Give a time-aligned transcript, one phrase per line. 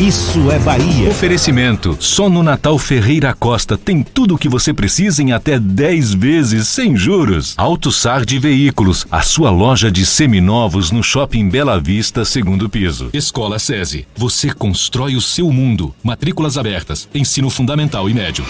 [0.00, 1.08] Isso é Bahia.
[1.08, 1.96] Oferecimento.
[2.00, 6.68] Só no Natal Ferreira Costa tem tudo o que você precisa em até 10 vezes
[6.68, 7.54] sem juros.
[7.56, 13.08] Auto Sard Veículos, a sua loja de seminovos no Shopping Bela Vista, segundo piso.
[13.14, 14.06] Escola SESI.
[14.14, 15.94] Você constrói o seu mundo.
[16.02, 17.08] Matrículas abertas.
[17.14, 18.44] Ensino fundamental e médio.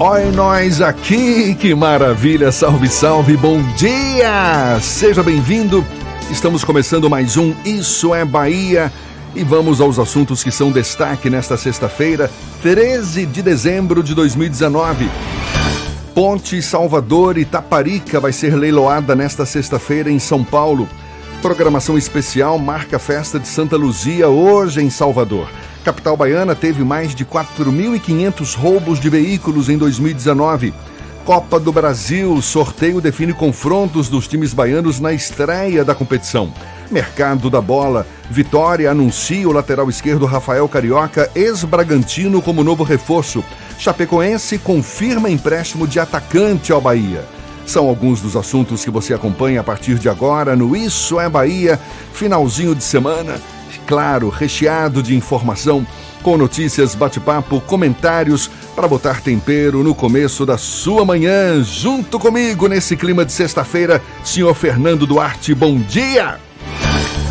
[0.00, 2.50] Oi, nós aqui, que maravilha!
[2.50, 4.80] Salve, salve, bom dia!
[4.80, 5.86] Seja bem-vindo.
[6.32, 8.90] Estamos começando mais um Isso é Bahia
[9.34, 12.30] e vamos aos assuntos que são destaque nesta sexta-feira,
[12.62, 15.08] 13 de dezembro de 2019.
[16.14, 20.88] Ponte Salvador e Taparica vai ser leiloada nesta sexta-feira em São Paulo.
[21.40, 25.48] Programação especial marca a festa de Santa Luzia hoje em Salvador.
[25.84, 30.74] Capital baiana teve mais de 4.500 roubos de veículos em 2019.
[31.24, 36.52] Copa do Brasil, sorteio define confrontos dos times baianos na estreia da competição.
[36.90, 38.06] Mercado da bola.
[38.30, 43.44] Vitória anuncia o lateral esquerdo Rafael Carioca, ex-Bragantino, como novo reforço.
[43.78, 47.24] Chapecoense confirma empréstimo de atacante ao Bahia.
[47.66, 51.78] São alguns dos assuntos que você acompanha a partir de agora no Isso é Bahia,
[52.12, 53.40] finalzinho de semana.
[53.86, 55.86] Claro, recheado de informação,
[56.22, 61.62] com notícias, bate-papo, comentários para botar tempero no começo da sua manhã.
[61.62, 66.38] Junto comigo nesse clima de sexta-feira, senhor Fernando Duarte, bom dia!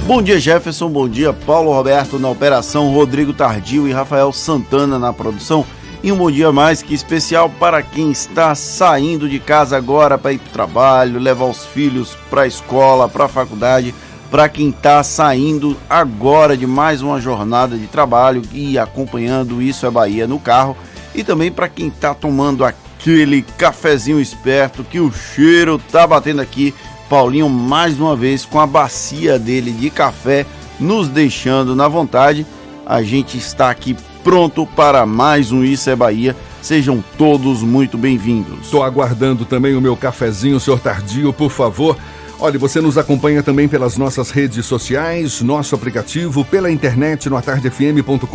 [0.06, 0.90] Bom dia, Jefferson.
[0.90, 5.64] Bom dia, Paulo Roberto na operação, Rodrigo Tardio e Rafael Santana na produção.
[6.02, 10.34] E um bom dia mais que especial para quem está saindo de casa agora para
[10.34, 13.94] ir para o trabalho, levar os filhos para a escola, para a faculdade,
[14.30, 19.92] para quem está saindo agora de mais uma jornada de trabalho e acompanhando Isso é
[19.92, 20.78] Bahia no carro,
[21.14, 26.74] e também para quem está tomando aquele cafezinho esperto que o cheiro tá batendo aqui
[27.10, 30.46] Paulinho mais uma vez com a bacia dele de café,
[30.80, 32.46] nos deixando na vontade.
[32.86, 36.36] A gente está aqui pronto para mais um Isso é Bahia.
[36.62, 38.66] Sejam todos muito bem-vindos.
[38.66, 41.98] Estou aguardando também o meu cafezinho, senhor Tardio, por favor.
[42.42, 48.26] Olha, você nos acompanha também pelas nossas redes sociais, nosso aplicativo, pela internet no atardefm.com.br.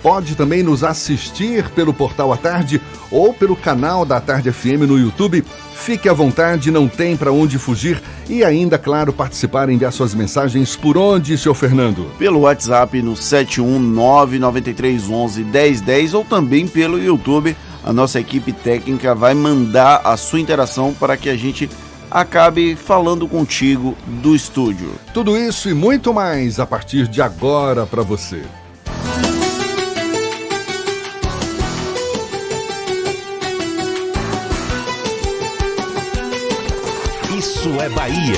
[0.00, 2.80] Pode também nos assistir pelo portal A Tarde
[3.10, 5.44] ou pelo canal da Tarde FM no YouTube.
[5.74, 10.14] Fique à vontade, não tem para onde fugir e ainda, claro, participar e enviar suas
[10.14, 12.08] mensagens por onde, senhor Fernando?
[12.16, 17.56] Pelo WhatsApp no 71993111010 ou também pelo YouTube.
[17.82, 21.68] A nossa equipe técnica vai mandar a sua interação para que a gente
[22.10, 24.92] acabe falando contigo do estúdio.
[25.12, 28.42] Tudo isso e muito mais a partir de agora para você.
[37.36, 38.34] Isso é Bahia.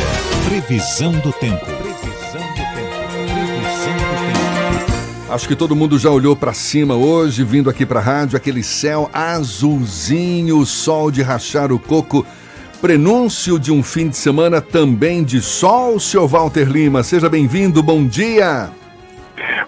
[0.49, 1.65] Previsão do tempo.
[1.67, 2.99] Previsão do tempo.
[3.23, 5.29] Previsão do tempo.
[5.31, 8.63] Acho que todo mundo já olhou para cima hoje, vindo aqui para a rádio, aquele
[8.63, 12.25] céu azulzinho, sol de rachar o coco
[12.81, 17.03] Prenúncio de um fim de semana também de sol, senhor Walter Lima.
[17.03, 18.71] Seja bem-vindo, bom dia.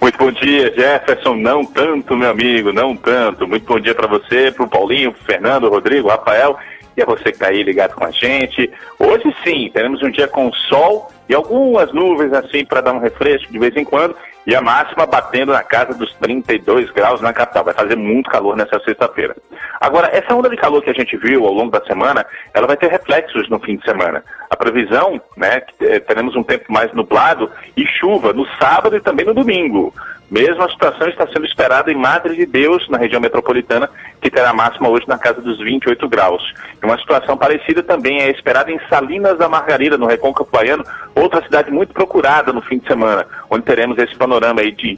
[0.00, 1.34] Muito bom dia, Jefferson.
[1.34, 3.48] Não tanto, meu amigo, não tanto.
[3.48, 6.56] Muito bom dia para você, para o Paulinho, Fernando, Rodrigo, Rafael
[6.96, 8.70] e a você que está aí ligado com a gente.
[8.96, 13.52] Hoje sim, teremos um dia com sol e algumas nuvens assim para dar um refresco
[13.52, 14.14] de vez em quando
[14.46, 17.64] e a máxima batendo na casa dos 32 graus na capital.
[17.64, 19.36] Vai fazer muito calor nessa sexta-feira.
[19.80, 22.76] Agora, essa onda de calor que a gente viu ao longo da semana, ela vai
[22.76, 24.24] ter reflexos no fim de semana.
[24.48, 29.26] A previsão, né, eh, teremos um tempo mais nublado e chuva no sábado e também
[29.26, 29.94] no domingo.
[30.30, 33.90] Mesma situação está sendo esperada em Madre de Deus, na região metropolitana,
[34.22, 36.54] que terá máxima hoje na casa dos 28 graus.
[36.80, 40.84] Uma situação parecida também é esperada em Salinas da Margarida, no Recôncavo Baiano,
[41.16, 44.96] outra cidade muito procurada no fim de semana, onde teremos esse panorama aí de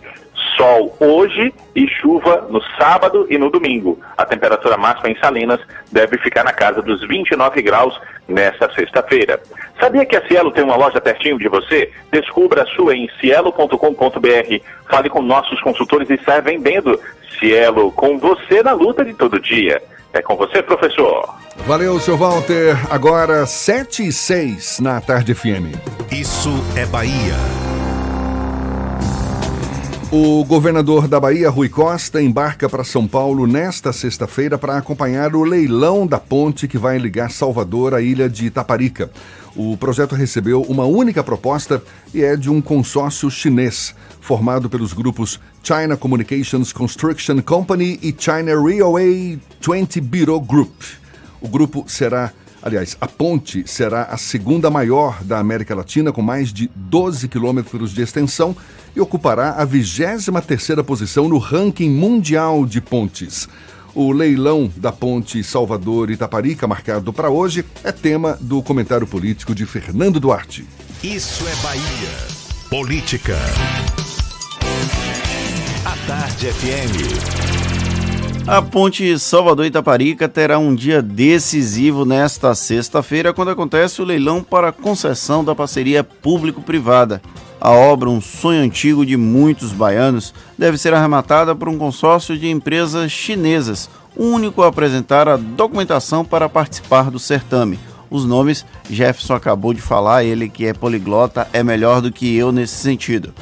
[0.56, 3.98] sol hoje e chuva no sábado e no domingo.
[4.16, 5.60] A temperatura máxima em Salinas
[5.90, 9.40] deve ficar na casa dos 29 graus nesta sexta-feira.
[9.80, 11.90] Sabia que a Cielo tem uma loja pertinho de você?
[12.10, 14.60] Descubra a sua em cielo.com.br.
[14.88, 16.98] Fale com nossos consultores e saia vendendo.
[17.38, 19.82] Cielo, com você na luta de todo dia.
[20.12, 21.34] É com você, professor.
[21.66, 22.76] Valeu, seu Walter.
[22.90, 25.74] Agora 7 e 6 na Tarde FM.
[26.10, 27.81] Isso é Bahia.
[30.14, 35.42] O governador da Bahia, Rui Costa, embarca para São Paulo nesta sexta-feira para acompanhar o
[35.42, 39.10] leilão da ponte que vai ligar Salvador à ilha de Itaparica.
[39.56, 41.82] O projeto recebeu uma única proposta
[42.12, 48.54] e é de um consórcio chinês, formado pelos grupos China Communications Construction Company e China
[48.62, 50.74] Railway 20 Bureau Group.
[51.40, 56.52] O grupo será Aliás, a ponte será a segunda maior da América Latina, com mais
[56.52, 58.56] de 12 quilômetros de extensão
[58.94, 63.48] e ocupará a 23ª posição no ranking mundial de pontes.
[63.94, 70.20] O leilão da ponte Salvador-Itaparica, marcado para hoje, é tema do comentário político de Fernando
[70.20, 70.64] Duarte.
[71.02, 72.42] Isso é Bahia.
[72.70, 73.36] Política.
[75.84, 77.61] A Tarde FM.
[78.46, 85.44] A ponte Salvador-Itaparica terá um dia decisivo nesta sexta-feira, quando acontece o leilão para concessão
[85.44, 87.22] da parceria público-privada.
[87.60, 92.50] A obra, um sonho antigo de muitos baianos, deve ser arrematada por um consórcio de
[92.50, 97.78] empresas chinesas, único a apresentar a documentação para participar do certame.
[98.10, 102.50] Os nomes, Jefferson acabou de falar, ele que é poliglota é melhor do que eu
[102.50, 103.32] nesse sentido.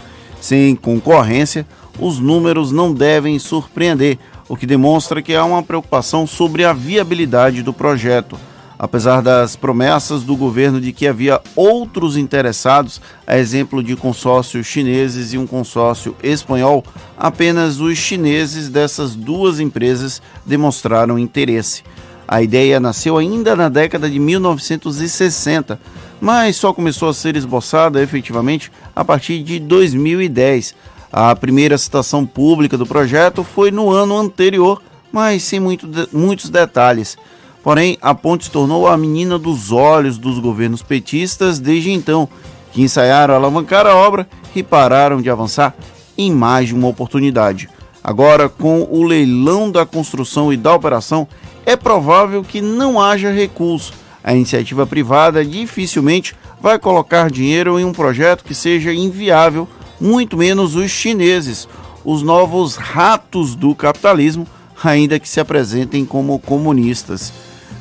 [0.40, 1.66] Sem concorrência,
[1.98, 4.18] os números não devem surpreender
[4.50, 8.36] o que demonstra que há uma preocupação sobre a viabilidade do projeto.
[8.76, 15.32] Apesar das promessas do governo de que havia outros interessados, a exemplo de consórcios chineses
[15.32, 16.82] e um consórcio espanhol,
[17.16, 21.84] apenas os chineses dessas duas empresas demonstraram interesse.
[22.26, 25.78] A ideia nasceu ainda na década de 1960,
[26.20, 30.74] mas só começou a ser esboçada efetivamente a partir de 2010
[31.12, 34.80] a primeira citação pública do projeto foi no ano anterior,
[35.10, 37.18] mas sem muito de, muitos detalhes.
[37.62, 42.28] Porém, a ponte se tornou a menina dos olhos dos governos petistas desde então,
[42.72, 45.74] que ensaiaram alavancar a obra e pararam de avançar
[46.16, 47.68] em mais de uma oportunidade.
[48.02, 51.28] Agora, com o leilão da construção e da operação,
[51.66, 53.92] é provável que não haja recurso.
[54.22, 59.68] A iniciativa privada dificilmente vai colocar dinheiro em um projeto que seja inviável
[60.00, 61.68] muito menos os chineses,
[62.04, 64.46] os novos ratos do capitalismo,
[64.82, 67.32] ainda que se apresentem como comunistas.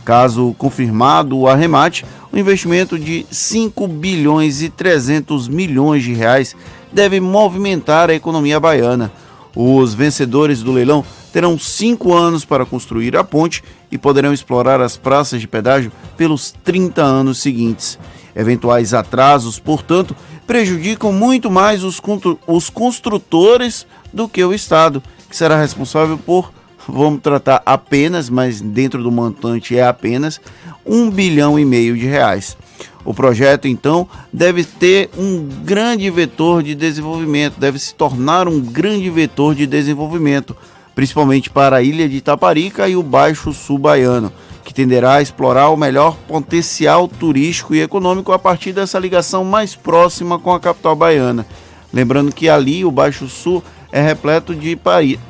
[0.04, 6.56] Caso confirmado o arremate, o investimento de 5 bilhões e 300 milhões de reais
[6.92, 9.12] deve movimentar a economia baiana.
[9.56, 14.98] Os vencedores do leilão terão cinco anos para construir a ponte e poderão explorar as
[14.98, 17.98] praças de pedágio pelos 30 anos seguintes.
[18.36, 22.02] Eventuais atrasos, portanto, prejudicam muito mais os,
[22.48, 26.52] os construtores do que o Estado, que será responsável por,
[26.88, 30.42] vamos tratar apenas, mas dentro do montante é apenas,
[30.86, 32.58] um bilhão e meio de reais.
[33.06, 39.10] O projeto, então, deve ter um grande vetor de desenvolvimento, deve se tornar um grande
[39.10, 40.56] vetor de desenvolvimento,
[40.94, 44.32] principalmente para a ilha de Itaparica e o Baixo Sul Baiano
[44.70, 49.74] que tenderá a explorar o melhor potencial turístico e econômico a partir dessa ligação mais
[49.74, 51.44] próxima com a capital baiana.
[51.92, 54.80] Lembrando que ali o Baixo Sul é repleto de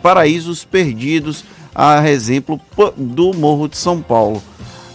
[0.04, 2.60] paraísos perdidos, a exemplo
[2.98, 4.44] do Morro de São Paulo.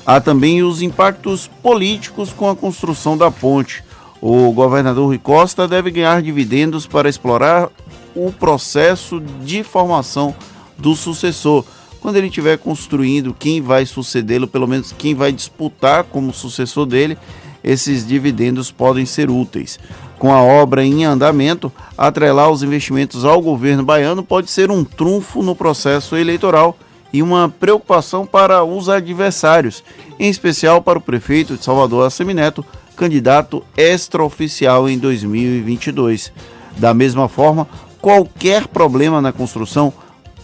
[0.04, 3.82] Há também os impactos políticos com a construção da ponte.
[4.20, 7.70] O governador Rui Costa deve ganhar dividendos para explorar
[8.14, 10.34] o processo de formação
[10.76, 11.64] do sucessor
[12.04, 17.16] quando ele estiver construindo quem vai sucedê-lo, pelo menos quem vai disputar como sucessor dele,
[17.64, 19.78] esses dividendos podem ser úteis.
[20.18, 25.42] Com a obra em andamento, atrelar os investimentos ao governo baiano pode ser um trunfo
[25.42, 26.76] no processo eleitoral
[27.10, 29.82] e uma preocupação para os adversários,
[30.18, 32.62] em especial para o prefeito de Salvador Assemineto,
[32.94, 36.30] candidato extraoficial em 2022.
[36.76, 37.66] Da mesma forma,
[37.98, 39.90] qualquer problema na construção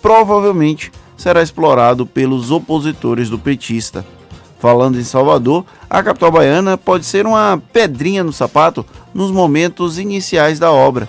[0.00, 4.06] provavelmente será explorado pelos opositores do petista.
[4.58, 10.58] Falando em Salvador, a capital baiana pode ser uma pedrinha no sapato nos momentos iniciais
[10.58, 11.06] da obra.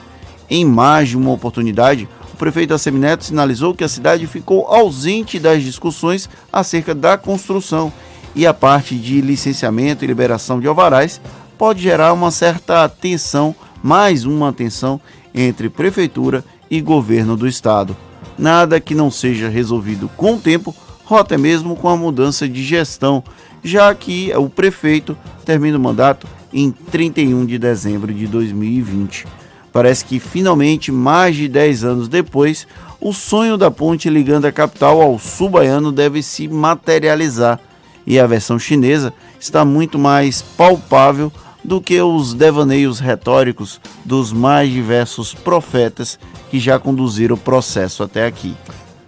[0.49, 5.63] Em mais de uma oportunidade, o prefeito Assemineto sinalizou que a cidade ficou ausente das
[5.63, 7.91] discussões acerca da construção
[8.35, 11.21] e a parte de licenciamento e liberação de alvarás
[11.57, 14.99] pode gerar uma certa tensão, mais uma tensão
[15.33, 17.95] entre prefeitura e governo do estado
[18.38, 20.75] nada que não seja resolvido com o tempo
[21.09, 23.21] ou até mesmo com a mudança de gestão,
[23.61, 29.27] já que o prefeito termina o mandato em 31 de dezembro de 2020.
[29.73, 32.67] Parece que finalmente, mais de 10 anos depois,
[33.00, 37.59] o sonho da ponte ligando a capital ao sul baiano deve se materializar
[38.05, 41.31] e a versão chinesa está muito mais palpável
[41.63, 48.25] do que os devaneios retóricos dos mais diversos profetas que já conduziram o processo até
[48.25, 48.55] aqui.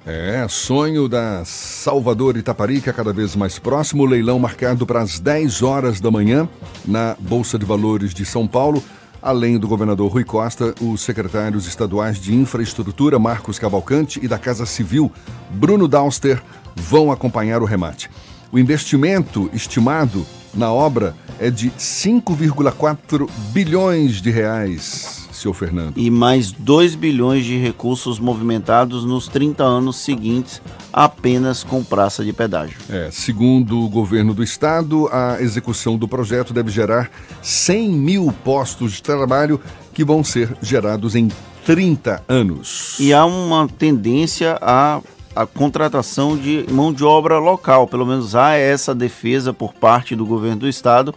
[0.06, 6.02] É, sonho da Salvador Itaparica cada vez mais próximo, leilão marcado para as 10 horas
[6.02, 6.48] da manhã
[6.86, 8.84] na Bolsa de Valores de São Paulo.
[9.22, 14.66] Além do governador Rui Costa, os secretários estaduais de Infraestrutura, Marcos Cavalcante, e da Casa
[14.66, 15.10] Civil,
[15.52, 16.44] Bruno Dauster,
[16.76, 18.10] vão acompanhar o remate.
[18.52, 25.98] O investimento estimado na obra é de 5,4 bilhões de reais seu Fernando.
[25.98, 30.62] E mais 2 bilhões de recursos movimentados nos 30 anos seguintes,
[30.92, 32.78] apenas com praça de pedágio.
[32.90, 37.12] É, segundo o governo do estado, a execução do projeto deve gerar
[37.42, 39.60] 100 mil postos de trabalho
[39.94, 41.30] que vão ser gerados em
[41.66, 42.98] 30 anos.
[43.00, 45.02] E há uma tendência a
[45.36, 47.88] a contratação de mão de obra local.
[47.88, 51.14] Pelo menos há essa defesa por parte do governo do estado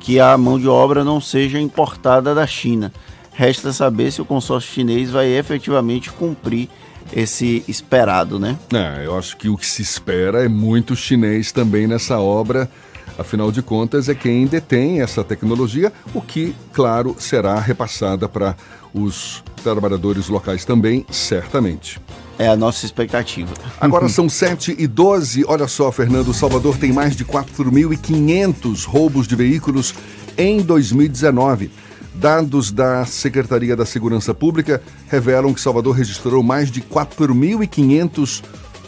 [0.00, 2.92] que a mão de obra não seja importada da China.
[3.32, 6.68] Resta saber se o consórcio chinês vai efetivamente cumprir
[7.12, 8.56] esse esperado, né?
[8.72, 12.70] É, eu acho que o que se espera é muito chinês também nessa obra.
[13.18, 18.56] Afinal de contas, é quem detém essa tecnologia, o que, claro, será repassada para
[18.92, 22.00] os trabalhadores locais também, certamente.
[22.38, 23.52] É a nossa expectativa.
[23.80, 25.44] Agora são 7 e 12.
[25.46, 29.94] Olha só, Fernando, Salvador tem mais de 4.500 roubos de veículos
[30.36, 31.70] em 2019.
[32.14, 38.42] Dados da Secretaria da Segurança Pública revelam que Salvador registrou mais de 4.500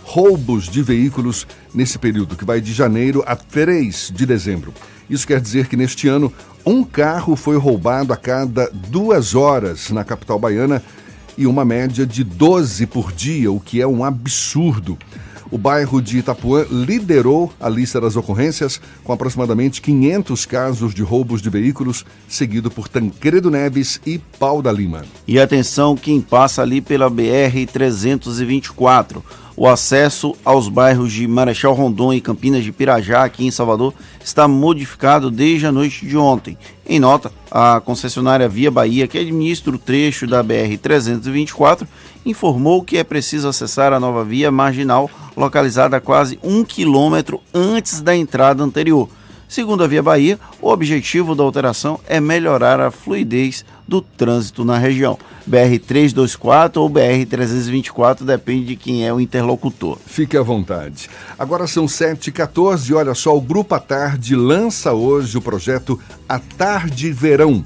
[0.05, 4.73] roubos de veículos nesse período, que vai de janeiro a 3 de dezembro.
[5.11, 6.33] Isso quer dizer que neste ano,
[6.65, 10.83] um carro foi roubado a cada duas horas na capital baiana
[11.37, 14.99] e uma média de 12 por dia, o que é um absurdo.
[15.51, 21.41] O bairro de Itapuã liderou a lista das ocorrências, com aproximadamente 500 casos de roubos
[21.41, 25.05] de veículos, seguido por Tancredo Neves e Pau da Lima.
[25.27, 29.23] E atenção, quem passa ali pela BR-324.
[29.59, 34.47] O acesso aos bairros de Marechal Rondon e Campinas de Pirajá, aqui em Salvador, está
[34.47, 36.59] modificado desde a noite de ontem.
[36.87, 41.87] Em nota, a concessionária Via Bahia, que administra o trecho da BR-324,
[42.27, 48.03] informou que é preciso acessar a nova via marginal localizada a quase um quilômetro antes
[48.03, 49.09] da entrada anterior.
[49.49, 54.79] Segundo a Via Bahia, o objetivo da alteração é melhorar a fluidez do trânsito na
[54.79, 55.19] região.
[55.49, 59.99] BR-324 ou BR-324, depende de quem é o interlocutor.
[60.07, 61.09] Fique à vontade.
[61.39, 66.39] Agora são 7h14 e olha só, o Grupo A Tarde lança hoje o projeto A
[66.39, 67.65] Tarde Verão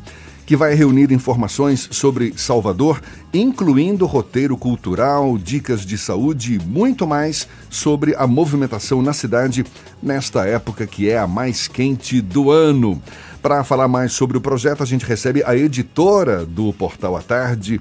[0.50, 3.00] que vai reunir informações sobre Salvador,
[3.32, 9.64] incluindo roteiro cultural, dicas de saúde e muito mais sobre a movimentação na cidade
[10.02, 13.00] nesta época que é a mais quente do ano.
[13.42, 17.80] Para falar mais sobre o projeto, a gente recebe a editora do Portal à Tarde,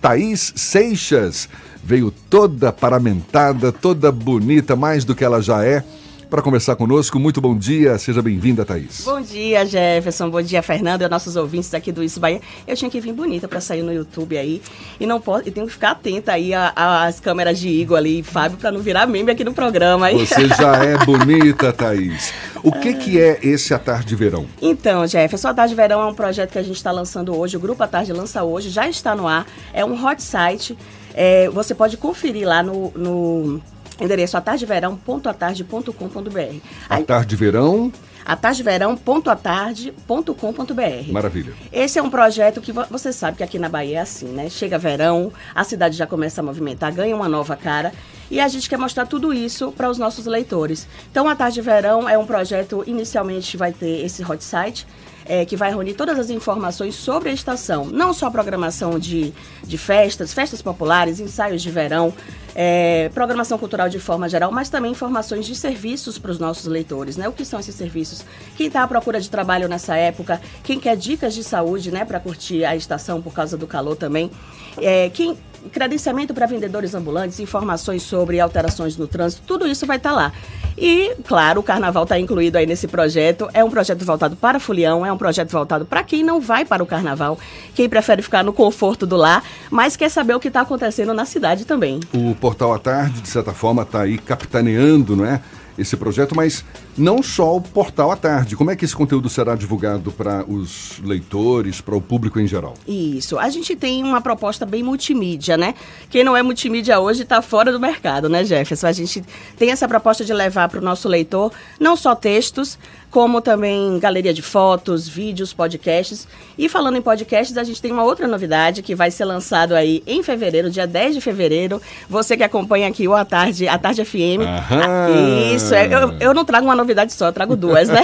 [0.00, 1.48] Thaís Seixas.
[1.82, 5.84] Veio toda paramentada, toda bonita, mais do que ela já é
[6.30, 7.18] para conversar conosco.
[7.18, 9.02] Muito bom dia, seja bem-vinda, Thaís.
[9.04, 10.30] Bom dia, Jefferson.
[10.30, 12.40] Bom dia, Fernando e nossos ouvintes aqui do Isso Bahia.
[12.66, 14.62] Eu tinha que vir bonita para sair no YouTube aí
[15.00, 18.22] e não posso, e tenho que ficar atenta aí às câmeras de Igor ali e
[18.22, 20.06] Fábio para não virar meme aqui no programa.
[20.06, 20.24] Aí.
[20.24, 22.32] Você já é bonita, Thaís.
[22.62, 24.46] O que, que é esse A Tarde de Verão?
[24.62, 27.56] Então, Jefferson, A Tarde de Verão é um projeto que a gente está lançando hoje,
[27.56, 30.78] o Grupo A Tarde lança hoje, já está no ar, é um hot site,
[31.12, 33.60] é, você pode conferir lá no, no
[34.00, 36.56] Endereço atardeverão.atarde.com.br.
[36.88, 37.92] Atardeverão?
[38.24, 41.12] atardeverão.atarde.com.br.
[41.12, 41.52] Maravilha.
[41.72, 44.48] Esse é um projeto que você sabe que aqui na Bahia é assim, né?
[44.48, 47.92] Chega verão, a cidade já começa a movimentar, ganha uma nova cara
[48.30, 50.86] e a gente quer mostrar tudo isso para os nossos leitores.
[51.10, 54.86] Então, a Tarde Verão é um projeto, inicialmente vai ter esse hot site,
[55.30, 57.86] é, que vai reunir todas as informações sobre a estação.
[57.86, 59.32] Não só a programação de,
[59.62, 62.12] de festas, festas populares, ensaios de verão,
[62.52, 67.16] é, programação cultural de forma geral, mas também informações de serviços para os nossos leitores,
[67.16, 67.28] né?
[67.28, 68.24] O que são esses serviços?
[68.56, 72.18] Quem está à procura de trabalho nessa época, quem quer dicas de saúde, né, para
[72.18, 74.32] curtir a estação por causa do calor também,
[74.78, 75.38] é, quem
[75.72, 80.32] credenciamento para vendedores ambulantes, informações sobre alterações no trânsito, tudo isso vai estar tá lá.
[80.76, 83.48] E, claro, o carnaval está incluído aí nesse projeto.
[83.52, 86.82] É um projeto voltado para Fulião, é um projeto voltado para quem não vai para
[86.82, 87.38] o carnaval,
[87.74, 91.24] quem prefere ficar no conforto do lar, mas quer saber o que está acontecendo na
[91.24, 92.00] cidade também.
[92.14, 95.40] O Portal à Tarde, de certa forma, está aí capitaneando, não é?
[95.78, 96.64] Esse projeto, mas
[96.96, 98.56] não só o portal à tarde.
[98.56, 102.74] Como é que esse conteúdo será divulgado para os leitores, para o público em geral?
[102.86, 103.38] Isso.
[103.38, 105.74] A gente tem uma proposta bem multimídia, né?
[106.08, 108.86] Quem não é multimídia hoje está fora do mercado, né, Jefferson?
[108.86, 109.24] A gente
[109.56, 112.78] tem essa proposta de levar para o nosso leitor não só textos,
[113.10, 116.28] como também galeria de fotos, vídeos, podcasts.
[116.56, 120.02] E falando em podcasts, a gente tem uma outra novidade que vai ser lançado aí
[120.06, 121.82] em fevereiro, dia 10 de fevereiro.
[122.08, 124.42] Você que acompanha aqui o A Tarde, a Tarde FM.
[124.46, 125.54] Aham.
[125.54, 128.02] Isso, é, eu, eu não trago uma novidade só, eu trago duas, né?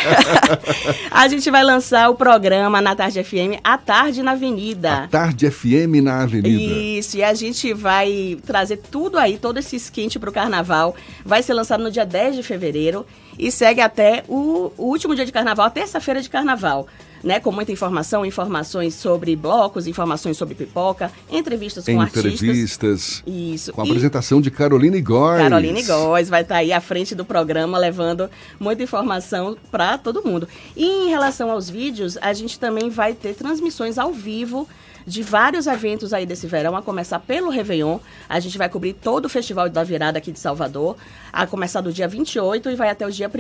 [1.11, 5.05] a gente vai lançar o programa na Tarde FM, A Tarde na Avenida.
[5.05, 6.49] A Tarde FM na Avenida.
[6.49, 10.97] Isso, e a gente vai trazer tudo aí, todo esse esquente para o carnaval.
[11.25, 13.07] Vai ser lançado no dia 10 de fevereiro
[13.39, 16.87] e segue até o, o último dia de carnaval, terça-feira de carnaval.
[17.25, 23.23] Né, com muita informação, informações sobre blocos, informações sobre pipoca, entrevistas com entrevistas, artistas.
[23.27, 23.73] Isso.
[23.73, 25.43] Com a apresentação de Caroline Góes.
[25.43, 30.23] Caroline Góes vai estar tá aí à frente do programa, levando muita informação para todo
[30.23, 30.47] mundo.
[30.77, 34.69] E em relação aos vídeos, a gente também vai ter transmissões ao vivo
[35.07, 38.01] de vários eventos aí desse verão, a começar pelo Réveillon.
[38.29, 40.97] A gente vai cobrir todo o Festival da Virada aqui de Salvador,
[41.33, 43.31] a começar do dia 28 e vai até o dia 1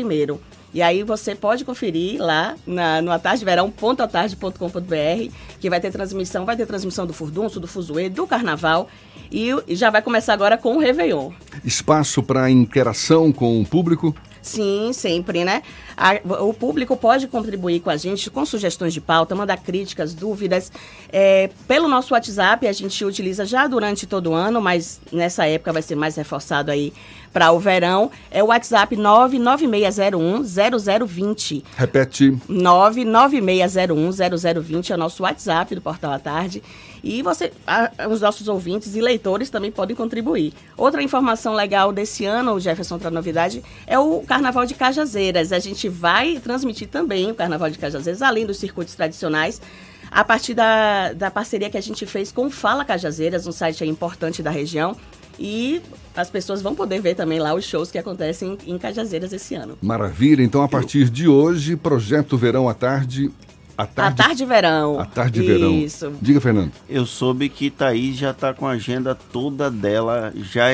[0.72, 6.66] E aí você pode conferir lá na, no atardeverão.atarde.com.br, que vai ter transmissão, vai ter
[6.66, 8.88] transmissão do Furdunço, do Fuzuê, do Carnaval
[9.30, 11.32] e, e já vai começar agora com o Réveillon.
[11.64, 14.14] Espaço para interação com o público?
[14.46, 15.64] Sim, sempre, né?
[15.96, 20.70] A, o público pode contribuir com a gente com sugestões de pauta, mandar críticas, dúvidas.
[21.12, 25.72] É, pelo nosso WhatsApp, a gente utiliza já durante todo o ano, mas nessa época
[25.72, 26.92] vai ser mais reforçado aí
[27.32, 28.08] para o verão.
[28.30, 31.64] É o WhatsApp 996010020.
[31.76, 32.30] Repete.
[32.48, 36.62] 996010020 é o nosso WhatsApp do Portal à Tarde.
[37.06, 40.52] E você, a, os nossos ouvintes e leitores também podem contribuir.
[40.76, 45.52] Outra informação legal desse ano, o Jefferson, outra novidade, é o Carnaval de Cajazeiras.
[45.52, 49.62] A gente vai transmitir também o Carnaval de Cajazeiras, além dos circuitos tradicionais,
[50.10, 54.42] a partir da, da parceria que a gente fez com Fala Cajazeiras, um site importante
[54.42, 54.96] da região.
[55.38, 55.80] E
[56.16, 59.78] as pessoas vão poder ver também lá os shows que acontecem em Cajazeiras esse ano.
[59.80, 60.42] Maravilha.
[60.42, 63.30] Então, a partir de hoje, Projeto Verão à Tarde
[63.76, 65.00] a tarde, a tarde verão.
[65.00, 65.70] A tarde verão.
[65.72, 66.12] Isso.
[66.20, 66.72] Diga, Fernando.
[66.88, 70.66] Eu soube que Thaís já está com a agenda toda dela já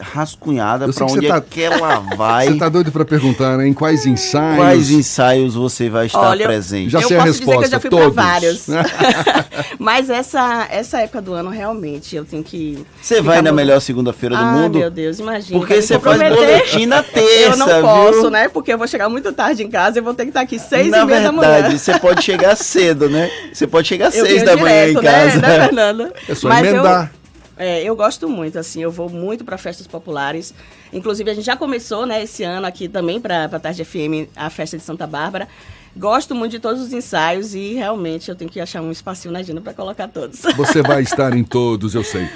[0.00, 1.36] rascunhada para onde tá...
[1.36, 2.46] é que ela vai.
[2.48, 3.68] Você está doido para perguntar, né?
[3.68, 4.56] Em quais ensaios?
[4.56, 6.90] Quais ensaios você vai estar Olha, presente?
[6.90, 7.44] Já sei a resposta.
[7.44, 8.66] Dizer que eu já fui para vários.
[9.78, 12.84] Mas essa, essa época do ano, realmente, eu tenho que.
[13.00, 14.78] Você vai na melhor segunda-feira do ah, mundo?
[14.78, 15.58] meu Deus, imagina.
[15.58, 17.52] Porque você faz boletim na terça.
[17.52, 18.30] Eu não posso, viu?
[18.30, 18.48] né?
[18.48, 20.88] Porque eu vou chegar muito tarde em casa e vou ter que estar aqui seis
[20.88, 21.48] na e meia verdade, da manhã.
[21.48, 23.30] Na verdade, você pode chegar chegar cedo, né?
[23.52, 25.40] Você pode chegar às seis da manhã em né, casa.
[25.40, 26.12] Né, né, Fernanda?
[26.28, 27.12] É só Mas emendar.
[27.58, 30.54] Eu, é, eu gosto muito, assim, eu vou muito para festas populares.
[30.92, 34.50] Inclusive, a gente já começou, né, esse ano aqui também para a Tarde FM, a
[34.50, 35.48] festa de Santa Bárbara.
[35.96, 39.38] Gosto muito de todos os ensaios e realmente eu tenho que achar um espacinho na
[39.38, 40.42] agenda para colocar todos.
[40.54, 42.28] Você vai estar em todos, eu sei.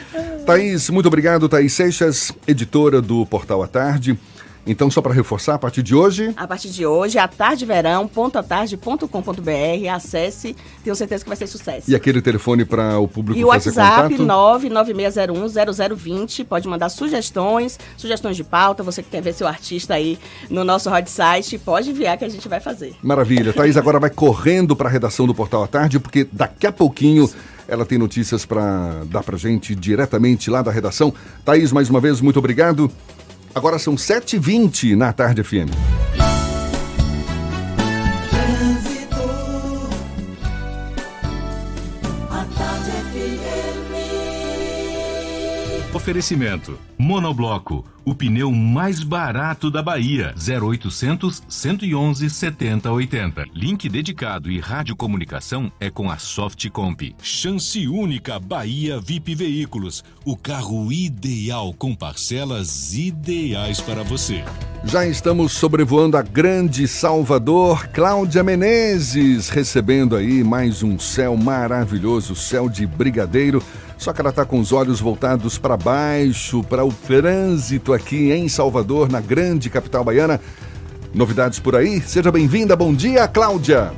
[0.47, 1.47] Thaís, muito obrigado.
[1.47, 4.19] Thaís Seixas, editora do Portal à Tarde.
[4.67, 6.35] Então, só para reforçar, a partir de hoje.
[6.37, 9.89] A partir de hoje, atardeverão.atarde.com.br.
[9.93, 11.91] Acesse, tenho certeza que vai ser sucesso.
[11.91, 14.69] E aquele telefone para o público e fazer WhatsApp, contato?
[14.69, 16.45] 996010020.
[16.45, 18.83] Pode mandar sugestões, sugestões de pauta.
[18.83, 20.19] Você que quer ver seu artista aí
[20.49, 22.95] no nosso hot site, pode enviar que a gente vai fazer.
[23.03, 23.53] Maravilha.
[23.53, 27.29] Thaís agora vai correndo para a redação do Portal à Tarde, porque daqui a pouquinho.
[27.69, 31.15] Ela tem notícias para dar para gente diretamente lá da redação.
[31.45, 32.91] Thaís, mais uma vez, muito obrigado.
[33.55, 35.71] Agora são 7h20 na Tarde FM.
[46.01, 50.35] Oferecimento: Monobloco, o pneu mais barato da Bahia.
[50.35, 53.45] 0800 111 7080.
[53.55, 57.15] Link dedicado e radiocomunicação é com a Softcomp.
[57.23, 60.03] Chance única Bahia VIP Veículos.
[60.25, 64.43] O carro ideal com parcelas ideais para você.
[64.83, 67.89] Já estamos sobrevoando a grande Salvador.
[67.89, 73.63] Cláudia Menezes recebendo aí mais um céu maravilhoso, céu de brigadeiro.
[74.01, 78.49] Só que ela está com os olhos voltados para baixo, para o trânsito aqui em
[78.49, 80.41] Salvador, na grande capital baiana.
[81.15, 82.01] Novidades por aí?
[82.01, 82.75] Seja bem-vinda.
[82.75, 83.93] Bom dia, Cláudia.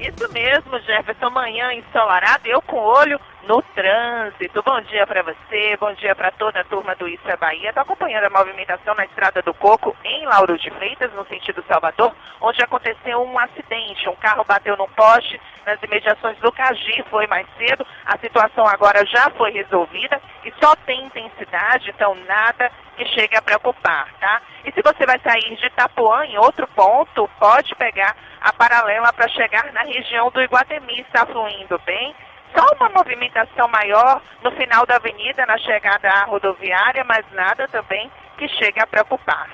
[0.00, 1.28] Isso mesmo, Jefferson.
[1.28, 4.62] Manhã ensolarado, eu com olho no trânsito.
[4.62, 7.70] Bom dia para você, bom dia para toda a turma do é Bahia.
[7.70, 12.14] Estou acompanhando a movimentação na Estrada do Coco, em Lauro de Freitas, no sentido Salvador,
[12.42, 14.06] onde aconteceu um acidente.
[14.06, 17.86] Um carro bateu num poste nas imediações do Cagi, foi mais cedo.
[18.04, 23.40] A situação agora já foi resolvida e só tem intensidade, então nada que chegue a
[23.40, 24.42] preocupar, tá?
[24.66, 29.28] E se você vai sair de Itapuã, em outro ponto, pode pegar a paralela para
[29.28, 32.14] chegar na região do Iguatemi, está fluindo bem
[32.54, 38.10] só uma movimentação maior no final da avenida, na chegada à rodoviária, mas nada também
[38.36, 39.48] que chegue a preocupar.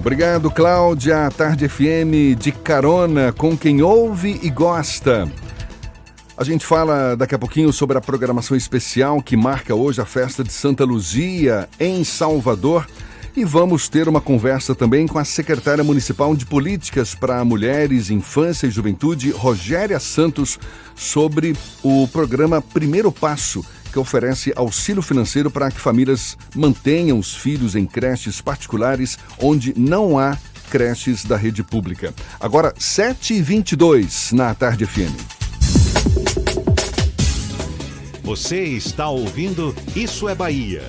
[0.00, 1.28] Obrigado, Cláudia.
[1.36, 5.28] Tarde FM de carona com quem ouve e gosta.
[6.36, 10.44] A gente fala daqui a pouquinho sobre a programação especial que marca hoje a festa
[10.44, 12.86] de Santa Luzia em Salvador.
[13.36, 18.68] E vamos ter uma conversa também com a secretária municipal de Políticas para Mulheres, Infância
[18.68, 20.60] e Juventude, Rogéria Santos,
[20.94, 23.64] sobre o programa Primeiro Passo,
[23.98, 30.36] oferece auxílio financeiro para que famílias mantenham os filhos em creches particulares onde não há
[30.70, 32.14] creches da rede pública.
[32.38, 35.38] Agora, 7h22 na Tarde FM.
[38.22, 40.86] Você está ouvindo Isso é Bahia.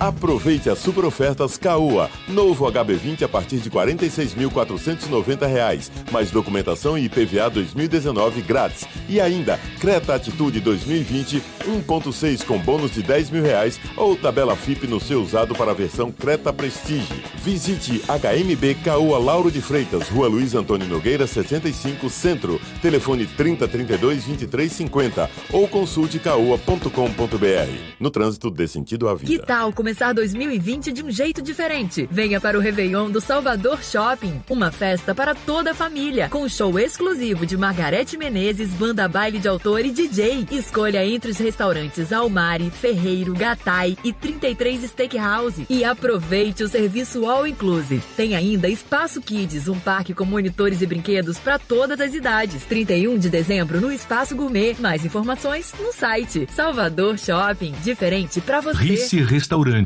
[0.00, 2.08] Aproveite as super ofertas Caoa.
[2.26, 5.90] Novo HB20 a partir de R$ 46.490.
[6.10, 8.88] Mais documentação e IPVA 2019 grátis.
[9.10, 14.86] E ainda, Creta Atitude 2020 1.6 com bônus de 10 mil reais ou tabela FIP
[14.86, 17.22] no seu usado para a versão Creta Prestige.
[17.36, 22.58] Visite HMB Caoa Lauro de Freitas, Rua Luiz Antônio Nogueira 75 Centro.
[22.80, 27.70] Telefone 3032 2350 ou consulte caoa.com.br.
[27.98, 29.30] No trânsito dê sentido à vida.
[29.30, 32.08] Que tal começar 2020 de um jeito diferente.
[32.12, 36.78] Venha para o Réveillon do Salvador Shopping, uma festa para toda a família, com show
[36.78, 40.46] exclusivo de Margarete Menezes, banda baile de autor e DJ.
[40.52, 47.44] Escolha entre os restaurantes Almari, Ferreiro, Gatai e 33 Steakhouse e aproveite o serviço All
[47.44, 48.00] Inclusive.
[48.16, 52.62] Tem ainda Espaço Kids, um parque com monitores e brinquedos para todas as idades.
[52.62, 54.76] 31 de dezembro no Espaço Gourmet.
[54.78, 57.74] Mais informações no site Salvador Shopping.
[57.82, 58.84] Diferente para você.
[58.84, 59.79] Rice Restaurante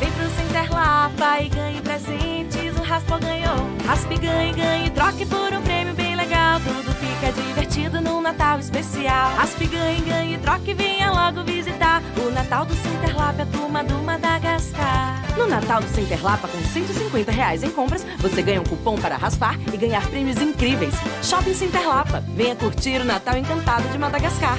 [0.00, 3.58] Vem pro Center Lapa e ganhe presentes, o Raspa ganhou.
[3.86, 6.58] Raspe, ganhe, ganhe, troque por um prêmio bem legal.
[6.58, 7.61] Tudo fica divertido
[8.02, 9.34] num Natal especial.
[9.34, 12.02] Raspe, ganhe, ganhe, troque, venha logo visitar.
[12.18, 15.22] O Natal do Center Lapa é a turma do Madagascar.
[15.38, 19.16] No Natal do Center Lapa, com 150 reais em compras, você ganha um cupom para
[19.16, 20.94] raspar e ganhar prêmios incríveis.
[21.22, 22.22] Shopping Center Lapa.
[22.36, 24.58] Venha curtir o Natal encantado de Madagascar.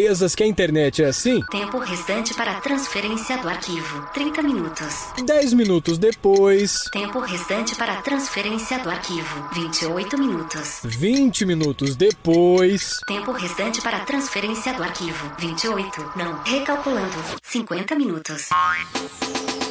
[0.00, 1.42] empresas que a internet é assim?
[1.50, 5.08] Tempo restante para transferência do arquivo: 30 minutos.
[5.22, 6.78] 10 minutos depois.
[6.90, 10.80] Tempo restante para transferência do arquivo: 28 minutos.
[10.84, 12.94] 20 minutos depois.
[13.06, 16.12] Tempo restante para transferência do arquivo: 28.
[16.16, 18.48] Não, recalculando: 50 minutos.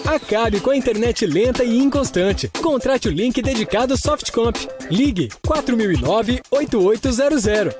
[0.06, 2.52] Acabe com a internet lenta e inconstante.
[2.62, 4.56] Contrate o link dedicado Softcomp.
[4.92, 7.74] Ligue 4009-8800.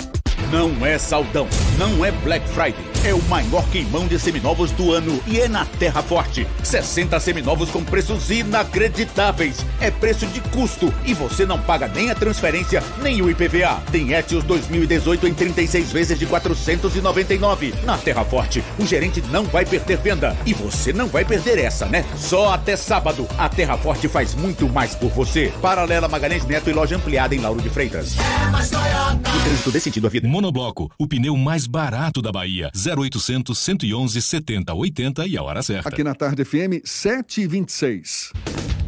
[0.52, 1.48] Não é saldão
[1.80, 5.64] Não é Black Friday, é o maior queimão de seminovos do ano e é na
[5.64, 6.46] Terra Forte.
[6.62, 9.66] 60 seminovos com preços inacreditáveis.
[9.80, 13.82] É preço de custo e você não paga nem a transferência nem o IPVA.
[13.94, 17.74] Tem Etios 2018 em 36 vezes de 499.
[17.86, 21.86] Na Terra Forte, o gerente não vai perder venda e você não vai perder essa,
[21.86, 22.04] né?
[22.18, 23.26] Só até sábado.
[23.38, 25.54] A Terra Forte faz muito mais por você.
[25.62, 28.18] Paralela Magalhães Neto e loja ampliada em Lauro de Freitas.
[28.20, 29.30] É mais Toyota.
[29.34, 30.28] O trânsito desse sentido à vida.
[30.28, 32.72] Monobloco, o pneu mais barato da Bahia.
[32.76, 35.90] 0800 111 70 80 e a hora certa.
[35.90, 38.32] Aqui na Tarde FM, 7h26.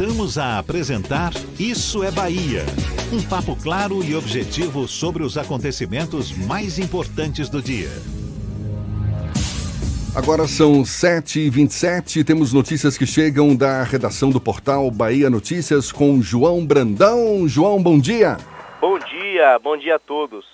[0.00, 2.62] Voltamos a apresentar Isso é Bahia.
[3.12, 7.90] Um papo claro e objetivo sobre os acontecimentos mais importantes do dia.
[10.16, 16.64] Agora são 7h27, temos notícias que chegam da redação do portal Bahia Notícias com João
[16.64, 17.46] Brandão.
[17.46, 18.38] João, bom dia.
[18.80, 20.46] Bom dia, bom dia a todos.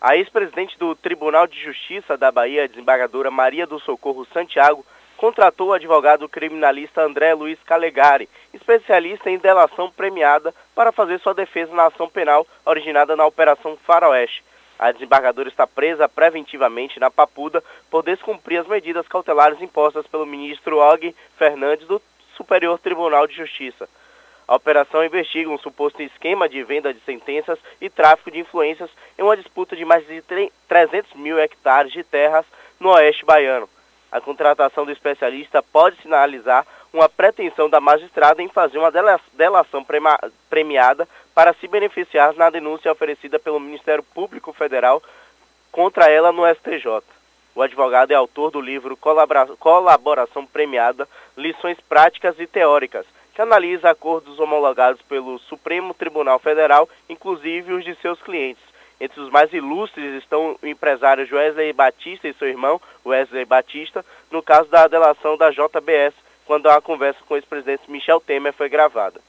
[0.00, 5.72] A ex-presidente do Tribunal de Justiça da Bahia, desembargadora Maria do Socorro Santiago, contratou o
[5.72, 12.08] advogado criminalista André Luiz Calegari, especialista em delação premiada, para fazer sua defesa na ação
[12.08, 14.42] penal originada na Operação Faroeste.
[14.78, 20.78] A desembargadora está presa preventivamente na Papuda por descumprir as medidas cautelares impostas pelo ministro
[20.78, 22.00] Og Fernandes do
[22.36, 23.88] Superior Tribunal de Justiça.
[24.46, 29.22] A operação investiga um suposto esquema de venda de sentenças e tráfico de influências em
[29.22, 30.22] uma disputa de mais de
[30.68, 32.44] 300 mil hectares de terras
[32.78, 33.68] no oeste baiano.
[34.12, 38.92] A contratação do especialista pode sinalizar uma pretensão da magistrada em fazer uma
[39.32, 39.84] delação
[40.48, 45.02] premiada para se beneficiar na denúncia oferecida pelo Ministério Público Federal
[45.70, 47.02] contra ela no STJ.
[47.54, 48.98] O advogado é autor do livro
[49.58, 57.72] Colaboração Premiada, Lições Práticas e Teóricas, que analisa acordos homologados pelo Supremo Tribunal Federal, inclusive
[57.72, 58.62] os de seus clientes.
[58.98, 64.42] Entre os mais ilustres estão o empresário Wesley Batista e seu irmão, Wesley Batista, no
[64.42, 66.14] caso da delação da JBS,
[66.46, 69.20] quando a conversa com o ex-presidente Michel Temer foi gravada.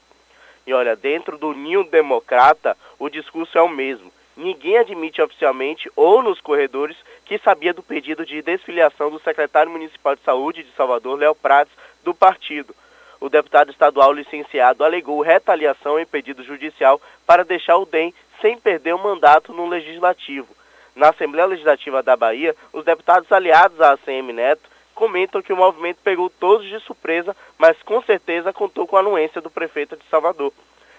[0.66, 4.12] E olha, dentro do ninho democrata, o discurso é o mesmo.
[4.36, 10.14] Ninguém admite oficialmente ou nos corredores que sabia do pedido de desfiliação do secretário municipal
[10.14, 12.74] de saúde de Salvador, Léo Prates, do partido.
[13.20, 18.94] O deputado estadual licenciado alegou retaliação em pedido judicial para deixar o DEM sem perder
[18.94, 20.54] o mandato no Legislativo.
[20.94, 26.00] Na Assembleia Legislativa da Bahia, os deputados aliados à ACM Neto comentam que o movimento
[26.02, 30.52] pegou todos de surpresa, mas com certeza contou com a anuência do prefeito de Salvador.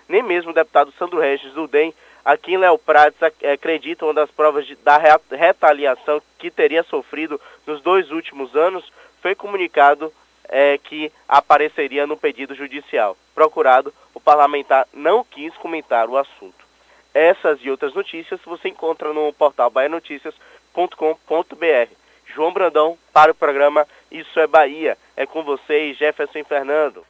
[0.07, 4.31] Nem mesmo o deputado Sandro Regis do DEM, a quem Léo Prates acredita uma das
[4.31, 4.97] provas de, da
[5.29, 8.89] retaliação que teria sofrido nos dois últimos anos,
[9.21, 10.13] foi comunicado
[10.47, 13.17] é, que apareceria no pedido judicial.
[13.35, 16.65] Procurado, o parlamentar não quis comentar o assunto.
[17.13, 21.98] Essas e outras notícias você encontra no portal baianoticias.com.br.
[22.33, 24.97] João Brandão para o programa Isso é Bahia.
[25.15, 27.03] É com vocês, Jefferson Fernando.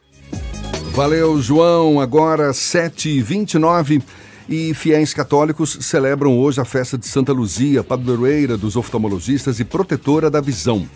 [0.94, 2.00] Valeu, João.
[2.00, 4.04] Agora 7h29
[4.50, 10.30] e fiéis católicos celebram hoje a festa de Santa Luzia, padroeira dos oftalmologistas e protetora
[10.30, 10.88] da visão.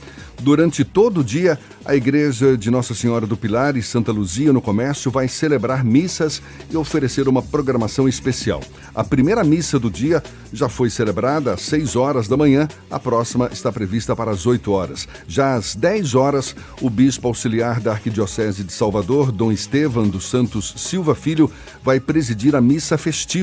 [0.41, 4.61] Durante todo o dia, a Igreja de Nossa Senhora do Pilar e Santa Luzia no
[4.61, 8.61] Comércio vai celebrar missas e oferecer uma programação especial.
[8.95, 13.49] A primeira missa do dia já foi celebrada às 6 horas da manhã, a próxima
[13.53, 15.07] está prevista para as 8 horas.
[15.27, 20.73] Já às 10 horas, o bispo auxiliar da Arquidiocese de Salvador, Dom Estevam dos Santos
[20.77, 21.49] Silva Filho,
[21.83, 23.42] vai presidir a missa festiva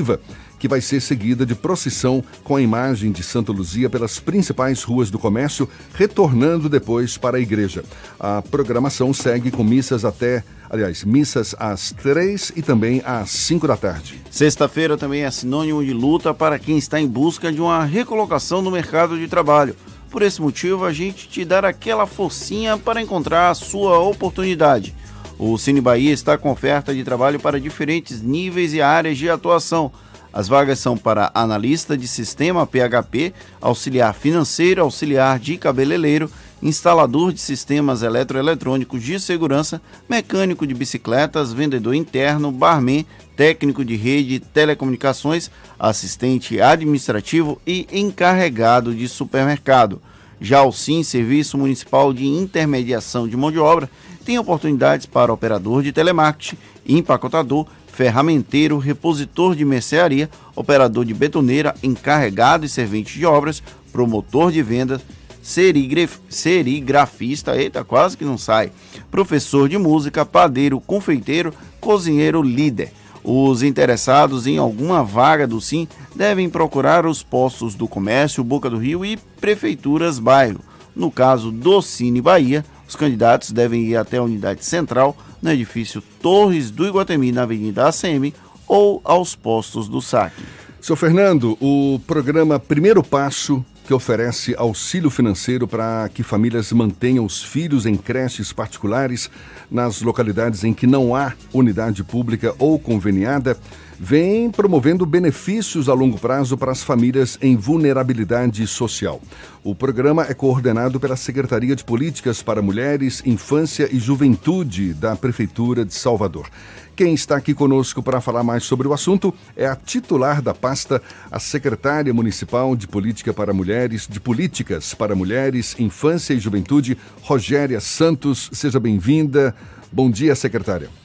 [0.59, 5.09] que vai ser seguida de procissão com a imagem de Santa Luzia pelas principais ruas
[5.09, 7.83] do comércio, retornando depois para a igreja.
[8.19, 13.75] A programação segue com missas até aliás, missas às três e também às cinco da
[13.75, 14.21] tarde.
[14.31, 18.71] Sexta-feira também é sinônimo de luta para quem está em busca de uma recolocação no
[18.71, 19.75] mercado de trabalho.
[20.09, 24.95] Por esse motivo, a gente te dá aquela forcinha para encontrar a sua oportunidade.
[25.43, 29.91] O Cine Bahia está com oferta de trabalho para diferentes níveis e áreas de atuação
[30.33, 36.31] as vagas são para analista de sistema PHP, auxiliar financeiro, auxiliar de cabeleireiro,
[36.63, 44.39] instalador de sistemas eletroeletrônicos de segurança, mecânico de bicicletas, vendedor interno, barman, técnico de rede,
[44.39, 50.01] telecomunicações, assistente administrativo e encarregado de supermercado.
[50.39, 53.89] Já o SIM, Serviço Municipal de Intermediação de Mão de Obra,
[54.23, 56.57] tem oportunidades para operador de telemarketing,
[56.87, 64.63] empacotador, ferramenteiro, repositor de mercearia, operador de betoneira, encarregado e servente de obras, promotor de
[64.63, 65.01] vendas,
[65.41, 68.71] serigraf, serigrafista, eita, quase que não sai,
[69.09, 72.93] professor de música, padeiro, confeiteiro, cozinheiro, líder.
[73.23, 78.77] Os interessados em alguma vaga do SIM devem procurar os postos do comércio Boca do
[78.77, 80.59] Rio e prefeituras bairro.
[80.95, 86.03] No caso do Cine Bahia, os candidatos devem ir até a unidade central no edifício
[86.21, 88.33] Torres do Iguatemi, na Avenida ACM,
[88.67, 90.43] ou aos postos do saque.
[90.81, 97.41] Seu Fernando, o programa Primeiro Passo, que oferece auxílio financeiro para que famílias mantenham os
[97.41, 99.31] filhos em creches particulares
[99.69, 103.57] nas localidades em que não há unidade pública ou conveniada,
[104.03, 109.21] vem promovendo benefícios a longo prazo para as famílias em vulnerabilidade social.
[109.63, 115.85] O programa é coordenado pela Secretaria de Políticas para Mulheres, Infância e Juventude da Prefeitura
[115.85, 116.49] de Salvador.
[116.95, 120.99] Quem está aqui conosco para falar mais sobre o assunto é a titular da pasta,
[121.29, 127.79] a secretária municipal de Política para Mulheres, de Políticas para Mulheres, Infância e Juventude, Rogéria
[127.79, 128.49] Santos.
[128.51, 129.55] Seja bem-vinda.
[129.91, 131.00] Bom dia, secretária.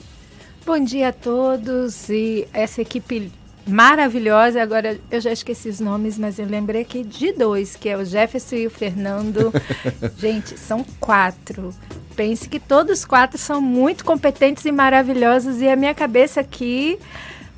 [0.67, 3.31] Bom dia a todos e essa equipe
[3.69, 4.61] maravilhosa.
[4.61, 8.05] Agora eu já esqueci os nomes, mas eu lembrei aqui de dois, que é o
[8.05, 9.53] Jefferson e o Fernando.
[10.19, 11.73] Gente, são quatro.
[12.17, 16.99] Pense que todos quatro são muito competentes e maravilhosos e a minha cabeça aqui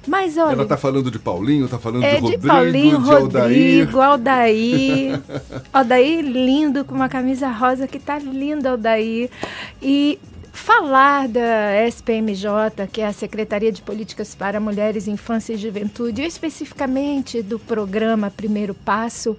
[0.06, 0.52] mas olha.
[0.52, 5.20] Ela tá falando de Paulinho, tá falando é de Rodrigo, de Paulinho, de Rodrigo, Aldair.
[5.72, 9.30] Aldair lindo, com uma camisa rosa que tá linda, Aldair.
[9.82, 10.18] E
[10.58, 17.42] falar da SPMJ, que é a Secretaria de Políticas para Mulheres, Infância e Juventude, especificamente
[17.42, 19.36] do programa Primeiro Passo,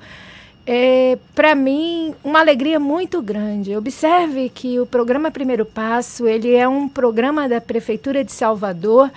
[0.65, 3.75] é, para mim, uma alegria muito grande.
[3.75, 9.12] Observe que o programa Primeiro Passo, ele é um programa da Prefeitura de Salvador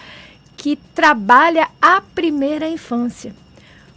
[0.57, 3.35] que trabalha a primeira infância.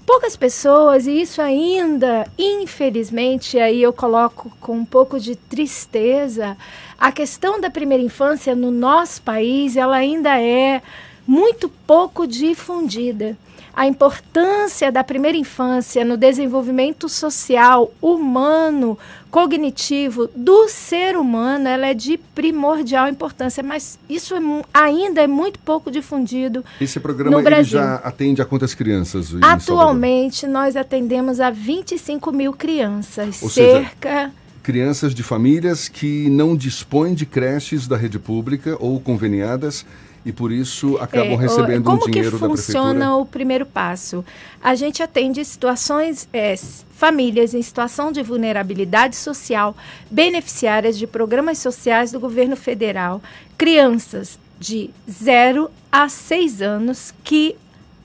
[0.06, 6.56] Poucas pessoas, e isso ainda, infelizmente, aí eu coloco com um pouco de tristeza,
[7.00, 10.82] a questão da primeira infância no nosso país, ela ainda é
[11.26, 13.36] muito pouco difundida
[13.76, 18.98] a importância da primeira infância no desenvolvimento social, humano,
[19.30, 24.40] cognitivo do ser humano, ela é de primordial importância, mas isso é,
[24.74, 26.64] ainda é muito pouco difundido.
[26.80, 29.36] Esse programa ele já atende a quantas crianças?
[29.42, 34.10] Atualmente nós atendemos a 25 mil crianças, Ou cerca.
[34.10, 34.32] Seja,
[34.64, 39.86] crianças de famílias que não dispõem de creches da rede pública ou conveniadas
[40.26, 42.40] e por isso acabam é, recebendo um dinheiro da prefeitura.
[42.40, 44.26] Como que funciona o primeiro passo?
[44.62, 46.56] A gente atende situações, é,
[46.96, 49.78] famílias em situação de vulnerabilidade social,
[50.10, 53.22] beneficiárias de programas sociais do governo federal,
[53.56, 57.56] crianças de 0 a 6 anos que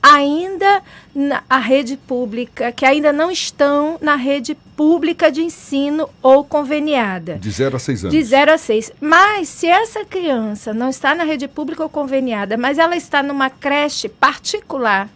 [0.01, 0.81] ainda
[1.13, 7.35] na a rede pública, que ainda não estão na rede pública de ensino ou conveniada.
[7.35, 8.17] De 0 a 6 anos.
[8.17, 8.91] De 0 a 6.
[8.99, 13.49] Mas se essa criança não está na rede pública ou conveniada, mas ela está numa
[13.49, 15.07] creche particular,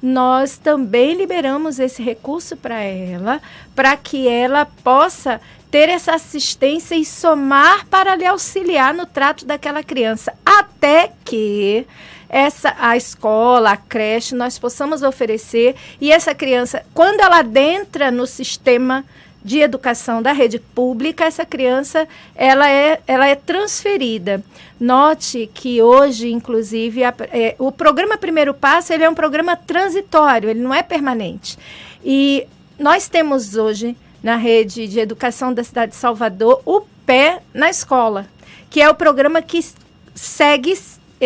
[0.00, 3.40] nós também liberamos esse recurso para ela,
[3.74, 9.82] para que ela possa ter essa assistência e somar para lhe auxiliar no trato daquela
[9.82, 11.86] criança, até que
[12.34, 18.26] essa a escola, a creche, nós possamos oferecer e essa criança, quando ela adentra no
[18.26, 19.04] sistema
[19.44, 24.42] de educação da rede pública, essa criança ela é, ela é transferida.
[24.80, 30.50] Note que hoje, inclusive, a, é, o programa Primeiro Passo ele é um programa transitório,
[30.50, 31.56] ele não é permanente.
[32.04, 37.70] E nós temos hoje na rede de educação da cidade de Salvador o pé na
[37.70, 38.26] escola,
[38.68, 39.64] que é o programa que
[40.16, 40.74] segue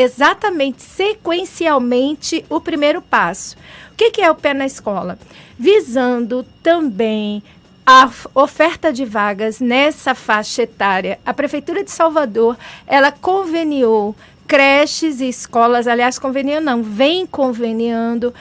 [0.01, 3.57] exatamente sequencialmente o primeiro passo.
[3.93, 5.19] O que, que é o pé na escola?
[5.59, 7.43] Visando também
[7.85, 11.19] a oferta de vagas nessa faixa etária.
[11.25, 14.15] A Prefeitura de Salvador, ela conveniou
[14.47, 18.33] creches e escolas, aliás, conveniou não, vem conveniando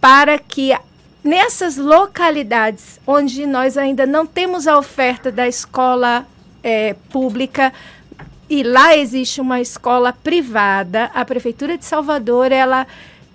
[0.00, 0.76] para que
[1.24, 6.26] nessas localidades onde nós ainda não temos a oferta da escola
[6.62, 7.72] é, pública,
[8.48, 12.86] e lá existe uma escola privada, a prefeitura de Salvador, ela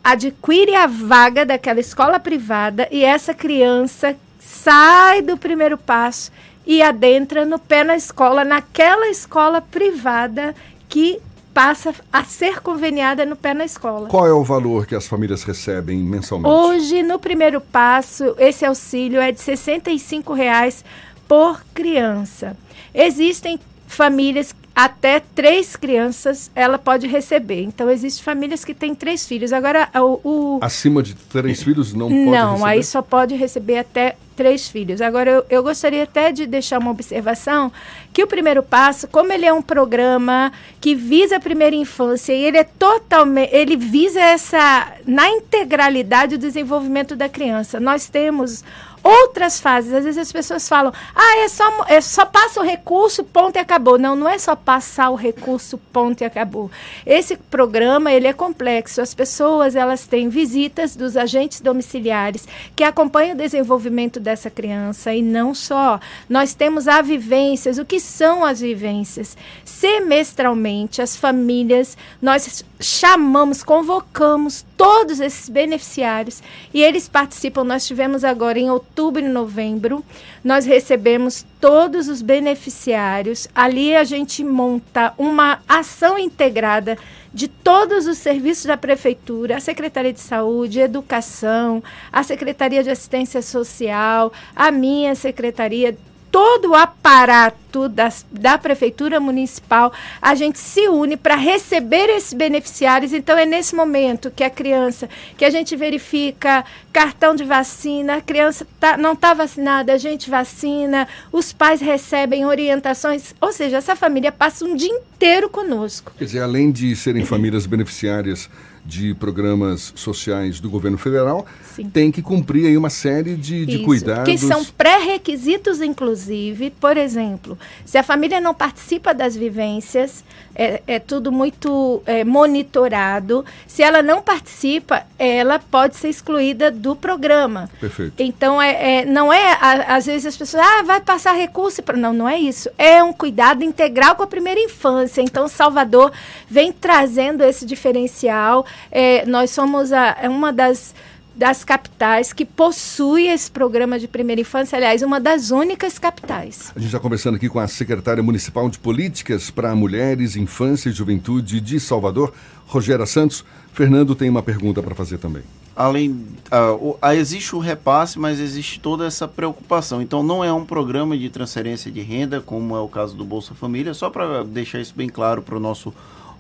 [0.03, 6.32] adquire a vaga daquela escola privada e essa criança sai do primeiro passo
[6.66, 10.55] e adentra no pé na escola, naquela escola privada
[10.89, 11.20] que
[11.53, 14.09] passa a ser conveniada no pé na escola.
[14.09, 16.49] Qual é o valor que as famílias recebem mensalmente?
[16.49, 20.84] Hoje, no primeiro passo, esse auxílio é de 65 reais
[21.28, 22.57] por criança.
[22.93, 27.62] Existem famílias até três crianças ela pode receber.
[27.62, 29.54] Então, existem famílias que têm três filhos.
[29.54, 30.20] Agora, o.
[30.24, 30.60] o...
[30.62, 32.70] Acima de três filhos não pode Não, receber?
[32.70, 35.00] aí só pode receber até três filhos.
[35.00, 37.72] Agora, eu, eu gostaria até de deixar uma observação
[38.12, 40.52] que o primeiro passo, como ele é um programa
[40.82, 46.38] que visa a primeira infância e ele é totalmente, ele visa essa na integralidade o
[46.38, 47.80] desenvolvimento da criança.
[47.80, 48.64] Nós temos
[49.04, 49.93] outras fases.
[49.93, 53.60] Às vezes as pessoas falam, ah, é só, é só passa o recurso, ponto e
[53.60, 53.99] acabou.
[53.99, 56.72] Não, não é só passar o recurso, ponto e acabou.
[57.06, 59.01] Esse programa, ele é complexo.
[59.01, 65.22] As pessoas, elas têm visitas dos agentes domiciliares que acompanham o desenvolvimento dessa criança e
[65.22, 65.99] não só.
[66.30, 67.78] Nós temos a vivências.
[67.78, 69.36] O que são as vivências?
[69.66, 77.64] Semestralmente, as famílias, nós chamamos, convocamos todos esses beneficiários e eles participam.
[77.64, 80.04] Nós tivemos agora em outubro e novembro,
[80.44, 83.48] nós recebemos todos os beneficiários.
[83.56, 86.98] Ali a gente monta uma ação integrada
[87.34, 91.82] de todos os serviços da prefeitura, a Secretaria de Saúde, Educação,
[92.12, 95.98] a Secretaria de Assistência Social, a minha secretaria
[96.34, 103.14] todo o aparato das, da Prefeitura Municipal, a gente se une para receber esses beneficiários.
[103.14, 105.08] Então, é nesse momento que a criança,
[105.38, 110.28] que a gente verifica cartão de vacina, a criança tá, não está vacinada, a gente
[110.28, 116.14] vacina, os pais recebem orientações, ou seja, essa família passa um dia inteiro conosco.
[116.18, 118.50] Quer dizer, além de serem famílias beneficiárias
[118.86, 121.90] de programas sociais do governo federal, Sim.
[121.90, 124.26] tem que cumprir aí uma série de, de Isso, cuidados.
[124.26, 126.70] Que são pré-requisitos, inclusive.
[126.70, 130.24] Por exemplo, se a família não participa das vivências,
[130.56, 133.46] é, é tudo muito é, monitorado.
[133.66, 137.70] Se ela não participa, ela pode ser excluída do programa.
[137.80, 138.14] Perfeito.
[138.22, 141.82] Então, é, é- não é, a- às vezes as pessoas, ah, vai passar recurso.
[141.82, 142.70] pra-" Não, não é isso.
[142.78, 145.22] É um cuidado integral com a primeira infância.
[145.22, 146.12] Então, Salvador
[146.50, 148.66] vem trazendo esse diferencial.
[148.92, 150.94] É, nós somos a, é uma das,
[151.36, 154.78] das capitais que possui esse programa de primeira infância.
[154.78, 156.72] Aliás, uma das únicas capitais.
[156.76, 160.92] A gente está conversando aqui com a secretária municipal de Políticas para Mulheres, Infância e
[160.92, 162.34] Juventude de Salvador,
[162.68, 163.44] Rogéria Santos.
[163.72, 165.44] Fernando tem uma pergunta para fazer também.
[165.76, 170.04] Além, ah, ah, existe o repasse, mas existe toda essa preocupação.
[170.04, 173.56] Então, não é um programa de transferência de renda, como é o caso do Bolsa
[173.56, 175.92] Família, só para deixar isso bem claro para o nosso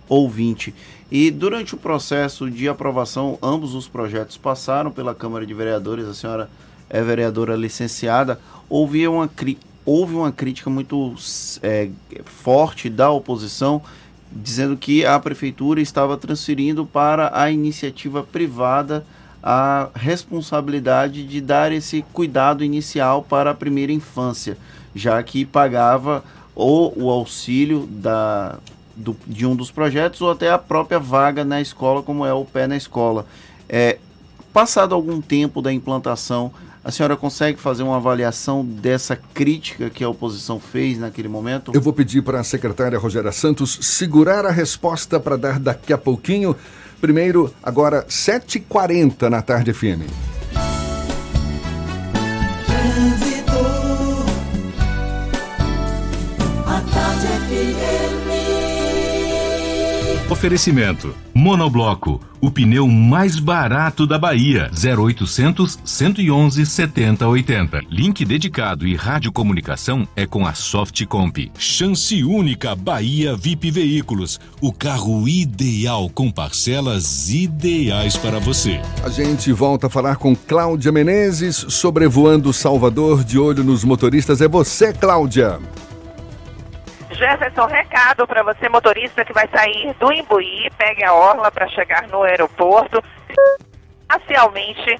[0.07, 0.73] ouvinte.
[1.13, 6.13] E durante o processo de aprovação, ambos os projetos passaram pela Câmara de Vereadores, a
[6.15, 6.49] senhora
[6.89, 9.29] é vereadora licenciada, houve uma,
[9.85, 11.13] houve uma crítica muito
[11.61, 11.89] é,
[12.25, 13.79] forte da oposição,
[14.31, 19.05] dizendo que a prefeitura estava transferindo para a iniciativa privada
[19.43, 24.57] a responsabilidade de dar esse cuidado inicial para a primeira infância,
[24.95, 26.23] já que pagava
[26.55, 28.57] ou o auxílio da,
[28.95, 32.45] do- de um dos projetos ou até a própria vaga na escola, como é o
[32.45, 33.25] pé na escola.
[33.67, 33.97] É,
[34.51, 36.51] passado algum tempo da implantação,
[36.83, 41.71] a senhora consegue fazer uma avaliação dessa crítica que a oposição fez naquele momento?
[41.73, 45.97] Eu vou pedir para a secretária Rogéria Santos segurar a resposta para dar daqui a
[45.97, 46.55] pouquinho.
[46.99, 50.32] Primeiro, agora 7h40 na tarde FM.
[60.33, 64.71] Oferecimento: Monobloco, o pneu mais barato da Bahia.
[64.73, 67.81] 0800 111 7080.
[67.87, 71.51] Link dedicado e radiocomunicação é com a Softcomp.
[71.55, 78.81] Chance única Bahia VIP Veículos, o carro ideal com parcelas ideais para você.
[79.03, 84.41] A gente volta a falar com Cláudia Menezes, sobrevoando Salvador, de olho nos motoristas.
[84.41, 85.59] É você, Cláudia.
[87.13, 92.07] Jefferson, recado para você, motorista que vai sair do Imbuí, pegue a orla para chegar
[92.07, 93.03] no aeroporto.
[94.07, 94.99] Parcialmente.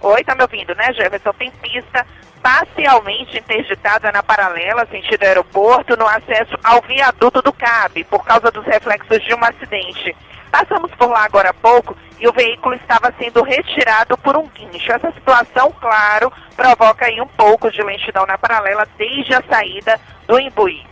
[0.00, 1.32] Oi, tá me ouvindo, né, Jefferson?
[1.34, 2.06] Tem pista
[2.42, 8.64] parcialmente interditada na paralela, sentido aeroporto, no acesso ao viaduto do CAB, por causa dos
[8.64, 10.16] reflexos de um acidente.
[10.50, 14.92] Passamos por lá agora há pouco e o veículo estava sendo retirado por um guincho.
[14.92, 20.40] Essa situação, claro, provoca aí um pouco de lentidão na paralela desde a saída do
[20.40, 20.84] Imbuí.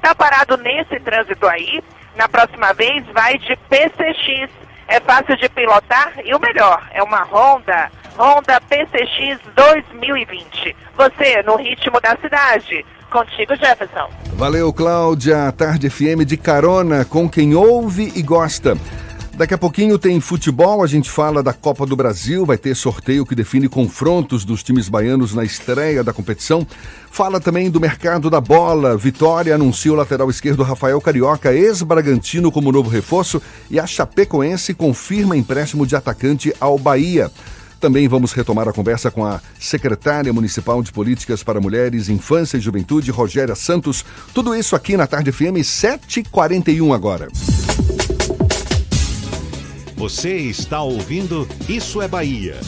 [0.00, 1.82] Tá parado nesse trânsito aí,
[2.16, 4.50] na próxima vez vai de PCX.
[4.88, 10.76] É fácil de pilotar e o melhor, é uma Honda, Honda PCX 2020.
[10.96, 12.84] Você no ritmo da cidade.
[13.10, 14.08] Contigo, Jefferson.
[14.34, 15.50] Valeu, Cláudia.
[15.52, 18.76] Tarde FM de carona com quem ouve e gosta.
[19.40, 23.24] Daqui a pouquinho tem futebol, a gente fala da Copa do Brasil, vai ter sorteio
[23.24, 26.66] que define confrontos dos times baianos na estreia da competição.
[27.10, 28.98] Fala também do mercado da bola.
[28.98, 35.34] Vitória anuncia o lateral esquerdo Rafael Carioca, ex-Bragantino, como novo reforço, e a Chapecoense confirma
[35.34, 37.30] empréstimo de atacante ao Bahia.
[37.80, 42.60] Também vamos retomar a conversa com a secretária municipal de Políticas para Mulheres, Infância e
[42.60, 44.04] Juventude, Rogéria Santos.
[44.34, 47.28] Tudo isso aqui na Tarde FM 741 agora.
[50.00, 52.58] Você está ouvindo Isso é Bahia.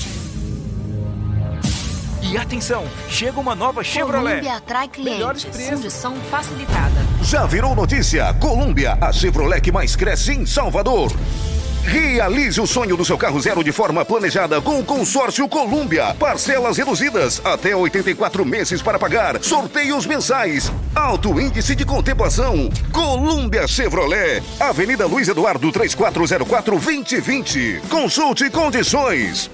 [2.21, 4.41] E atenção, chega uma nova Chevrolet.
[4.41, 5.15] Colômbia atrai clientes.
[5.15, 5.71] Melhores preços.
[5.71, 7.01] Condição facilitada.
[7.23, 8.35] Já virou notícia?
[8.35, 11.11] Colômbia, a Chevrolet que mais cresce em Salvador.
[11.85, 16.15] Realize o sonho do seu carro zero de forma planejada com o consórcio Colômbia.
[16.15, 19.43] Parcelas reduzidas, até 84 meses para pagar.
[19.43, 20.73] Sorteios mensais.
[20.95, 22.71] Alto índice de contemplação.
[22.93, 24.43] Colômbia Chevrolet.
[24.61, 27.83] Avenida Luiz Eduardo 3404 2020.
[27.89, 29.51] Consulte condições.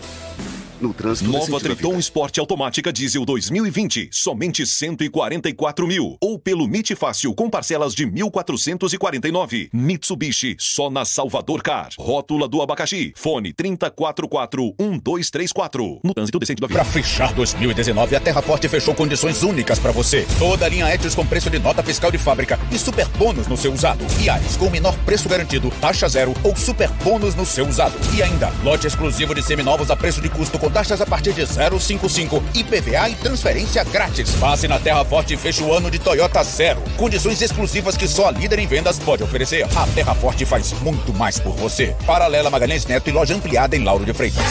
[0.80, 6.16] No trânsito Nova Triton Sport Automática Diesel 2020, somente 144 mil.
[6.20, 9.70] Ou pelo MIT Fácil com parcelas de 1.449.
[9.72, 11.88] Mitsubishi, só na Salvador Car.
[11.98, 13.12] Rótula do abacaxi.
[13.16, 15.98] Fone 3044-1234.
[16.04, 16.78] No trânsito decente da vida.
[16.78, 20.28] Para fechar 2019, a Terra Forte fechou condições únicas para você.
[20.38, 23.56] Toda a linha Etios com preço de nota fiscal de fábrica e super bônus no
[23.56, 24.06] seu usado.
[24.22, 27.96] E Ares com o menor preço garantido, taxa zero ou super bônus no seu usado.
[28.14, 31.42] E ainda, lote exclusivo de seminovos a preço de custo com taxas a partir de
[31.42, 34.30] 0,55, IPVA e transferência grátis.
[34.36, 36.82] Passe na Terra Forte e feche o ano de Toyota Zero.
[36.96, 39.64] Condições exclusivas que só a líder em vendas pode oferecer.
[39.76, 41.94] A Terra Forte faz muito mais por você.
[42.06, 44.44] Paralela Magalhães Neto e loja ampliada em Lauro de Freitas.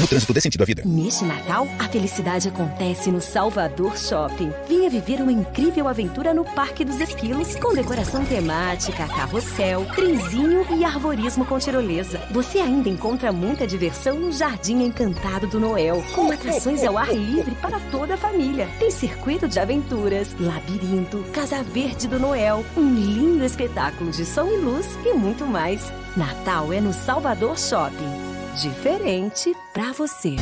[0.00, 0.82] No trânsito sentido da vida.
[0.84, 4.52] Neste Natal, a felicidade acontece no Salvador Shopping.
[4.68, 10.84] Venha viver uma incrível aventura no Parque dos Esquilos, com decoração temática, carrossel, trenzinho e
[10.84, 12.20] arvorismo com tirolesa.
[12.30, 17.54] Você ainda encontra muita diversão no Jardim Encantado do Noel, com atrações ao ar livre
[17.56, 18.68] para toda a família.
[18.78, 24.56] Tem circuito de aventuras, labirinto, Casa Verde do Noel, um lindo espetáculo de som e
[24.56, 25.92] luz e muito mais.
[26.16, 28.26] Natal é no Salvador Shopping.
[28.60, 30.36] Diferente pra você.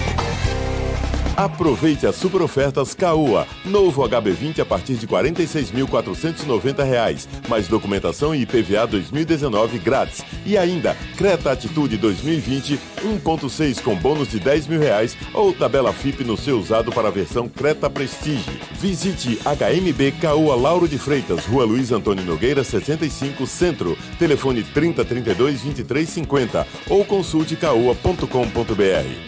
[1.36, 3.46] Aproveite as super ofertas Caoa.
[3.64, 10.22] Novo HB20 a partir de 46.490 reais, mais documentação e IPVA 2019 grátis.
[10.44, 16.22] E ainda, Creta Atitude 2020 1.6 com bônus de 10 mil reais ou tabela FIP
[16.22, 18.60] no seu usado para a versão Creta Prestige.
[18.72, 23.96] Visite HMB Caoa Lauro de Freitas, Rua Luiz Antônio Nogueira 65 Centro.
[24.18, 28.26] Telefone 3032 2350 ou consulte caoa.com.br.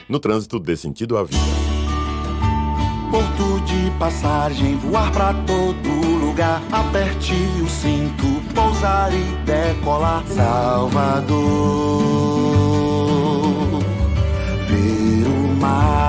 [0.06, 1.63] No trânsito dê sentido à vida.
[3.14, 5.88] Porto de passagem, voar pra todo
[6.18, 6.60] lugar.
[6.72, 10.24] Aperte o cinto, pousar e decolar.
[10.26, 11.38] Salvador,
[14.68, 16.00] ver o mar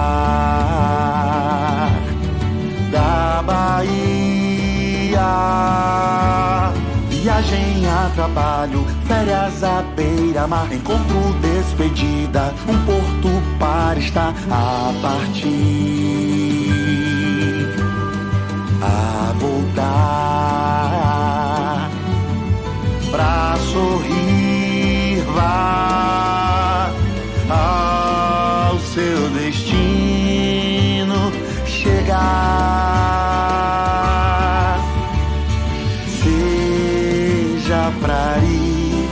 [2.91, 5.22] da Bahia.
[7.08, 10.74] Viagem a trabalho, férias à beira-mar.
[10.74, 13.30] Encontro, despedida, um porto
[13.60, 16.84] para estar a partir
[18.86, 19.89] a voltar
[23.11, 26.91] pra sorrir vá
[27.49, 30.45] ao seu destino
[31.65, 32.29] chegar.
[36.23, 39.09] Seja pra ir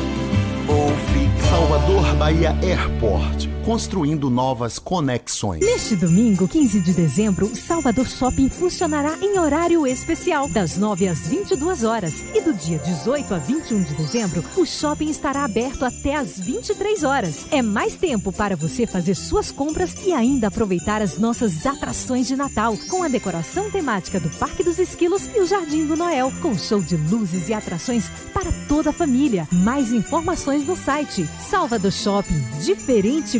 [0.67, 1.24] ou ficar.
[1.53, 3.33] Salvador Bahia Airport
[3.64, 5.61] construindo novas conexões.
[5.61, 11.28] Neste domingo, 15 de dezembro, o Salvador Shopping funcionará em horário especial, das 9 às
[11.28, 12.14] 22 horas.
[12.36, 17.03] E do dia 18 a 21 de dezembro, o shopping estará aberto até às 23
[17.03, 17.45] horas.
[17.51, 22.36] É mais tempo para você fazer suas compras e ainda aproveitar as nossas atrações de
[22.36, 26.57] Natal, com a decoração temática do Parque dos Esquilos e o Jardim do Noel, com
[26.57, 29.47] show de luzes e atrações para toda a família.
[29.51, 32.43] Mais informações no site Salvador Shopping.
[32.61, 33.39] Diferente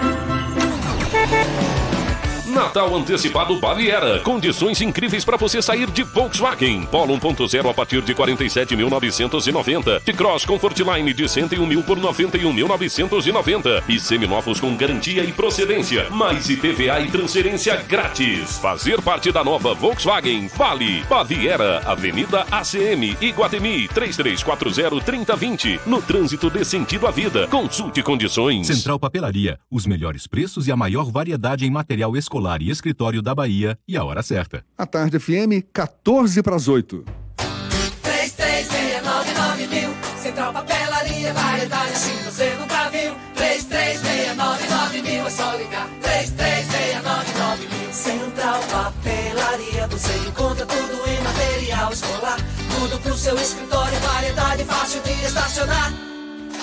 [2.51, 4.19] Natal antecipado Baviera.
[4.19, 6.85] Condições incríveis para você sair de Volkswagen.
[6.91, 10.03] Polo 1.0 a partir de 47.990.
[10.03, 13.83] De Cross Comfortline de 101 mil por 91.990.
[13.87, 16.09] E seminovos com garantia e procedência.
[16.09, 18.57] Mais IPVA e transferência grátis.
[18.59, 21.03] Fazer parte da nova Volkswagen Vale.
[21.09, 25.79] Baviera, Avenida ACM, Iguatemi, 3340-3020.
[25.85, 27.47] No trânsito dê sentido à vida.
[27.47, 28.67] Consulte condições.
[28.67, 29.57] Central Papelaria.
[29.71, 33.95] Os melhores preços e a maior variedade em material escolar e escritório da Bahia e
[33.95, 34.65] a hora certa.
[34.77, 37.05] A tarde FM, 14 para as 8.
[38.01, 39.89] 3369 mil.
[40.21, 43.13] Central Papelaria, variedade assim você nunca viu.
[43.35, 45.87] 3369 mil, é só ligar.
[46.01, 47.93] 3369 mil.
[47.93, 52.37] Central Papelaria, você encontra tudo em material escolar.
[52.79, 56.10] Tudo pro seu escritório, variedade fácil de estacionar.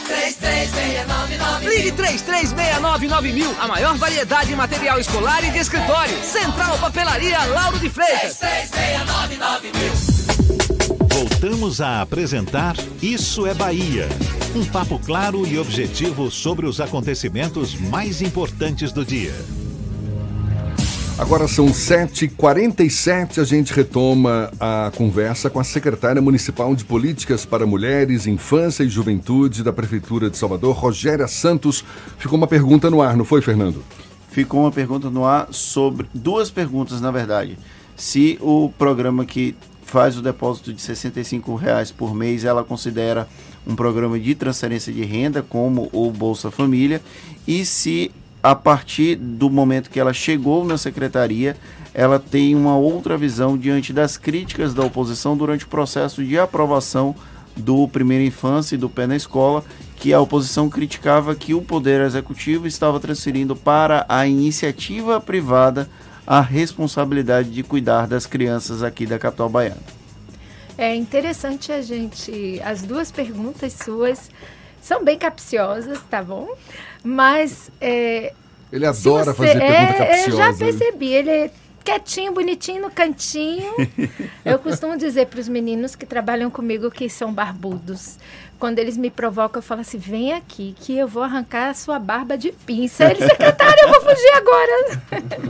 [0.09, 3.55] 3369 Ligue 3369 mil.
[3.61, 6.17] A maior variedade em material escolar e de escritório.
[6.25, 8.39] Central Papelaria Lauro de Freitas.
[8.39, 10.19] 3369 mil.
[11.09, 14.09] Voltamos a apresentar Isso é Bahia.
[14.57, 19.35] Um papo claro e objetivo sobre os acontecimentos mais importantes do dia.
[21.19, 27.66] Agora são 7h47, a gente retoma a conversa com a secretária municipal de Políticas para
[27.66, 31.85] Mulheres, Infância e Juventude da Prefeitura de Salvador, Rogéria Santos.
[32.19, 33.83] Ficou uma pergunta no ar, não foi, Fernando?
[34.31, 36.07] Ficou uma pergunta no ar sobre.
[36.14, 37.59] Duas perguntas, na verdade.
[37.97, 43.27] Se o programa que faz o depósito de 65 reais por mês, ela considera
[43.66, 47.03] um programa de transferência de renda, como o Bolsa Família,
[47.45, 48.12] e se
[48.43, 51.57] a partir do momento que ela chegou na secretaria,
[51.93, 57.14] ela tem uma outra visão diante das críticas da oposição durante o processo de aprovação
[57.57, 59.64] do Primeira Infância e do Pé na Escola,
[59.97, 65.89] que a oposição criticava que o Poder Executivo estava transferindo para a iniciativa privada
[66.24, 69.99] a responsabilidade de cuidar das crianças aqui da capital baiana.
[70.76, 72.61] É interessante a gente.
[72.64, 74.30] As duas perguntas suas
[74.81, 76.49] são bem capciosas, tá bom?
[77.03, 77.70] Mas.
[77.81, 78.33] É,
[78.72, 80.31] Ele adora você, fazer pergunta é, capciosa.
[80.31, 81.12] Eu já percebi.
[81.12, 81.51] Ele é
[81.85, 83.74] quietinho, bonitinho no cantinho.
[84.45, 88.18] eu costumo dizer para os meninos que trabalham comigo que são barbudos.
[88.59, 91.99] Quando eles me provocam, eu falo assim: vem aqui que eu vou arrancar a sua
[91.99, 93.05] barba de pinça.
[93.05, 95.01] Ele, secretário, eu vou fugir agora.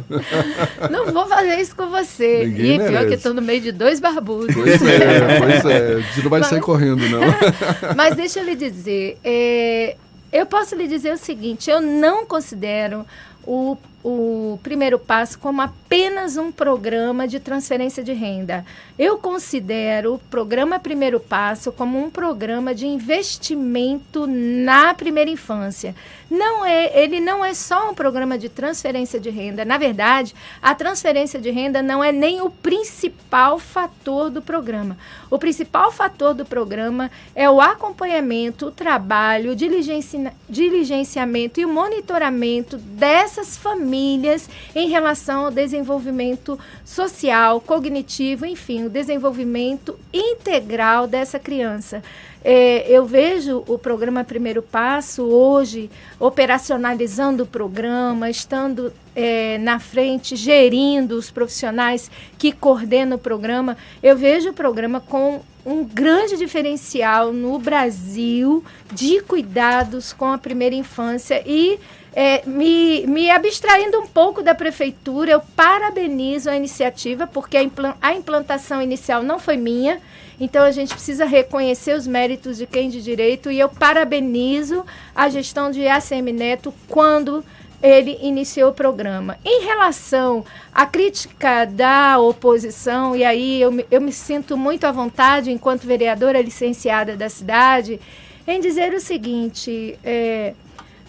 [0.90, 2.44] Não vou fazer isso com você.
[2.46, 3.06] Ninguém e pior merece.
[3.06, 4.54] que eu estou no meio de dois barbudos.
[4.54, 6.02] Pois é, pois é.
[6.12, 7.20] Você não vai Mas- sair correndo, não.
[7.96, 9.96] Mas deixa eu lhe dizer, é,
[10.32, 13.06] eu posso lhe dizer o seguinte: eu não considero
[13.46, 18.64] o, o primeiro passo como apenas um programa de transferência de renda.
[18.98, 25.94] Eu considero o programa Primeiro Passo como um programa de investimento na primeira infância.
[26.28, 29.64] Não é, ele não é só um programa de transferência de renda.
[29.64, 34.98] Na verdade, a transferência de renda não é nem o principal fator do programa.
[35.30, 41.68] O principal fator do programa é o acompanhamento, o trabalho, o diligenci- diligenciamento e o
[41.72, 52.02] monitoramento dessas famílias em relação ao desenvolvimento social, cognitivo, enfim, desenvolvimento integral dessa criança.
[52.44, 60.36] É, eu vejo o programa Primeiro Passo hoje operacionalizando o programa, estando é, na frente,
[60.36, 63.76] gerindo os profissionais que coordenam o programa.
[64.02, 70.74] Eu vejo o programa com um grande diferencial no Brasil de cuidados com a primeira
[70.74, 71.78] infância e
[72.20, 77.60] é, me, me abstraindo um pouco da prefeitura, eu parabenizo a iniciativa, porque a,
[78.02, 80.00] a implantação inicial não foi minha,
[80.40, 85.28] então a gente precisa reconhecer os méritos de quem de direito, e eu parabenizo a
[85.28, 87.44] gestão de ACM Neto quando
[87.80, 89.38] ele iniciou o programa.
[89.44, 90.44] Em relação
[90.74, 95.86] à crítica da oposição, e aí eu me, eu me sinto muito à vontade, enquanto
[95.86, 98.00] vereadora licenciada da cidade,
[98.44, 100.54] em dizer o seguinte: é,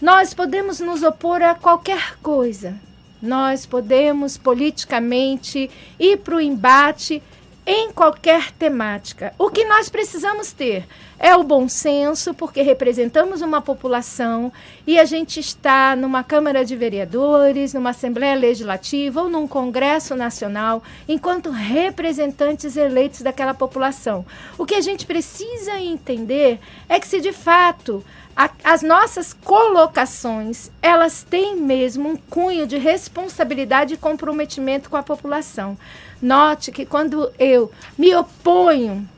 [0.00, 2.74] nós podemos nos opor a qualquer coisa,
[3.20, 7.22] nós podemos politicamente ir para o embate
[7.66, 9.34] em qualquer temática.
[9.38, 10.86] O que nós precisamos ter
[11.18, 14.50] é o bom senso, porque representamos uma população
[14.86, 20.82] e a gente está numa Câmara de Vereadores, numa Assembleia Legislativa ou num Congresso Nacional,
[21.06, 24.24] enquanto representantes eleitos daquela população.
[24.56, 28.02] O que a gente precisa entender é que se de fato
[28.36, 35.02] a, as nossas colocações, elas têm mesmo um cunho de responsabilidade e comprometimento com a
[35.02, 35.76] população.
[36.20, 39.08] Note que quando eu me oponho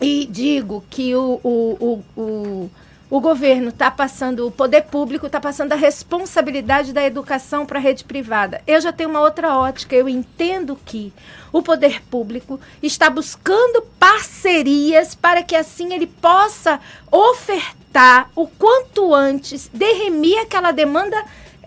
[0.00, 2.70] e digo que o, o, o, o,
[3.14, 7.80] o governo está passando, o poder público está passando a responsabilidade da educação para a
[7.80, 8.60] rede privada.
[8.66, 9.94] Eu já tenho uma outra ótica.
[9.94, 11.12] Eu entendo que
[11.52, 19.70] o poder público está buscando parcerias para que assim ele possa ofertar o quanto antes,
[19.72, 21.24] derremir aquela demanda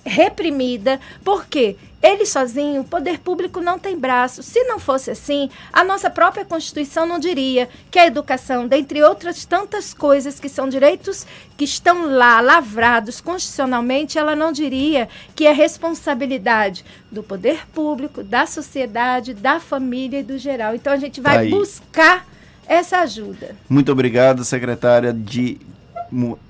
[0.07, 4.43] reprimida, porque ele sozinho, o poder público não tem braço.
[4.43, 9.45] Se não fosse assim, a nossa própria Constituição não diria que a educação, dentre outras
[9.45, 11.25] tantas coisas que são direitos
[11.57, 18.45] que estão lá lavrados constitucionalmente, ela não diria que é responsabilidade do poder público, da
[18.45, 20.75] sociedade, da família e do geral.
[20.75, 21.49] Então a gente vai Aí.
[21.49, 22.27] buscar
[22.67, 23.55] essa ajuda.
[23.67, 25.57] Muito obrigado, secretária de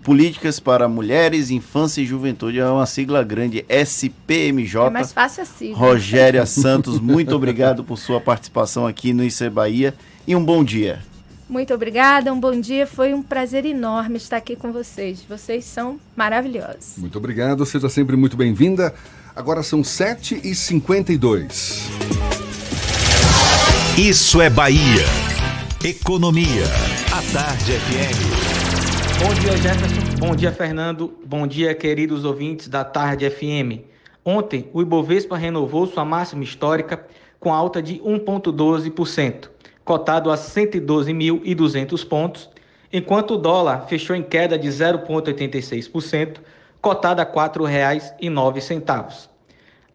[0.03, 2.60] Políticas para Mulheres, Infância e Juventude.
[2.60, 4.88] É uma sigla grande, SPMJ.
[4.88, 5.74] É mais fácil assim.
[5.74, 9.93] Rogéria Santos, muito obrigado por sua participação aqui no IC Bahia
[10.28, 10.99] e um bom dia.
[11.49, 12.86] Muito obrigada, um bom dia.
[12.86, 15.24] Foi um prazer enorme estar aqui com vocês.
[15.28, 16.97] Vocês são maravilhosos.
[16.97, 18.93] Muito obrigado, seja sempre muito bem-vinda.
[19.36, 21.88] Agora são 7h52.
[23.97, 25.05] Isso é Bahia.
[25.84, 26.66] Economia.
[27.12, 28.57] A Tarde FM.
[29.20, 30.18] Bom dia, Jefferson.
[30.20, 31.18] Bom dia, Fernando.
[31.26, 33.82] Bom dia, queridos ouvintes da Tarde FM.
[34.24, 37.03] Ontem, o Ibovespa renovou sua máxima histórica
[37.39, 39.49] com alta de 1,12%,
[39.84, 42.47] cotado a 112.200 pontos,
[42.93, 46.38] enquanto o dólar fechou em queda de 0,86%,
[46.80, 49.30] cotado a R$ 4,09.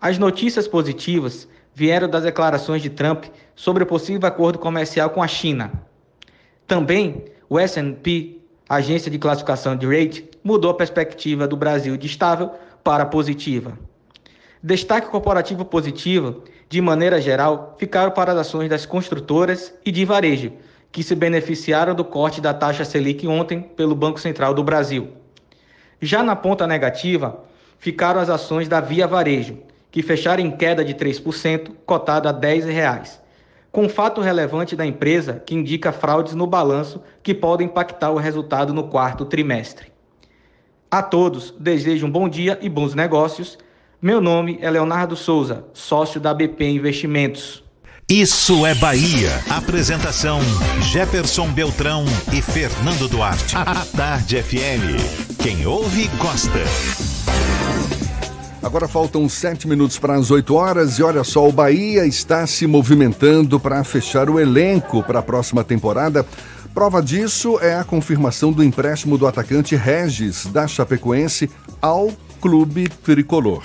[0.00, 5.28] As notícias positivas vieram das declarações de Trump sobre o possível acordo comercial com a
[5.28, 5.72] China.
[6.66, 8.41] Também, o S&P,
[8.76, 12.50] agência de classificação de rate, mudou a perspectiva do Brasil de estável
[12.82, 13.78] para positiva.
[14.62, 20.52] Destaque corporativo positivo, de maneira geral, ficaram para as ações das construtoras e de varejo,
[20.90, 25.08] que se beneficiaram do corte da taxa Selic ontem pelo Banco Central do Brasil.
[26.00, 27.44] Já na ponta negativa,
[27.78, 29.58] ficaram as ações da Via Varejo,
[29.90, 33.21] que fecharam em queda de 3%, cotado a 10 reais,
[33.72, 38.74] com fato relevante da empresa que indica fraudes no balanço que podem impactar o resultado
[38.74, 39.90] no quarto trimestre.
[40.90, 43.58] A todos desejo um bom dia e bons negócios.
[44.00, 47.64] Meu nome é Leonardo Souza, sócio da BP Investimentos.
[48.10, 49.30] Isso é Bahia.
[49.48, 50.40] Apresentação:
[50.92, 53.56] Jefferson Beltrão e Fernando Duarte.
[53.56, 55.38] A Tarde FM.
[55.42, 57.11] Quem ouve, gosta.
[58.62, 62.64] Agora faltam sete minutos para as 8 horas e olha só, o Bahia está se
[62.64, 66.24] movimentando para fechar o elenco para a próxima temporada.
[66.72, 71.50] Prova disso é a confirmação do empréstimo do atacante Regis, da Chapecoense,
[71.82, 73.64] ao Clube Tricolor.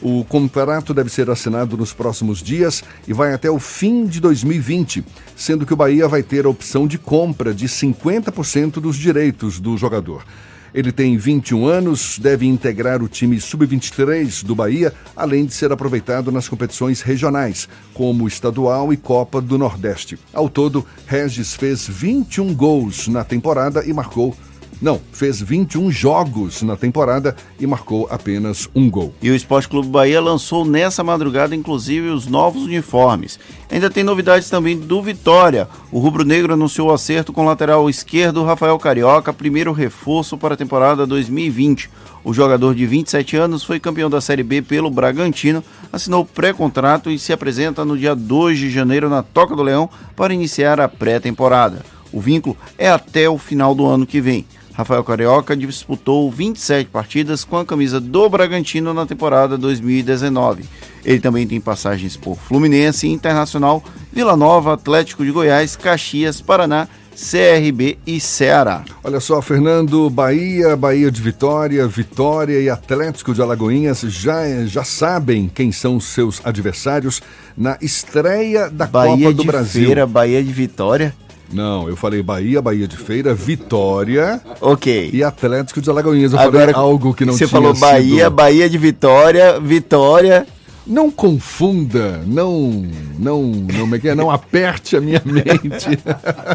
[0.00, 5.04] O contrato deve ser assinado nos próximos dias e vai até o fim de 2020,
[5.34, 9.76] sendo que o Bahia vai ter a opção de compra de 50% dos direitos do
[9.76, 10.22] jogador.
[10.74, 16.30] Ele tem 21 anos, deve integrar o time sub-23 do Bahia, além de ser aproveitado
[16.32, 20.18] nas competições regionais, como Estadual e Copa do Nordeste.
[20.32, 24.36] Ao todo, Regis fez 21 gols na temporada e marcou.
[24.80, 29.14] Não, fez 21 jogos na temporada e marcou apenas um gol.
[29.22, 33.38] E o Esporte Clube Bahia lançou nessa madrugada, inclusive, os novos uniformes.
[33.70, 35.66] Ainda tem novidades também do Vitória.
[35.90, 40.52] O Rubro Negro anunciou o acerto com o lateral esquerdo Rafael Carioca, primeiro reforço para
[40.52, 41.88] a temporada 2020.
[42.22, 47.18] O jogador de 27 anos foi campeão da Série B pelo Bragantino, assinou pré-contrato e
[47.18, 51.82] se apresenta no dia 2 de janeiro na Toca do Leão para iniciar a pré-temporada.
[52.12, 54.44] O vínculo é até o final do ano que vem.
[54.76, 60.64] Rafael Carioca disputou 27 partidas com a camisa do Bragantino na temporada 2019.
[61.02, 67.96] Ele também tem passagens por Fluminense, Internacional, Vila Nova, Atlético de Goiás, Caxias, Paraná, CRB
[68.06, 68.84] e Ceará.
[69.02, 75.50] Olha só, Fernando, Bahia, Bahia de Vitória, Vitória e Atlético de Alagoinhas já, já sabem
[75.52, 77.22] quem são seus adversários
[77.56, 79.86] na estreia da Bahia Copa do Brasil.
[79.86, 81.14] Feira, Bahia de Vitória.
[81.52, 84.40] Não, eu falei Bahia, Bahia de Feira, Vitória.
[84.60, 85.10] Ok.
[85.12, 86.32] E Atlético de Alagoinhas.
[86.32, 88.30] Eu Agora, falei algo que não você tinha falou Bahia, sido...
[88.30, 90.46] Bahia de Vitória, Vitória.
[90.86, 92.86] Não confunda, não,
[93.18, 94.14] não, não, como é é?
[94.14, 95.98] não aperte a minha mente.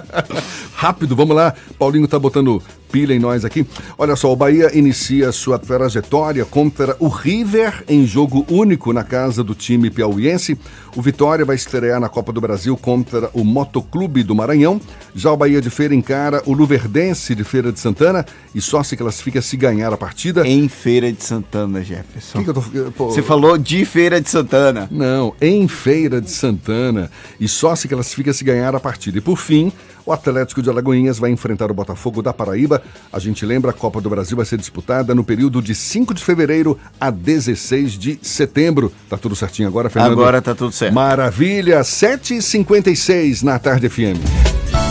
[0.74, 1.54] Rápido, vamos lá.
[1.78, 3.68] Paulinho tá botando pilha em nós aqui.
[3.98, 9.44] Olha só, o Bahia inicia sua trajetória contra o River em jogo único na casa
[9.44, 10.58] do time piauiense.
[10.96, 14.80] O Vitória vai estrear na Copa do Brasil contra o Motoclube do Maranhão.
[15.16, 18.98] Já o Bahia de Feira encara o Luverdense de Feira de Santana e só se
[18.98, 20.46] classifica se ganhar a partida.
[20.48, 22.39] Em Feira de Santana, Jefferson.
[22.39, 24.88] Que que eu tô- pô- Você falou de Feira de Santana.
[24.92, 27.10] Não, em Feira de Santana.
[27.39, 29.18] E só se classifica se ganhar a partida.
[29.18, 29.72] E por fim,
[30.06, 32.82] o Atlético de Alagoinhas vai enfrentar o Botafogo da Paraíba.
[33.12, 36.24] A gente lembra, a Copa do Brasil vai ser disputada no período de 5 de
[36.24, 38.91] fevereiro a 16 de setembro.
[39.10, 40.14] Tá tudo certinho agora, Fernando?
[40.14, 40.93] Agora tá tudo certo.
[40.93, 44.91] Maravilha, 7h56 na Tarde FM.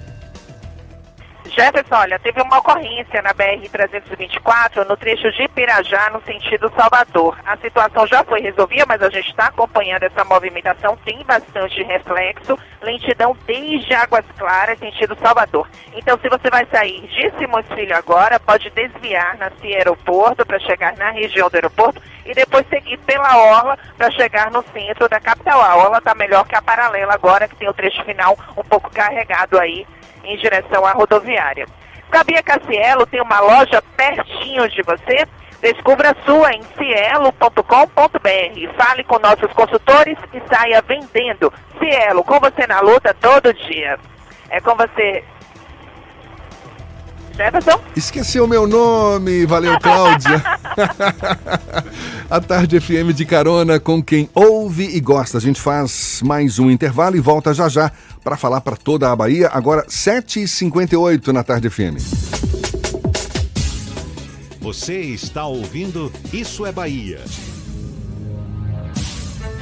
[1.61, 7.37] Jefferson, olha, teve uma ocorrência na BR-324 no trecho de Pirajá, no sentido Salvador.
[7.45, 12.57] A situação já foi resolvida, mas a gente está acompanhando essa movimentação, tem bastante reflexo,
[12.81, 15.69] lentidão desde Águas Claras, sentido Salvador.
[15.93, 20.57] Então, se você vai sair de Simões Filho agora, pode desviar na Cia Aeroporto para
[20.61, 25.19] chegar na região do aeroporto e depois seguir pela Orla para chegar no centro da
[25.19, 25.61] capital.
[25.61, 28.89] A Orla está melhor que a paralela agora, que tem o trecho final um pouco
[28.89, 29.85] carregado aí
[30.23, 31.65] em direção à rodoviária.
[32.09, 35.25] Cabia Cassielo tem uma loja pertinho de você.
[35.61, 37.61] Descubra a sua em cielo.com.br.
[38.77, 41.53] Fale com nossos consultores e saia vendendo.
[41.79, 43.97] Cielo, com você na luta todo dia.
[44.49, 45.23] É com você.
[47.35, 47.79] Jefferson?
[47.95, 49.45] esqueceu meu nome.
[49.45, 50.43] Valeu, Cláudia.
[52.29, 55.37] a Tarde FM de carona com quem ouve e gosta.
[55.37, 57.91] A gente faz mais um intervalo e volta já já
[58.23, 59.49] para falar para toda a Bahia.
[59.51, 61.97] Agora, 7h58 na Tarde FM.
[64.59, 67.19] Você está ouvindo Isso é Bahia.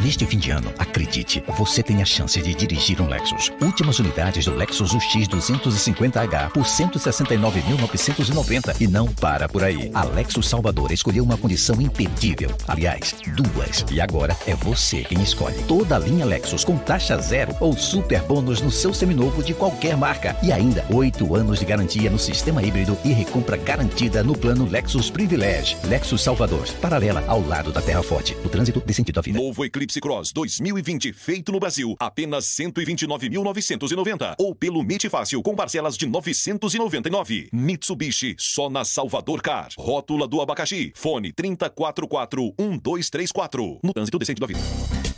[0.02, 3.52] Neste fim de ano, acredite, você tem a chance de dirigir um Lexus.
[3.62, 9.91] Últimas unidades do Lexus UX 250H por 169.990 e não para por aí.
[9.93, 12.50] A Lexus Salvador escolheu uma condição imperdível.
[12.66, 13.84] Aliás, duas.
[13.91, 15.62] E agora é você quem escolhe.
[15.64, 19.97] Toda a linha Lexus com taxa zero ou super bônus no seu seminovo de qualquer
[19.97, 20.34] marca.
[20.41, 25.10] E ainda, oito anos de garantia no sistema híbrido e recompra garantida no plano Lexus
[25.10, 25.76] Privilege.
[25.84, 28.38] Lexus Salvador, paralela ao lado da Terra Forte.
[28.45, 29.38] O trânsito sentido à vida.
[29.38, 34.36] Novo Eclipse Cross 2020, feito no Brasil, apenas 129.990.
[34.38, 37.50] Ou pelo MIT Fácil, com parcelas de 999.
[37.52, 39.70] Mitsubishi, só na Salvador Car.
[39.78, 40.92] Rótula do abacaxi.
[40.94, 43.80] Fone 3044-1234.
[43.82, 44.60] No trânsito decente da vida.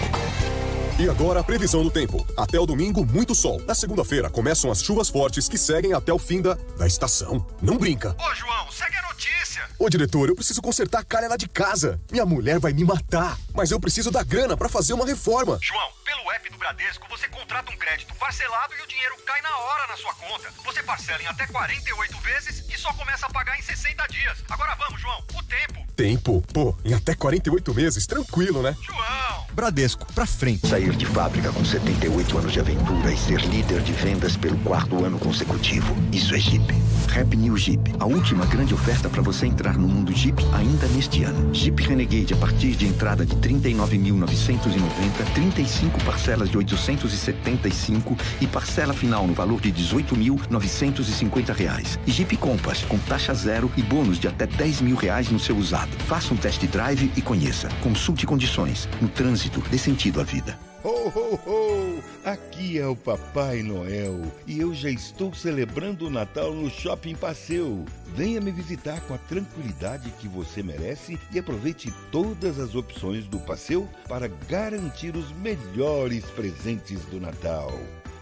[0.96, 2.24] E agora a previsão do tempo.
[2.36, 3.60] Até o domingo, muito sol.
[3.66, 7.44] Na segunda-feira, começam as chuvas fortes que seguem até o fim da, da estação.
[7.60, 8.14] Não brinca.
[8.16, 9.62] Ô, João, segue a notícia.
[9.76, 12.00] Ô, diretor, eu preciso consertar a calha lá de casa.
[12.12, 13.36] Minha mulher vai me matar.
[13.52, 15.58] Mas eu preciso da grana pra fazer uma reforma.
[15.60, 19.56] João, pelo app do Bradesco, você contrata um crédito parcelado e o dinheiro cai na
[19.56, 20.48] hora na sua conta.
[20.64, 24.44] Você parcela em até 48 vezes e só começa a pagar em 60 dias.
[24.48, 25.84] Agora vamos, João, o tempo.
[25.96, 26.44] Tempo?
[26.52, 28.76] Pô, em até 48 meses, tranquilo, né?
[28.82, 29.46] João!
[29.52, 30.66] Bradesco, pra frente.
[30.66, 35.04] Sair de fábrica com 78 anos de aventura e ser líder de vendas pelo quarto
[35.04, 35.94] ano consecutivo.
[36.12, 36.66] Isso é Jeep.
[37.08, 37.94] Rap New Jeep.
[38.00, 41.54] A última grande oferta para você entrar no mundo Jeep ainda neste ano.
[41.54, 49.26] Jeep Renegade a partir de entrada de 39.990, 35 parcelas de 875 e parcela final
[49.26, 51.98] no valor de 18.950 reais.
[52.06, 55.56] E Jeep Compass com taxa zero e bônus de até 10 mil reais no seu
[55.56, 55.90] usado.
[56.06, 57.68] Faça um test drive e conheça.
[57.82, 58.88] Consulte condições.
[59.00, 60.58] No trânsito, dê sentido à vida.
[60.84, 62.02] Ho, ho, ho!
[62.26, 67.86] Aqui é o Papai Noel e eu já estou celebrando o Natal no Shopping Passeu.
[68.14, 73.38] Venha me visitar com a tranquilidade que você merece e aproveite todas as opções do
[73.38, 77.72] Passeu para garantir os melhores presentes do Natal.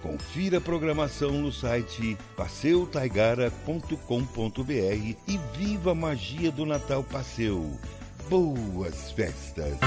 [0.00, 7.76] Confira a programação no site passeutaigara.com.br e viva a magia do Natal Passeu.
[8.30, 9.78] Boas festas!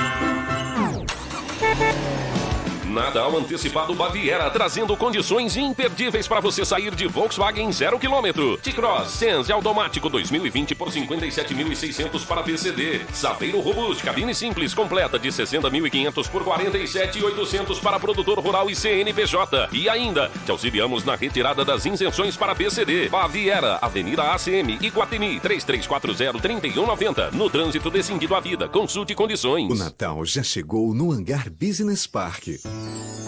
[2.86, 8.57] Natal antecipado Baviera, trazendo condições imperdíveis para você sair de Volkswagen 0 km.
[8.61, 13.01] T-Cross Sense automático 2020 por 57.600 para PCD.
[13.11, 19.69] Saveiro Robust, cabine simples completa de 60.500 por 47.800 para produtor rural e CNPJ.
[19.71, 23.09] E ainda, te auxiliamos na retirada das isenções para PCD.
[23.09, 27.31] Baviera, Avenida ACM, Iguatemi, 3340-3190.
[27.33, 29.71] No trânsito decidido à vida, consulte condições.
[29.71, 32.47] O Natal já chegou no Hangar Business Park.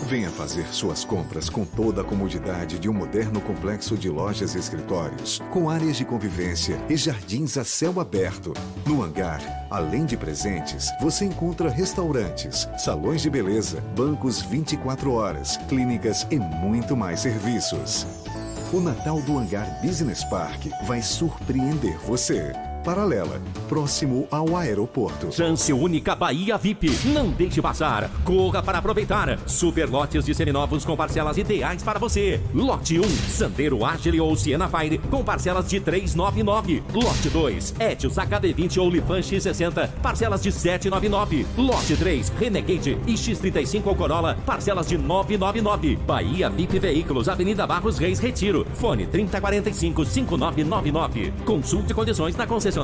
[0.07, 4.57] Venha fazer suas compras com toda a comodidade de um moderno complexo de lojas e
[4.57, 8.53] escritórios, com áreas de convivência e jardins a céu aberto.
[8.85, 16.25] No hangar, além de presentes, você encontra restaurantes, salões de beleza, bancos 24 horas, clínicas
[16.31, 18.07] e muito mais serviços.
[18.71, 22.53] O Natal do Hangar Business Park vai surpreender você.
[22.87, 25.29] Paralela, próximo ao aeroporto.
[25.29, 26.89] Chance única Bahia VIP.
[27.07, 28.09] Não deixe passar.
[28.23, 29.37] Corra para aproveitar.
[29.45, 32.39] Super lotes de seminovos com parcelas ideais para você.
[32.53, 36.81] Lote 1, Sandero Agile ou Siena Fire com parcelas de 399.
[36.93, 41.45] Lote 2, Etios HD20 ou Lifan X60, parcelas de 799.
[41.57, 45.97] Lote 3, Renegade e X35 ou Corolla, parcelas de 999.
[46.07, 48.65] Bahia VIP Veículos, Avenida Barros Reis Retiro.
[48.75, 51.33] Fone 3045 5999.
[51.43, 52.76] Consulte condições na concessionária.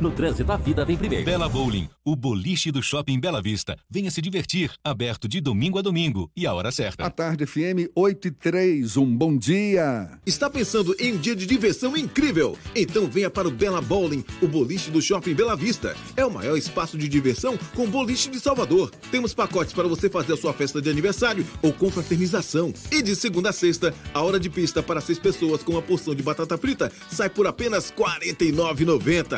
[0.00, 1.24] No trânsito, a vida vem primeiro.
[1.24, 3.78] Bela Bowling, o boliche do Shopping Bela Vista.
[3.88, 7.06] Venha se divertir, aberto de domingo a domingo e a hora certa.
[7.06, 10.10] A tarde FM 8 e 3, um bom dia.
[10.26, 12.58] Está pensando em um dia de diversão incrível?
[12.76, 15.96] Então venha para o Bela Bowling, o boliche do Shopping Bela Vista.
[16.14, 18.90] É o maior espaço de diversão com boliche de Salvador.
[19.10, 22.70] Temos pacotes para você fazer a sua festa de aniversário ou confraternização.
[22.92, 26.14] E de segunda a sexta, a hora de pista para seis pessoas com uma porção
[26.14, 29.37] de batata frita sai por apenas R$ 49,90.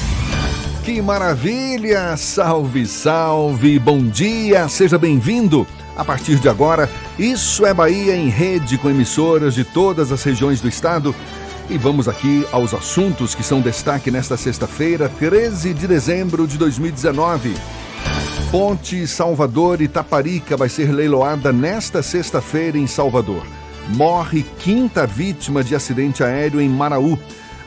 [0.83, 2.17] Que maravilha!
[2.17, 3.77] Salve, salve!
[3.77, 4.67] Bom dia!
[4.67, 5.67] Seja bem-vindo!
[5.95, 10.59] A partir de agora, Isso é Bahia em rede com emissoras de todas as regiões
[10.59, 11.13] do estado.
[11.69, 17.55] E vamos aqui aos assuntos que são destaque nesta sexta-feira, 13 de dezembro de 2019.
[18.49, 23.45] Ponte Salvador Itaparica vai ser leiloada nesta sexta-feira em Salvador.
[23.89, 27.19] Morre quinta vítima de acidente aéreo em Maraú.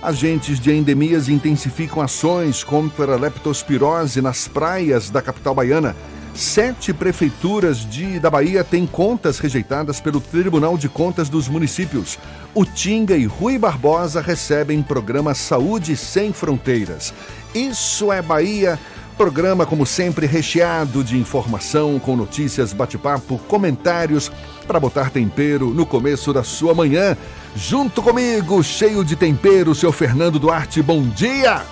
[0.05, 5.97] Agentes de endemias intensificam ações contra a leptospirose nas praias da capital baiana.
[6.35, 12.19] Sete prefeituras de, da Bahia têm contas rejeitadas pelo Tribunal de Contas dos Municípios.
[12.55, 17.15] Utinga e Rui Barbosa recebem programa Saúde Sem Fronteiras.
[17.55, 18.79] Isso é Bahia.
[19.17, 24.31] Programa, como sempre, recheado de informação, com notícias, bate-papo, comentários,
[24.65, 27.17] para botar tempero no começo da sua manhã.
[27.55, 31.63] Junto comigo, cheio de tempero, seu Fernando Duarte, bom dia!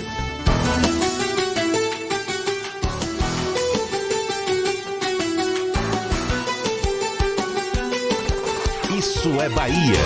[8.99, 9.97] Isso é Bahia.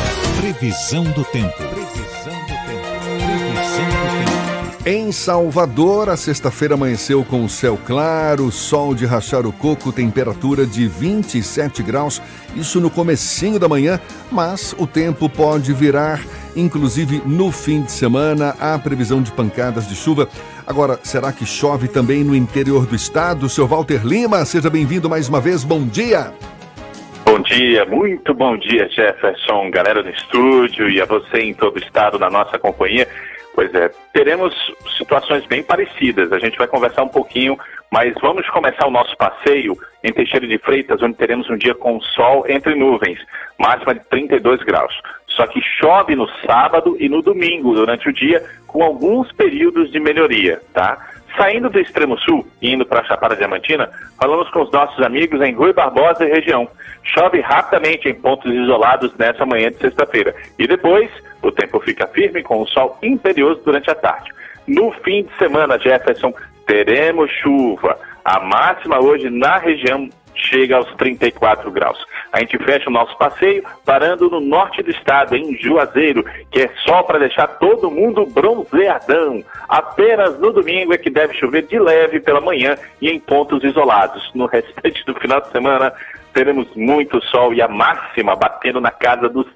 [0.40, 1.74] Previsão do tempo.
[4.87, 10.87] Em Salvador, a sexta-feira amanheceu com céu claro, sol de rachar o coco, temperatura de
[10.87, 12.20] 27 graus,
[12.55, 13.99] isso no comecinho da manhã,
[14.30, 16.20] mas o tempo pode virar,
[16.55, 20.28] inclusive no fim de semana, há previsão de pancadas de chuva.
[20.66, 23.49] Agora, será que chove também no interior do estado?
[23.49, 26.30] Seu Walter Lima, seja bem-vindo mais uma vez, bom dia!
[27.24, 31.78] Bom dia, muito bom dia, Jefferson, galera do estúdio e a você em todo o
[31.78, 33.09] estado na nossa companhia.
[33.55, 34.52] Pois é, teremos
[34.98, 36.32] situações bem parecidas.
[36.32, 37.57] A gente vai conversar um pouquinho,
[37.90, 42.00] mas vamos começar o nosso passeio em Teixeira de Freitas, onde teremos um dia com
[42.00, 43.18] sol entre nuvens,
[43.57, 44.92] máxima de 32 graus.
[45.28, 50.00] Só que chove no sábado e no domingo durante o dia, com alguns períodos de
[50.00, 50.98] melhoria, tá?
[51.36, 53.90] Saindo do extremo sul e indo para a Chapada Diamantina,
[54.20, 56.68] falamos com os nossos amigos em Rui Barbosa e região.
[57.02, 60.34] Chove rapidamente em pontos isolados nessa manhã de sexta-feira.
[60.59, 61.11] E depois,
[61.49, 64.30] o tempo fica firme com o sol imperioso durante a tarde.
[64.66, 66.32] No fim de semana, Jefferson,
[66.66, 67.99] teremos chuva.
[68.24, 72.05] A máxima hoje na região chega aos 34 graus.
[72.32, 76.70] A gente fecha o nosso passeio parando no norte do estado, em Juazeiro, que é
[76.84, 79.45] só para deixar todo mundo bronzeadão.
[79.68, 84.30] Apenas no domingo é que deve chover de leve pela manhã e em pontos isolados.
[84.34, 85.92] No restante do final de semana
[86.32, 89.47] teremos muito sol e a máxima batendo na casa dos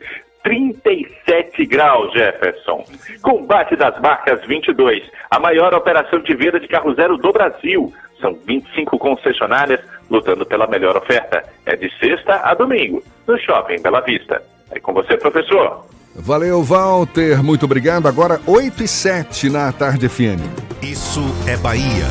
[0.43, 2.85] 37 graus, Jefferson.
[3.23, 7.93] Combate das Marcas 22, a maior operação de venda de carro zero do Brasil.
[8.21, 9.81] São 25 concessionárias
[10.11, 11.45] lutando pela melhor oferta.
[11.67, 14.43] É de sexta a domingo, no Shopping Bela Vista.
[14.71, 15.85] É com você, professor.
[16.15, 17.43] Valeu, Walter.
[17.43, 18.09] Muito obrigado.
[18.09, 20.43] Agora 8 e 7 na Tarde FM.
[20.83, 22.07] Isso é Bahia.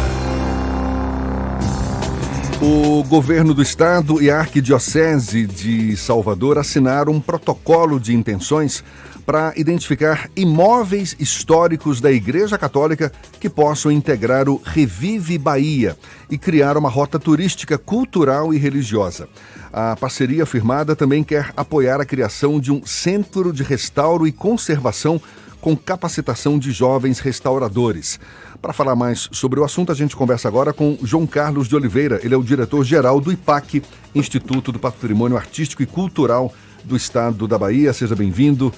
[2.60, 8.84] O governo do estado e a Arquidiocese de Salvador assinaram um protocolo de intenções
[9.28, 15.96] para identificar imóveis históricos da Igreja Católica que possam integrar o Revive Bahia
[16.32, 19.30] e criar uma rota turística cultural e religiosa.
[19.72, 25.22] A parceria firmada também quer apoiar a criação de um centro de restauro e conservação
[25.62, 28.20] com capacitação de jovens restauradores.
[28.62, 32.20] Para falar mais sobre o assunto, a gente conversa agora com João Carlos de Oliveira.
[32.24, 33.84] Ele é o diretor-geral do IPAC,
[34.16, 36.54] Instituto do Patrimônio Artístico e Cultural
[36.84, 37.94] do Estado da Bahia.
[37.94, 38.74] Seja bem-vindo.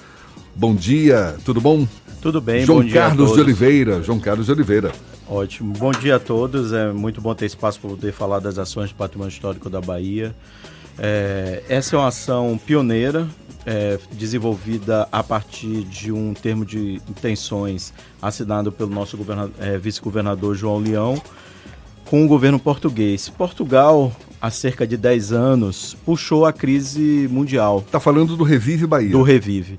[0.54, 1.86] Bom dia, tudo bom?
[2.20, 4.02] Tudo bem, João Carlos de Oliveira.
[4.02, 4.92] João Carlos de Oliveira.
[5.26, 5.72] Ótimo.
[5.72, 6.72] Bom dia a todos.
[6.72, 10.34] É muito bom ter espaço para poder falar das ações de patrimônio histórico da Bahia.
[10.98, 13.26] É, essa é uma ação pioneira,
[13.66, 19.18] é, desenvolvida a partir de um termo de intenções assinado pelo nosso
[19.58, 21.20] é, vice-governador João Leão
[22.10, 23.28] com o governo português.
[23.28, 27.84] Portugal, há cerca de 10 anos, puxou a crise mundial.
[27.86, 29.10] Está falando do Revive Bahia.
[29.10, 29.78] Do Revive.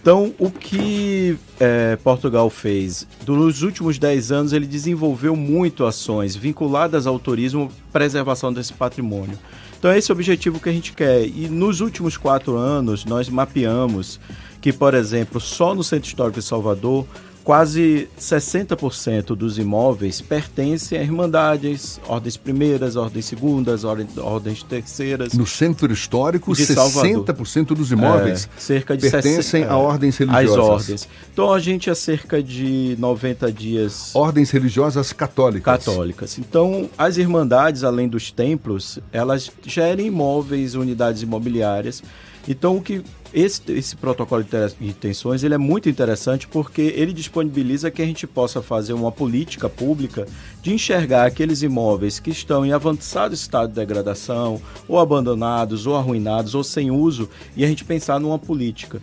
[0.00, 3.06] Então, o que é, Portugal fez?
[3.26, 9.38] Nos últimos 10 anos, ele desenvolveu muito ações vinculadas ao turismo, preservação desse patrimônio.
[9.82, 11.26] Então, esse é o objetivo que a gente quer.
[11.26, 14.20] E nos últimos quatro anos, nós mapeamos
[14.60, 17.04] que, por exemplo, só no Centro Histórico de Salvador,
[17.44, 25.32] quase 60% dos imóveis pertencem a irmandades, ordens primeiras, ordens segundas, ordens terceiras.
[25.32, 30.58] No centro histórico, 60% dos imóveis é, cerca de pertencem 60, a ordens religiosas.
[30.58, 31.08] As ordens.
[31.32, 34.14] Então a gente há cerca de 90 dias.
[34.14, 35.84] Ordens religiosas católicas.
[35.84, 36.38] Católicas.
[36.38, 42.02] Então as irmandades, além dos templos, elas gerem imóveis, unidades imobiliárias.
[42.48, 43.02] Então o que
[43.32, 48.26] esse, esse protocolo de intenções ele é muito interessante porque ele disponibiliza que a gente
[48.26, 50.26] possa fazer uma política pública
[50.62, 56.54] de enxergar aqueles imóveis que estão em avançado estado de degradação, ou abandonados, ou arruinados,
[56.54, 59.00] ou sem uso, e a gente pensar numa política.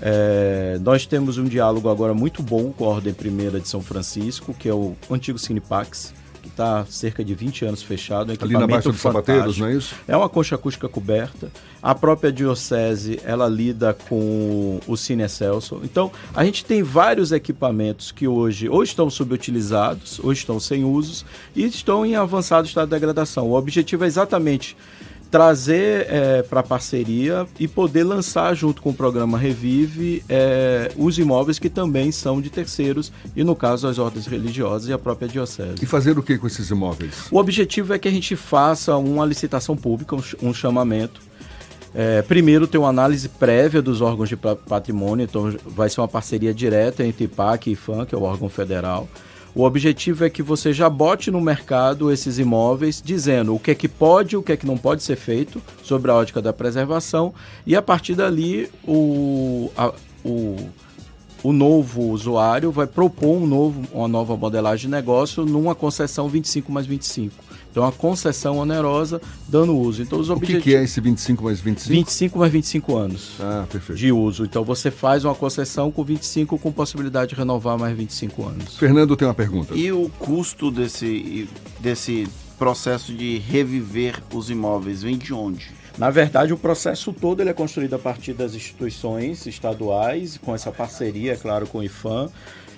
[0.00, 4.54] É, nós temos um diálogo agora muito bom com a Ordem Primeira de São Francisco,
[4.54, 8.32] que é o antigo Cinepax, que está cerca de 20 anos fechado.
[8.32, 9.94] Um Ali na Baixa dos Sapateiros, não é isso?
[10.08, 11.50] É uma concha acústica coberta.
[11.82, 15.80] A própria diocese, ela lida com o Cine Celso.
[15.82, 21.24] Então, a gente tem vários equipamentos que hoje ou estão subutilizados, ou estão sem usos,
[21.54, 23.48] e estão em avançado estado de degradação.
[23.48, 24.76] O objetivo é exatamente
[25.30, 31.18] trazer é, para a parceria e poder lançar junto com o programa Revive é, os
[31.18, 35.28] imóveis que também são de terceiros e no caso as ordens religiosas e a própria
[35.28, 35.76] diocese.
[35.80, 37.28] E fazer o que com esses imóveis?
[37.30, 41.20] O objetivo é que a gente faça uma licitação pública, um, um chamamento.
[41.94, 46.54] É, primeiro tem uma análise prévia dos órgãos de patrimônio, então vai ser uma parceria
[46.54, 49.08] direta entre IPAC e IFAM, que é o órgão federal.
[49.54, 53.74] O objetivo é que você já bote no mercado esses imóveis, dizendo o que é
[53.74, 57.34] que pode, o que é que não pode ser feito sobre a ótica da preservação,
[57.66, 59.92] e a partir dali o, a,
[60.24, 60.56] o,
[61.42, 66.70] o novo usuário vai propor um novo, uma nova modelagem de negócio numa concessão 25
[66.70, 67.49] mais 25.
[67.70, 70.02] Então, a concessão onerosa dando uso.
[70.02, 70.64] Então, os o objetivos...
[70.64, 71.92] que, que é esse 25 mais 25?
[71.92, 73.98] 25 mais 25 anos ah, perfeito.
[73.98, 74.44] de uso.
[74.44, 78.76] Então, você faz uma concessão com 25 com possibilidade de renovar mais 25 anos.
[78.76, 79.74] Fernando tem uma pergunta.
[79.74, 81.48] E o custo desse,
[81.78, 82.26] desse
[82.58, 85.70] processo de reviver os imóveis vem de onde?
[85.96, 90.70] Na verdade, o processo todo ele é construído a partir das instituições estaduais, com essa
[90.72, 92.30] parceria, é claro, com o IFAM.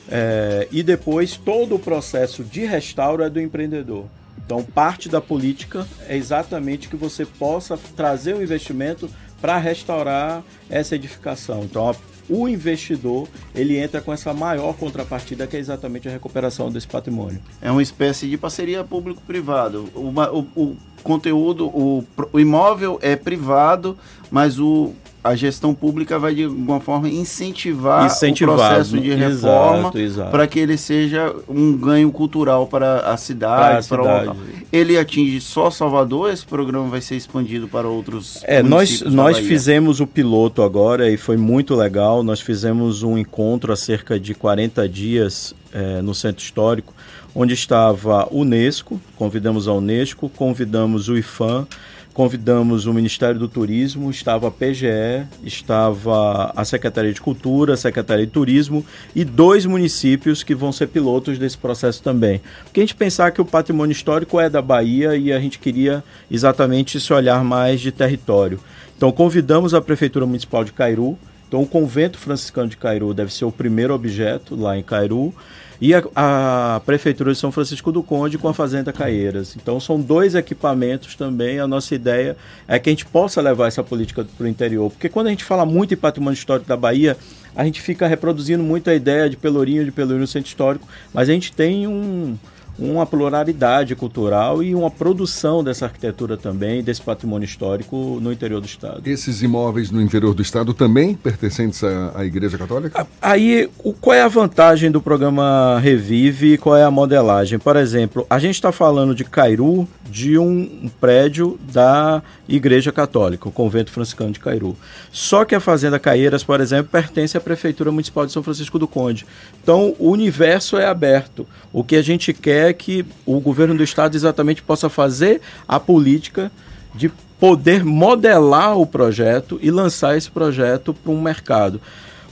[0.09, 4.07] É, e depois todo o processo de restauro é do empreendedor.
[4.45, 9.09] Então, parte da política é exatamente que você possa trazer um investimento
[9.41, 11.65] para restaurar essa edificação.
[11.65, 11.95] Então,
[12.29, 17.41] o investidor ele entra com essa maior contrapartida que é exatamente a recuperação desse patrimônio.
[17.61, 19.89] É uma espécie de parceria público-privado.
[19.95, 23.99] O, o, o, conteúdo, o, o imóvel é privado,
[24.31, 24.93] mas o
[25.25, 29.93] a gestão pública vai de alguma forma incentivar, incentivar o processo de reforma
[30.31, 34.39] para que ele seja um ganho cultural para a cidade, para, a cidade.
[34.73, 40.01] Ele atinge só Salvador, esse programa vai ser expandido para outros É, nós nós fizemos
[40.01, 42.23] o piloto agora e foi muito legal.
[42.23, 46.93] Nós fizemos um encontro há cerca de 40 dias é, no Centro Histórico,
[47.35, 51.67] onde estava o Unesco, convidamos a Unesco, convidamos o IFAM,
[52.13, 58.27] convidamos o Ministério do Turismo, estava a PGE, estava a Secretaria de Cultura, a Secretaria
[58.27, 58.85] de Turismo
[59.15, 62.41] e dois municípios que vão ser pilotos desse processo também.
[62.65, 66.05] Porque a gente pensar que o patrimônio histórico é da Bahia e a gente queria
[66.31, 68.61] exatamente esse olhar mais de território.
[68.97, 71.19] Então convidamos a Prefeitura Municipal de Cairu,
[71.49, 75.35] então o Convento Franciscano de Cairu deve ser o primeiro objeto lá em Cairu
[75.83, 79.57] e a, a, Prefeitura de São Francisco do Conde com a Fazenda Caieiras.
[79.57, 81.59] Então são dois equipamentos também.
[81.59, 82.37] A nossa ideia
[82.69, 84.93] é que a gente possa levar essa política para o interior.
[84.93, 87.17] Porque quando a gente fala muito em patrimônio histórico da Bahia,
[87.57, 91.33] a gente fica reproduzindo muito a ideia de Pelourinho, de Pelourinho centro histórico, mas a
[91.33, 92.39] gente tem um,
[92.83, 98.67] uma pluralidade cultural e uma produção dessa arquitetura também, desse patrimônio histórico no interior do
[98.67, 99.03] Estado.
[99.07, 103.07] Esses imóveis no interior do Estado também pertencentes à, à Igreja Católica?
[103.21, 107.59] Aí, o, qual é a vantagem do programa Revive e qual é a modelagem?
[107.59, 113.49] Por exemplo, a gente está falando de Cairu, de um, um prédio da Igreja Católica,
[113.49, 114.77] o Convento Franciscano de Cairu.
[115.11, 118.87] Só que a Fazenda Caieiras, por exemplo, pertence à Prefeitura Municipal de São Francisco do
[118.89, 119.25] Conde.
[119.63, 121.47] Então, o universo é aberto.
[121.73, 125.79] O que a gente quer é que o governo do estado exatamente possa fazer a
[125.79, 126.51] política
[126.95, 131.81] de poder modelar o projeto e lançar esse projeto para um mercado.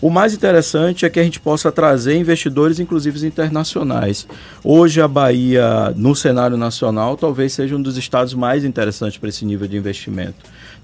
[0.01, 4.27] O mais interessante é que a gente possa trazer investidores, inclusive internacionais.
[4.65, 9.45] Hoje, a Bahia, no cenário nacional, talvez seja um dos estados mais interessantes para esse
[9.45, 10.39] nível de investimento.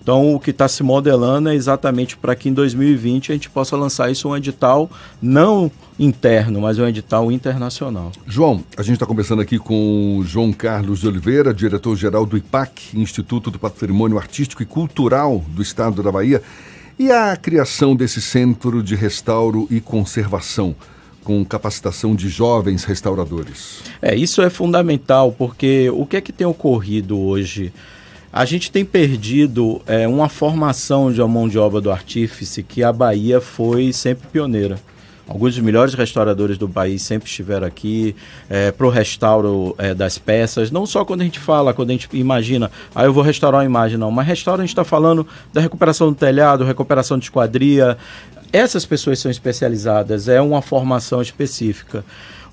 [0.07, 3.77] Então, o que está se modelando é exatamente para que em 2020 a gente possa
[3.77, 4.89] lançar isso um edital
[5.21, 5.69] não
[5.99, 8.13] interno, mas um edital internacional.
[8.25, 12.97] João, a gente está conversando aqui com o João Carlos de Oliveira, diretor-geral do IPAC,
[12.97, 16.41] Instituto do Patrimônio Artístico e Cultural do Estado da Bahia,
[16.97, 20.77] e a criação desse centro de restauro e conservação
[21.25, 23.81] com capacitação de jovens restauradores.
[24.01, 27.73] É, isso é fundamental, porque o que é que tem ocorrido hoje?
[28.37, 32.85] A gente tem perdido é, uma formação de uma mão de obra do artífice que
[32.85, 34.79] a Bahia foi sempre pioneira.
[35.27, 38.15] Alguns dos melhores restauradores do país sempre estiveram aqui
[38.51, 40.71] é, para o restauro é, das peças.
[40.71, 43.65] Não só quando a gente fala, quando a gente imagina, ah, eu vou restaurar uma
[43.67, 44.11] imagem, não.
[44.11, 47.97] Mas restauro a gente está falando da recuperação do telhado, recuperação de esquadria.
[48.53, 52.05] Essas pessoas são especializadas, é uma formação específica.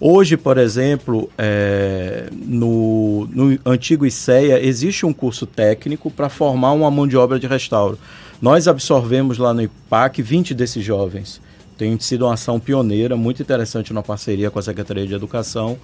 [0.06, 6.92] Hoje, por exemplo, é, no, no antigo ICEA, existe um curso técnico para formar uma
[6.92, 7.98] mão de obra de restauro.
[8.42, 11.40] Nós absorvemos lá no IPAC 20 desses jovens.
[11.78, 15.78] Tem sido uma ação pioneira, muito interessante na parceria com a Secretaria de Educação.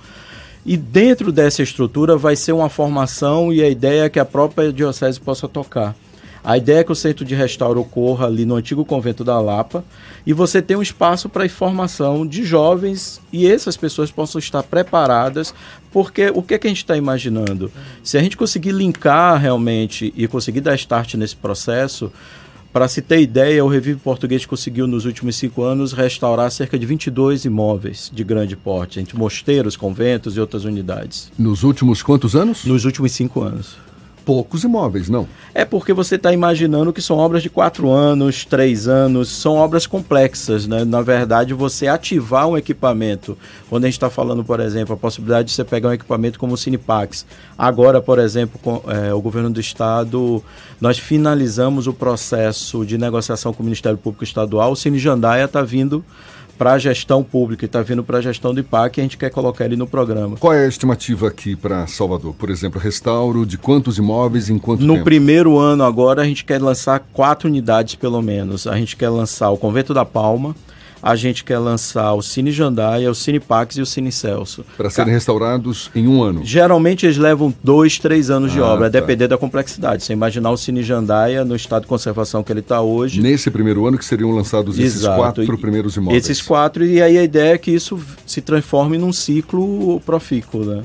[0.66, 4.74] E dentro dessa estrutura vai ser uma formação e a ideia é que a própria
[4.74, 5.96] diocese possa tocar.
[6.44, 9.84] A ideia é que o centro de restauro ocorra ali no antigo convento da Lapa
[10.26, 14.64] e você tem um espaço para a formação de jovens e essas pessoas possam estar
[14.64, 15.54] preparadas,
[15.92, 17.72] porque o que, é que a gente está imaginando?
[18.04, 22.12] Se a gente conseguir linkar realmente e conseguir dar start nesse processo,
[22.72, 26.86] para se ter ideia, o Revive Português conseguiu nos últimos cinco anos restaurar cerca de
[26.86, 31.32] 22 imóveis de grande porte, entre mosteiros, conventos e outras unidades.
[31.38, 32.66] Nos últimos quantos anos?
[32.66, 33.89] Nos últimos cinco anos
[34.30, 35.28] poucos imóveis, não?
[35.56, 39.88] É porque você está imaginando que são obras de quatro anos, três anos, são obras
[39.88, 40.86] complexas, né?
[40.86, 43.36] Na verdade, você ativar um equipamento,
[43.68, 46.54] quando a gente está falando, por exemplo, a possibilidade de você pegar um equipamento como
[46.54, 47.26] o Cinepax.
[47.58, 50.44] Agora, por exemplo, com é, o governo do estado,
[50.80, 54.74] nós finalizamos o processo de negociação com o Ministério Público Estadual.
[54.74, 56.06] O Cine Jandaia está vindo
[56.60, 59.30] para a gestão pública e está vindo para a gestão do IPAC a gente quer
[59.30, 60.36] colocar ele no programa.
[60.36, 62.34] Qual é a estimativa aqui para Salvador?
[62.34, 65.00] Por exemplo, restauro de quantos imóveis em quanto no tempo?
[65.00, 68.68] No primeiro ano agora a gente quer lançar quatro unidades pelo menos.
[68.68, 70.54] A gente quer lançar o Convento da Palma,
[71.02, 74.66] a gente quer lançar o Cine Jandaia, o Cine Pax e o Cine Celso.
[74.78, 76.42] Para serem restaurados em um ano?
[76.44, 79.00] Geralmente eles levam dois, três anos ah, de obra, a tá.
[79.00, 80.04] depender da complexidade.
[80.04, 83.22] Você imaginar o Cine Jandaia no estado de conservação que ele está hoje.
[83.22, 85.18] Nesse primeiro ano que seriam lançados esses Exato.
[85.18, 86.24] quatro primeiros imóveis.
[86.24, 90.84] Esses quatro, e aí a ideia é que isso se transforme num ciclo profícuo, né?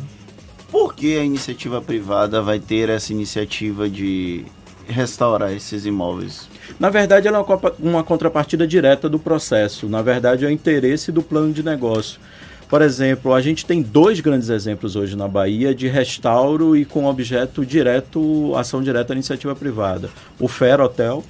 [0.71, 4.45] Por que a iniciativa privada vai ter essa iniciativa de
[4.89, 6.49] restaurar esses imóveis?
[6.79, 9.89] Na verdade, ela é uma contrapartida direta do processo.
[9.89, 12.21] Na verdade, é o interesse do plano de negócio.
[12.69, 17.05] Por exemplo, a gente tem dois grandes exemplos hoje na Bahia de restauro e com
[17.05, 20.11] objeto direto, ação direta à iniciativa privada.
[20.41, 21.23] O Fer Hotel,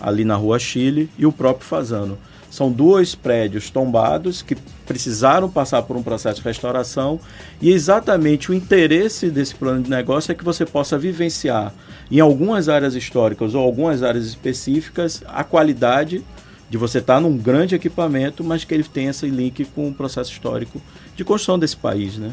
[0.00, 2.18] ali na rua Chile, e o próprio Fazano.
[2.52, 4.54] São dois prédios tombados que
[4.86, 7.18] precisaram passar por um processo de restauração
[7.62, 11.72] e exatamente o interesse desse plano de negócio é que você possa vivenciar
[12.10, 16.22] em algumas áreas históricas ou algumas áreas específicas a qualidade
[16.68, 20.30] de você estar num grande equipamento, mas que ele tenha esse link com o processo
[20.30, 20.78] histórico
[21.16, 22.32] de construção desse país, né?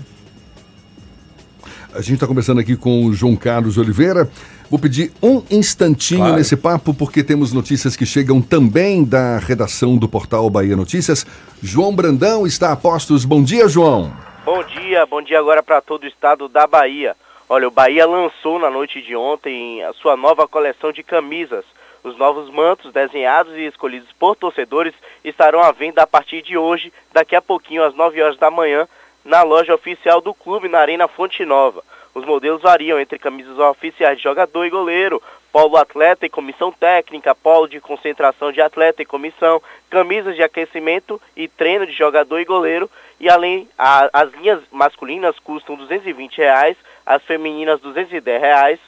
[1.94, 4.30] A gente está conversando aqui com o João Carlos Oliveira.
[4.70, 6.36] Vou pedir um instantinho claro.
[6.36, 11.26] nesse papo, porque temos notícias que chegam também da redação do portal Bahia Notícias.
[11.64, 13.26] João Brandão está a postos.
[13.26, 14.14] Bom dia, João.
[14.45, 17.16] Bom dia, bom dia agora para todo o estado da Bahia.
[17.49, 21.66] Olha, o Bahia lançou na noite de ontem a sua nova coleção de camisas.
[22.03, 24.94] Os novos mantos desenhados e escolhidos por torcedores
[25.24, 28.88] estarão à venda a partir de hoje, daqui a pouquinho, às 9 horas da manhã,
[29.30, 31.84] na loja oficial do clube na Arena Fonte Nova.
[32.15, 37.35] Os modelos variam entre camisas oficiais de jogador e goleiro, polo atleta e comissão técnica,
[37.35, 42.45] polo de concentração de atleta e comissão, camisas de aquecimento e treino de jogador e
[42.45, 42.89] goleiro,
[43.19, 46.76] e além a, as linhas masculinas custam 220 reais,
[47.06, 48.80] as femininas 210 reais,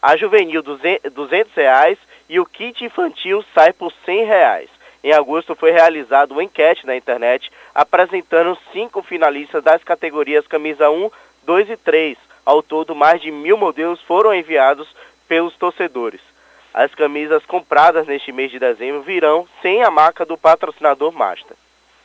[0.00, 1.98] a juvenil 200 reais,
[2.30, 4.70] e o kit infantil sai por 100 reais.
[5.04, 11.10] Em agosto foi realizada uma enquete na internet apresentando cinco finalistas das categorias camisa 1,
[11.44, 12.18] 2 e 3.
[12.44, 14.88] Ao todo, mais de mil modelos foram enviados
[15.28, 16.20] pelos torcedores.
[16.74, 21.56] As camisas compradas neste mês de dezembro virão sem a marca do patrocinador Master.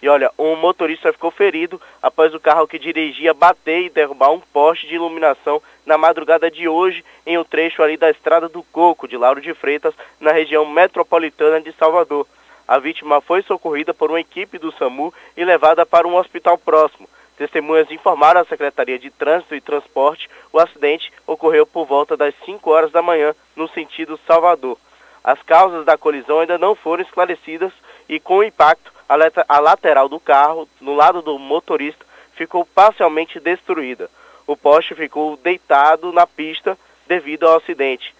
[0.01, 4.39] E olha, um motorista ficou ferido após o carro que dirigia bater e derrubar um
[4.39, 9.07] poste de iluminação na madrugada de hoje em um trecho ali da Estrada do Coco,
[9.07, 12.27] de Lauro de Freitas, na região metropolitana de Salvador.
[12.67, 17.07] A vítima foi socorrida por uma equipe do SAMU e levada para um hospital próximo.
[17.37, 22.69] Testemunhas informaram à Secretaria de Trânsito e Transporte o acidente ocorreu por volta das 5
[22.69, 24.77] horas da manhã, no sentido Salvador.
[25.23, 27.71] As causas da colisão ainda não foram esclarecidas
[28.09, 34.09] e, com o impacto, a, lateral do carro, no lado do motorista, ficou parcialmente destruída.
[34.45, 36.77] O poste ficou deitado na pista
[37.07, 38.13] devido ao acidente.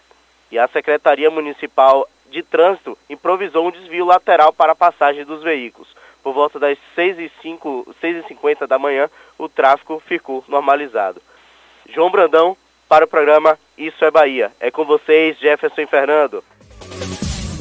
[0.51, 5.87] E a Secretaria Municipal de Trânsito improvisou um desvio lateral para a passagem dos veículos.
[6.23, 11.21] Por volta das 6h50 da manhã, o tráfego ficou normalizado.
[11.89, 12.57] João Brandão,
[12.89, 14.51] para o programa Isso é Bahia.
[14.59, 16.43] É com vocês, Jefferson e Fernando.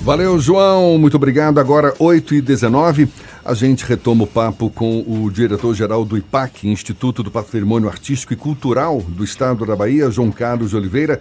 [0.02, 0.98] Valeu, João.
[0.98, 1.58] Muito obrigado.
[1.58, 3.08] Agora, 8 e 19
[3.44, 8.36] a gente retoma o papo com o diretor-geral do IPAC, Instituto do Patrimônio Artístico e
[8.36, 11.20] Cultural do Estado da Bahia, João Carlos de Oliveira.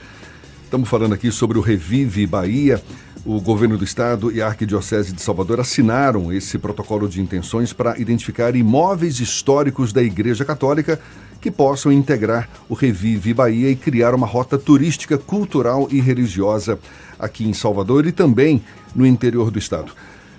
[0.63, 2.81] Estamos falando aqui sobre o Revive Bahia.
[3.26, 7.99] O governo do estado e a Arquidiocese de Salvador assinaram esse protocolo de intenções para
[7.99, 11.02] identificar imóveis históricos da Igreja Católica
[11.41, 16.77] que possam integrar o Revive Bahia e criar uma rota turística, cultural e religiosa
[17.18, 18.64] aqui em Salvador e também
[18.95, 19.91] no interior do estado.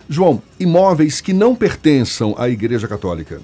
[0.08, 3.40] João, imóveis que não pertençam à Igreja Católica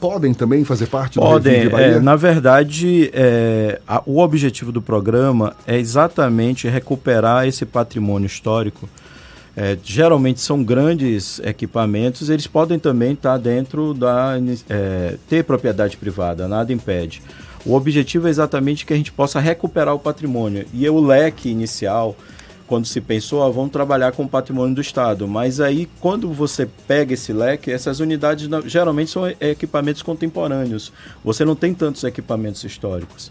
[0.00, 1.52] podem também fazer parte do Podem.
[1.54, 1.86] Revive Bahia?
[1.86, 8.88] É, na verdade, é, a, o objetivo do programa é exatamente recuperar esse patrimônio histórico.
[9.56, 14.34] É, geralmente são grandes equipamentos, eles podem também estar dentro da.
[14.68, 17.22] É, ter propriedade privada, nada impede.
[17.64, 20.66] O objetivo é exatamente que a gente possa recuperar o patrimônio.
[20.72, 22.14] E o leque inicial,
[22.66, 25.26] quando se pensou, ah, vamos trabalhar com o patrimônio do Estado.
[25.26, 30.92] Mas aí, quando você pega esse leque, essas unidades geralmente são equipamentos contemporâneos.
[31.24, 33.30] Você não tem tantos equipamentos históricos.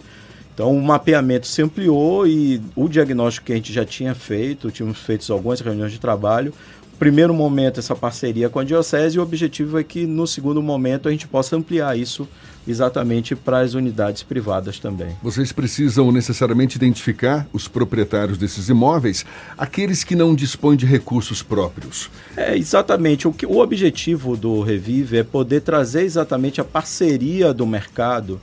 [0.54, 5.00] Então, o mapeamento se ampliou e o diagnóstico que a gente já tinha feito, tínhamos
[5.00, 6.54] feito algumas reuniões de trabalho.
[6.98, 11.10] Primeiro momento, essa parceria com a Diocese, e o objetivo é que no segundo momento
[11.10, 12.28] a gente possa ampliar isso
[12.68, 15.10] exatamente para as unidades privadas também.
[15.22, 19.26] Vocês precisam necessariamente identificar os proprietários desses imóveis,
[19.58, 22.10] aqueles que não dispõem de recursos próprios.
[22.36, 23.28] É, exatamente.
[23.28, 28.40] O, que, o objetivo do Revive é poder trazer exatamente a parceria do mercado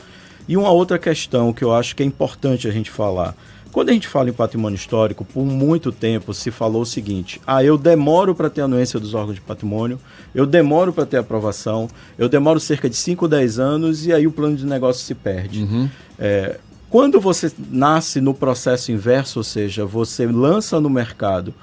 [0.47, 3.35] e uma outra questão que eu acho que é importante a gente falar.
[3.73, 7.65] Quando a gente fala em patrimônio histórico, por muito tempo se falou o seguinte: ah,
[7.65, 9.99] eu demoro para ter a anuência dos órgãos de patrimônio,
[10.35, 11.89] eu demoro para ter aprovação,
[12.19, 15.63] eu demoro cerca de 5, 10 anos e aí o plano de negócio se perde.
[15.63, 15.89] Uhum.
[16.19, 21.55] É, quando você nasce no processo inverso, ou seja, você lança no mercado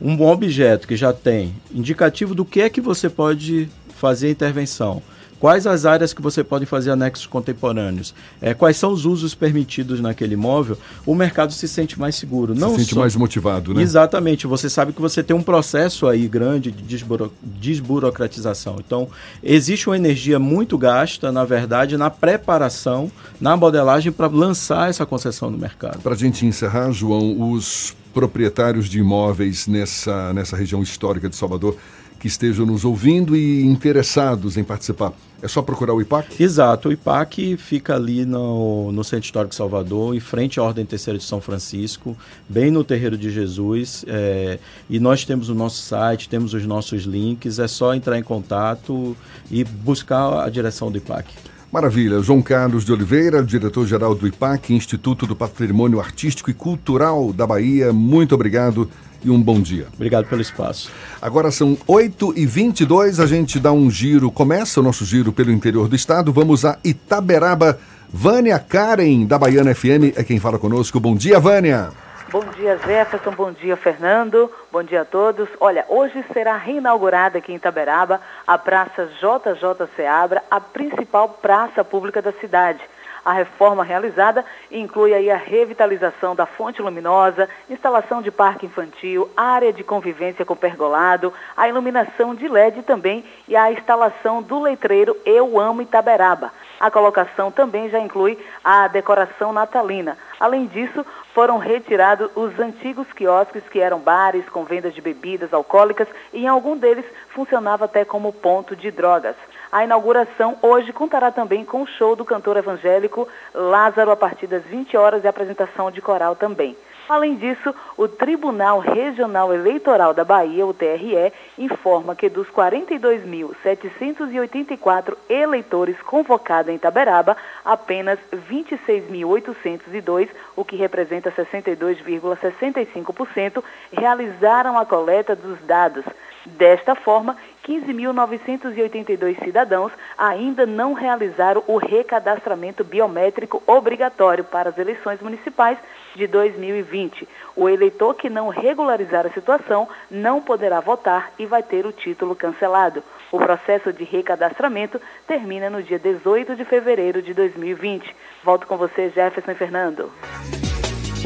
[0.00, 5.02] um objeto que já tem indicativo do que é que você pode fazer a intervenção,
[5.42, 8.14] Quais as áreas que você pode fazer anexos contemporâneos?
[8.40, 10.78] É, quais são os usos permitidos naquele imóvel?
[11.04, 12.54] O mercado se sente mais seguro.
[12.54, 13.00] Se não sente só...
[13.00, 13.82] mais motivado, né?
[13.82, 14.46] Exatamente.
[14.46, 17.32] Você sabe que você tem um processo aí grande de desburo...
[17.42, 18.76] desburocratização.
[18.78, 19.08] Então,
[19.42, 23.10] existe uma energia muito gasta, na verdade, na preparação,
[23.40, 25.98] na modelagem para lançar essa concessão no mercado.
[26.02, 31.76] Para a gente encerrar, João, os proprietários de imóveis nessa, nessa região histórica de Salvador
[32.20, 35.12] que estejam nos ouvindo e interessados em participar.
[35.42, 36.40] É só procurar o IPAC?
[36.40, 40.86] Exato, o IPAC fica ali no, no Centro Histórico de Salvador, em frente à Ordem
[40.86, 42.16] Terceira de São Francisco,
[42.48, 44.04] bem no Terreiro de Jesus.
[44.06, 48.22] É, e nós temos o nosso site, temos os nossos links, é só entrar em
[48.22, 49.16] contato
[49.50, 51.34] e buscar a direção do IPAC.
[51.72, 52.20] Maravilha.
[52.20, 57.92] João Carlos de Oliveira, diretor-geral do IPAC, Instituto do Patrimônio Artístico e Cultural da Bahia,
[57.92, 58.88] muito obrigado
[59.24, 59.86] e um bom dia.
[59.94, 60.90] Obrigado pelo espaço.
[61.20, 65.96] Agora são 8h22, a gente dá um giro, começa o nosso giro pelo interior do
[65.96, 66.32] estado.
[66.32, 67.78] Vamos a Itaberaba.
[68.14, 71.00] Vânia Karen, da Baiana FM, é quem fala conosco.
[71.00, 71.90] Bom dia, Vânia.
[72.32, 73.30] Bom dia, Jefferson.
[73.32, 74.50] Bom dia, Fernando.
[74.70, 75.46] Bom dia a todos.
[75.60, 82.22] Olha, hoje será reinaugurada aqui em Itaberaba a Praça JJ Seabra, a principal praça pública
[82.22, 82.80] da cidade.
[83.24, 89.72] A reforma realizada inclui aí a revitalização da fonte luminosa, instalação de parque infantil, área
[89.72, 95.60] de convivência com pergolado, a iluminação de LED também e a instalação do letreiro Eu
[95.60, 96.52] Amo Itaberaba.
[96.80, 100.18] A colocação também já inclui a decoração natalina.
[100.40, 106.08] Além disso, foram retirados os antigos quiosques que eram bares com vendas de bebidas alcoólicas
[106.32, 109.36] e em algum deles funcionava até como ponto de drogas.
[109.72, 114.62] A inauguração hoje contará também com o show do cantor evangélico Lázaro a partir das
[114.64, 116.76] 20 horas e apresentação de coral também.
[117.08, 126.00] Além disso, o Tribunal Regional Eleitoral da Bahia, o TRE, informa que dos 42.784 eleitores
[126.02, 127.34] convocados em Itaberaba,
[127.64, 136.04] apenas 26.802, o que representa 62,65%, realizaram a coleta dos dados.
[136.44, 145.78] Desta forma, 15.982 cidadãos ainda não realizaram o recadastramento biométrico obrigatório para as eleições municipais
[146.14, 147.28] de 2020.
[147.54, 152.34] O eleitor que não regularizar a situação não poderá votar e vai ter o título
[152.34, 153.02] cancelado.
[153.30, 158.14] O processo de recadastramento termina no dia 18 de fevereiro de 2020.
[158.44, 160.10] Volto com você, Jefferson e Fernando.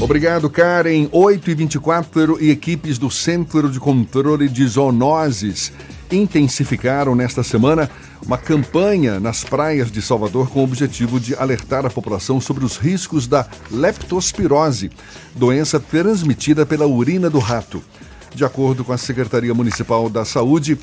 [0.01, 1.09] Obrigado, Karen.
[1.11, 5.73] 8 e 24 e equipes do Centro de Controle de Zoonoses
[6.11, 7.91] intensificaram nesta semana
[8.25, 12.77] uma campanha nas praias de Salvador com o objetivo de alertar a população sobre os
[12.77, 14.91] riscos da leptospirose,
[15.35, 17.83] doença transmitida pela urina do rato.
[18.35, 20.79] De acordo com a Secretaria Municipal da Saúde,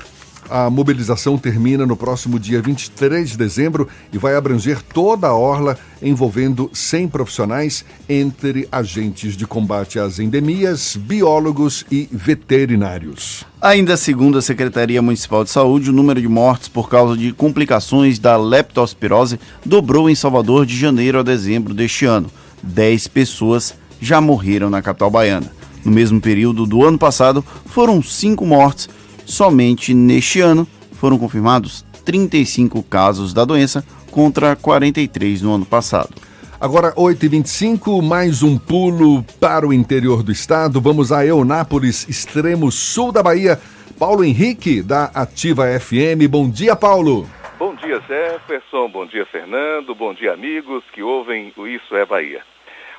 [0.50, 5.78] a mobilização termina no próximo dia 23 de dezembro e vai abranger toda a orla,
[6.02, 13.44] envolvendo 100 profissionais, entre agentes de combate às endemias, biólogos e veterinários.
[13.60, 18.18] Ainda segundo a Secretaria Municipal de Saúde, o número de mortes por causa de complicações
[18.18, 22.30] da leptospirose dobrou em Salvador de janeiro a dezembro deste ano.
[22.62, 25.50] 10 pessoas já morreram na capital baiana.
[25.84, 28.88] No mesmo período do ano passado, foram cinco mortes
[29.24, 36.14] Somente neste ano foram confirmados 35 casos da doença contra 43 no ano passado.
[36.60, 40.80] Agora 8h25, mais um pulo para o interior do estado.
[40.80, 43.60] Vamos a Eunápolis, extremo sul da Bahia.
[43.98, 46.28] Paulo Henrique, da Ativa FM.
[46.28, 47.28] Bom dia, Paulo.
[47.58, 48.88] Bom dia, Jefferson.
[48.88, 49.94] Bom dia, Fernando.
[49.94, 52.42] Bom dia, amigos que ouvem o Isso é Bahia.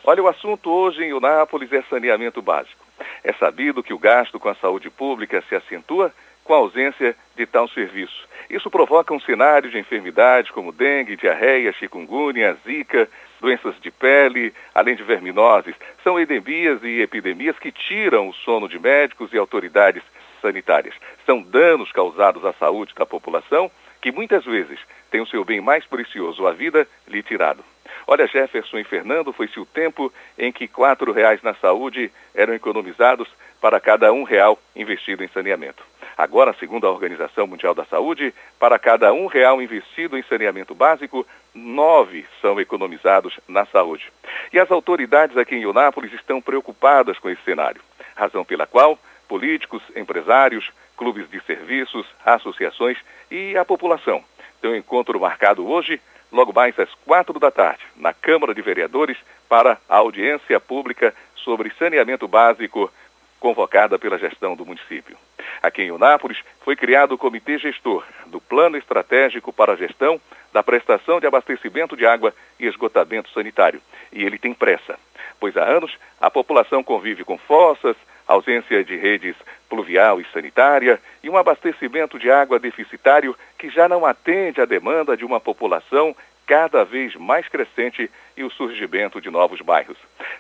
[0.08, 2.86] Olha, o assunto hoje em Eunápolis é saneamento básico.
[3.24, 6.14] É sabido que o gasto com a saúde pública se acentua
[6.44, 8.30] com a ausência de tal serviço.
[8.48, 13.10] Isso provoca um cenário de enfermidades como dengue, diarreia, chikungunya, zika,
[13.42, 15.74] doenças de pele, além de verminoses.
[16.04, 20.04] São endemias e epidemias que tiram o sono de médicos e autoridades
[20.40, 20.94] sanitárias.
[21.26, 24.80] São danos causados à saúde da população que muitas vezes
[25.10, 27.64] tem o seu bem mais precioso, a vida, lhe tirado.
[28.08, 33.28] Olha, Jefferson e Fernando, foi-se o tempo em que quatro reais na saúde eram economizados
[33.60, 35.84] para cada um real investido em saneamento.
[36.18, 41.26] Agora, segundo a Organização Mundial da Saúde, para cada um real investido em saneamento básico,
[41.54, 44.12] nove são economizados na saúde.
[44.54, 47.82] E as autoridades aqui em Eunápolis estão preocupadas com esse cenário,
[48.16, 52.98] razão pela qual políticos, empresários, clubes de serviços, associações
[53.30, 54.24] e a população
[54.62, 56.00] têm um encontro marcado hoje
[56.36, 59.18] logo mais às quatro da tarde, na Câmara de Vereadores,
[59.48, 62.92] para a audiência pública sobre saneamento básico
[63.40, 65.18] convocada pela gestão do município.
[65.62, 70.20] Aqui em Unápolis foi criado o Comitê Gestor do Plano Estratégico para a Gestão
[70.52, 73.82] da Prestação de Abastecimento de Água e Esgotamento Sanitário.
[74.12, 75.00] E ele tem pressa,
[75.40, 77.96] pois há anos a população convive com fossas,
[78.28, 79.36] ausência de redes
[79.70, 85.18] pluvial e sanitária e um abastecimento de água deficitário que já não atende à demanda
[85.18, 86.16] de uma população
[86.46, 89.98] cada vez mais crescente e o surgimento de novos bairros.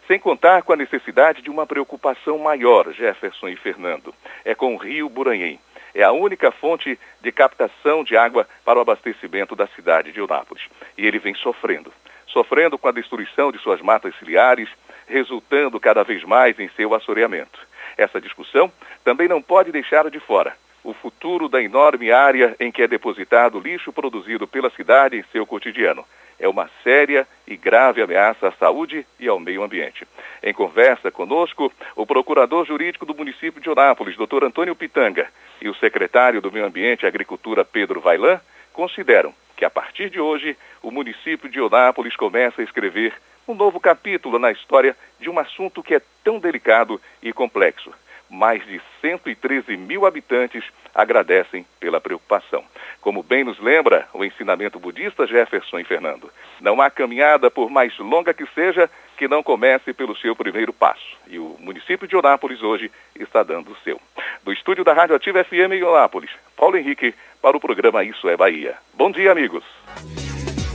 [0.07, 4.77] Sem contar com a necessidade de uma preocupação maior, Jefferson e Fernando, é com o
[4.77, 5.59] Rio Buranhém.
[5.93, 10.63] É a única fonte de captação de água para o abastecimento da cidade de Eunápolis.
[10.97, 11.91] E ele vem sofrendo.
[12.27, 14.69] Sofrendo com a destruição de suas matas ciliares,
[15.07, 17.59] resultando cada vez mais em seu assoreamento.
[17.97, 18.71] Essa discussão
[19.03, 20.55] também não pode deixar de fora
[20.85, 25.25] o futuro da enorme área em que é depositado o lixo produzido pela cidade em
[25.31, 26.05] seu cotidiano.
[26.39, 30.05] É uma séria e grave ameaça à saúde e ao meio ambiente.
[30.43, 35.27] Em conversa conosco, o procurador jurídico do município de Onápolis, doutor Antônio Pitanga,
[35.59, 38.39] e o secretário do Meio Ambiente e Agricultura, Pedro Vailan,
[38.71, 43.13] consideram que a partir de hoje o município de Onápolis começa a escrever
[43.47, 47.91] um novo capítulo na história de um assunto que é tão delicado e complexo.
[48.29, 50.63] Mais de 113 mil habitantes
[50.93, 52.63] agradecem pela preocupação.
[53.01, 57.97] Como bem nos lembra o ensinamento budista Jefferson e Fernando, não há caminhada, por mais
[57.99, 61.17] longa que seja, que não comece pelo seu primeiro passo.
[61.27, 63.99] E o município de Onápolis hoje está dando o seu.
[64.43, 68.37] Do estúdio da Rádio Ativa FM em Onápolis, Paulo Henrique, para o programa Isso é
[68.37, 68.75] Bahia.
[68.93, 69.63] Bom dia, amigos.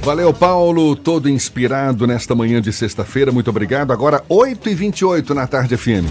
[0.03, 3.31] Valeu, Paulo, todo inspirado nesta manhã de sexta-feira.
[3.31, 3.93] Muito obrigado.
[3.93, 6.09] Agora, 8h28 na tarde FM.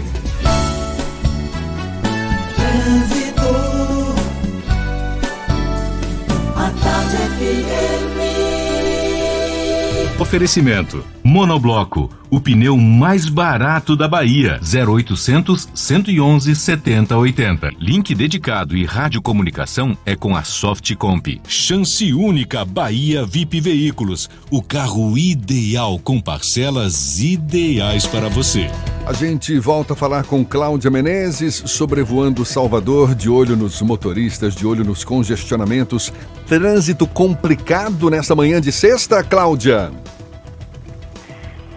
[10.20, 14.60] Oferecimento: Monobloco, o pneu mais barato da Bahia.
[14.62, 17.70] 0800 111 7080.
[17.78, 21.40] Link dedicado e radiocomunicação é com a Softcomp.
[21.48, 28.70] Chance única Bahia VIP Veículos, o carro ideal com parcelas ideais para você.
[29.06, 34.66] A gente volta a falar com Cláudia Menezes, sobrevoando Salvador, de olho nos motoristas, de
[34.66, 36.12] olho nos congestionamentos.
[36.46, 39.90] Trânsito complicado nesta manhã de sexta, Cláudia?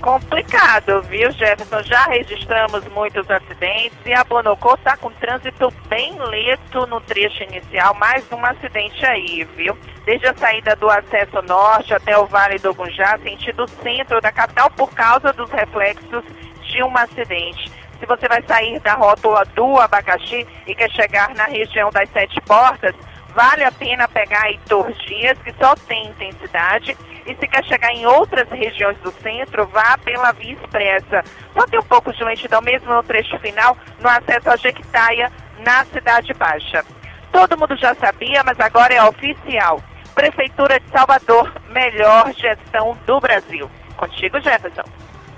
[0.03, 1.81] Complicado, viu, Jefferson?
[1.83, 7.93] Já registramos muitos acidentes e a Bonocô está com trânsito bem lento no trecho inicial.
[7.95, 9.77] Mais um acidente aí, viu?
[10.05, 14.69] Desde a saída do acesso norte até o Vale do Gunjá, sentido centro da capital,
[14.71, 16.25] por causa dos reflexos
[16.63, 17.71] de um acidente.
[17.97, 22.41] Se você vai sair da rótula do Abacaxi e quer chegar na região das Sete
[22.41, 22.93] Portas,
[23.33, 26.97] vale a pena pegar Heitor Dias, que só tem intensidade.
[27.25, 31.23] E se quer chegar em outras regiões do centro, vá pela Via Expressa.
[31.53, 35.31] Só tem um pouco de lentidão mesmo no trecho final, no acesso a Jequitaia,
[35.65, 36.83] na Cidade Baixa.
[37.31, 39.81] Todo mundo já sabia, mas agora é oficial.
[40.13, 43.69] Prefeitura de Salvador, melhor gestão do Brasil.
[43.95, 44.83] Contigo, Jefferson.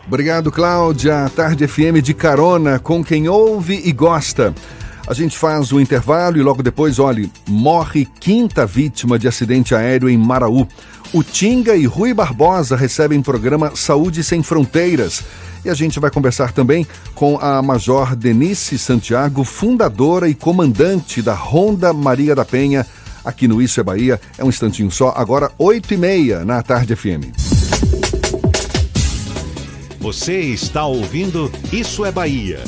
[0.08, 1.30] Obrigado, Cláudia.
[1.36, 4.54] Tarde FM de carona com quem ouve e gosta.
[5.08, 10.10] A gente faz o intervalo e logo depois, olhe, morre quinta vítima de acidente aéreo
[10.10, 10.68] em Maraú.
[11.14, 15.24] O Tinga e Rui Barbosa recebem programa Saúde Sem Fronteiras.
[15.64, 21.36] E a gente vai conversar também com a Major Denise Santiago, fundadora e comandante da
[21.36, 22.86] Ronda Maria da Penha,
[23.24, 24.20] aqui no Isso é Bahia.
[24.38, 27.30] É um instantinho só, agora 8 e meia na Tarde FM.
[30.00, 32.64] Você está ouvindo Isso é Bahia.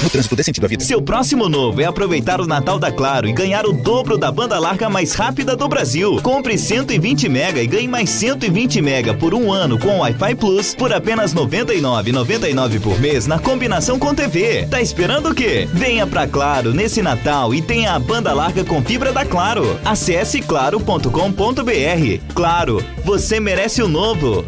[0.02, 0.84] No trânsito dê sentido à vida.
[0.84, 4.58] Seu próximo novo é aproveitar o Natal da Claro e ganhar o dobro da banda
[4.58, 6.20] larga mais rápida do Brasil.
[6.22, 10.92] Compre 120 mega e ganhe mais 120 mega por um ano com Wi-Fi Plus por
[10.92, 14.66] apenas R$ 99,99 por mês na combinação com TV.
[14.68, 15.68] Tá esperando o quê?
[15.72, 19.78] Venha pra Claro nesse Natal e tenha a banda larga com fibra da Claro.
[19.84, 22.34] Acesse claro.com.br.
[22.34, 24.44] Claro, você merece o novo.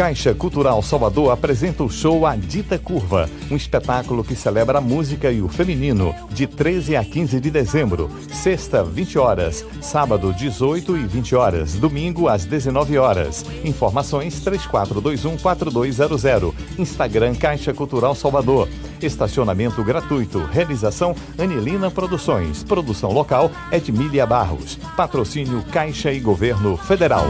[0.00, 5.30] Caixa Cultural Salvador apresenta o show A Dita Curva, um espetáculo que celebra a música
[5.30, 11.04] e o feminino, de 13 a 15 de dezembro, sexta, 20 horas, sábado, 18 e
[11.04, 13.44] 20 horas, domingo, às 19 horas.
[13.62, 18.70] Informações 3421-4200, Instagram Caixa Cultural Salvador.
[19.02, 20.38] Estacionamento gratuito.
[20.50, 22.64] Realização Anilina Produções.
[22.64, 24.78] Produção local Edmília Barros.
[24.96, 27.26] Patrocínio Caixa e Governo Federal.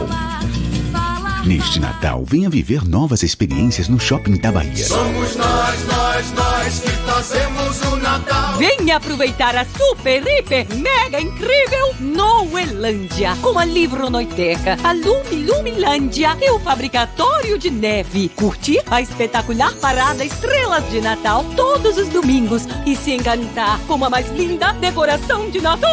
[1.45, 4.85] Neste Natal, venha viver novas experiências no Shopping da Bahia.
[4.85, 8.40] Somos nós, nós, nós que fazemos o Natal.
[8.57, 16.49] Venha aproveitar a super, hiper, mega incrível Noelândia, com a Livronoiteca, a Lumi Lumilândia e
[16.51, 18.29] o Fabricatório de Neve.
[18.29, 24.09] Curtir a espetacular parada Estrelas de Natal todos os domingos e se encantar com a
[24.09, 25.89] mais linda decoração de Natal.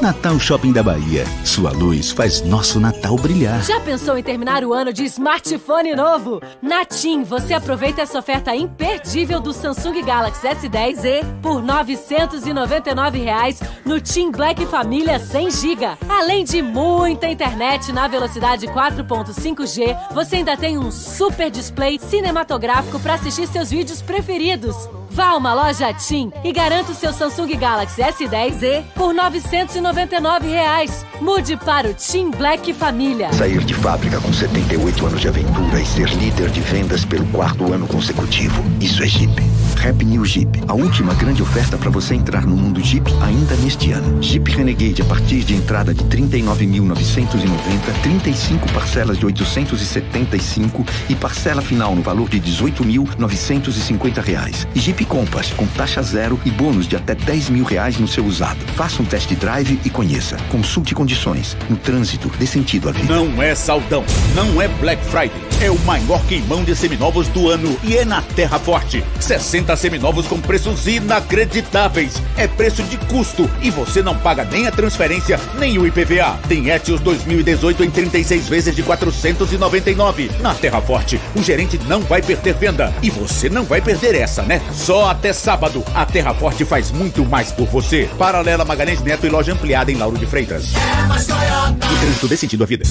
[0.00, 1.24] Natal Shopping da Bahia.
[1.44, 3.62] Sua luz faz nosso Natal brilhar.
[3.64, 6.40] Já pensou em terminar o ano de smartphone novo?
[6.62, 14.00] Na TIM, você aproveita essa oferta imperdível do Samsung Galaxy S10e por 999 reais no
[14.00, 15.98] TIM Black Família 100 GB.
[16.08, 23.14] Além de muita internet na velocidade 4.5G, você ainda tem um super display cinematográfico para
[23.14, 24.88] assistir seus vídeos preferidos.
[25.10, 31.04] Vá a uma loja TIM e garanta o seu Samsung Galaxy S10e por 999 reais.
[31.20, 33.30] Mude para o TIM Black Família.
[33.32, 37.72] Sair de fábrica com 78 anos de aventura e ser líder de vendas pelo quarto
[37.72, 38.62] ano consecutivo.
[38.80, 39.67] Isso é Jeep.
[39.78, 40.48] Rap New Jeep.
[40.66, 44.20] A última grande oferta para você entrar no mundo Jeep ainda neste ano.
[44.22, 51.94] Jeep Renegade a partir de entrada de 39.990, 35 parcelas de 875 e parcela final
[51.94, 54.66] no valor de 18.950 reais.
[54.74, 58.24] E Jeep Compass com taxa zero e bônus de até 10 mil reais no seu
[58.24, 58.58] usado.
[58.74, 60.36] Faça um test drive e conheça.
[60.50, 61.56] Consulte condições.
[61.70, 63.14] No trânsito, dê sentido à vida.
[63.14, 65.48] Não é saldão, não é Black Friday.
[65.60, 69.02] É o maior queimão de seminovos do ano e é na Terra Forte.
[69.18, 72.22] 60 seminovos com preços inacreditáveis.
[72.36, 76.38] É preço de custo e você não paga nem a transferência, nem o IPVA.
[76.48, 80.30] Tem Etios 2018 em 36 vezes de 499.
[80.40, 84.42] Na Terra Forte, o gerente não vai perder venda e você não vai perder essa,
[84.42, 84.60] né?
[84.72, 88.08] Só até sábado, a Terra Forte faz muito mais por você.
[88.18, 90.72] Paralela Magalhães Neto e loja ampliada em Lauro de Freitas.
[90.74, 92.84] O trânsito desse sentido à vida.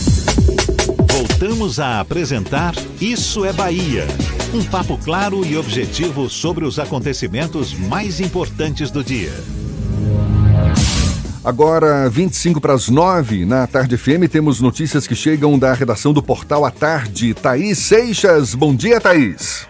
[1.09, 4.05] Voltamos a apresentar Isso é Bahia.
[4.53, 9.33] Um papo claro e objetivo sobre os acontecimentos mais importantes do dia.
[11.43, 16.23] Agora, 25 para as 9, na Tarde FM, temos notícias que chegam da redação do
[16.23, 17.33] Portal à Tarde.
[17.33, 19.67] Thaís Seixas, bom dia, Thaís.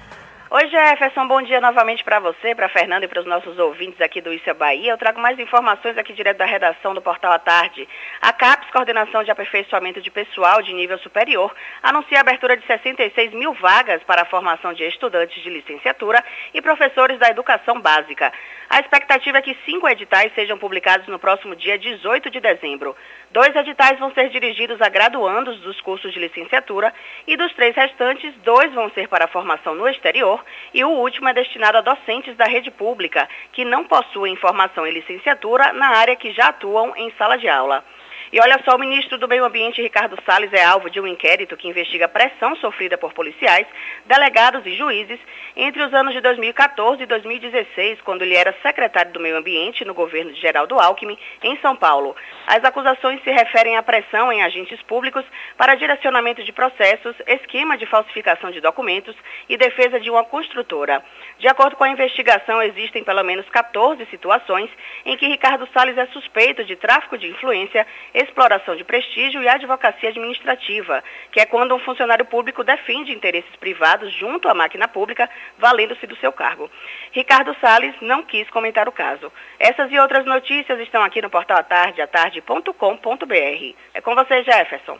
[0.49, 4.21] Oi, Jefferson, bom dia novamente para você, para Fernando e para os nossos ouvintes aqui
[4.21, 4.93] do Isso é Bahia.
[4.93, 7.85] Eu trago mais informações aqui direto da redação do Portal à Tarde.
[8.21, 11.53] A CAPES, Coordenação de Aperfeiçoamento de Pessoal de Nível Superior,
[11.83, 16.61] anuncia a abertura de 66 mil vagas para a formação de estudantes de licenciatura e
[16.61, 18.31] professores da educação básica.
[18.69, 22.93] A expectativa é que cinco editais sejam publicados no próximo dia 18 de dezembro.
[23.31, 26.93] Dois editais vão ser dirigidos a graduandos dos cursos de licenciatura
[27.25, 31.33] e dos três restantes, dois vão ser para formação no exterior e o último é
[31.33, 36.33] destinado a docentes da rede pública que não possuem formação em licenciatura na área que
[36.33, 37.85] já atuam em sala de aula.
[38.31, 41.55] E olha só, o ministro do Meio Ambiente, Ricardo Salles, é alvo de um inquérito
[41.55, 43.65] que investiga pressão sofrida por policiais,
[44.05, 45.19] delegados e juízes
[45.55, 49.93] entre os anos de 2014 e 2016, quando ele era secretário do Meio Ambiente no
[49.93, 52.15] governo de Geraldo Alckmin, em São Paulo.
[52.45, 55.23] As acusações se referem à pressão em agentes públicos
[55.57, 59.15] para direcionamento de processos, esquema de falsificação de documentos
[59.47, 61.01] e defesa de uma construtora.
[61.39, 64.69] De acordo com a investigação, existem pelo menos 14 situações
[65.05, 67.87] em que Ricardo Salles é suspeito de tráfico de influência,
[68.19, 74.11] exploração de prestígio e advocacia administrativa, que é quando um funcionário público defende interesses privados
[74.13, 76.69] junto à máquina pública, valendo-se do seu cargo.
[77.11, 79.31] Ricardo Salles não quis comentar o caso.
[79.59, 83.75] Essas e outras notícias estão aqui no portal Atarde, atarde.com.br.
[83.93, 84.97] É com você, Jefferson.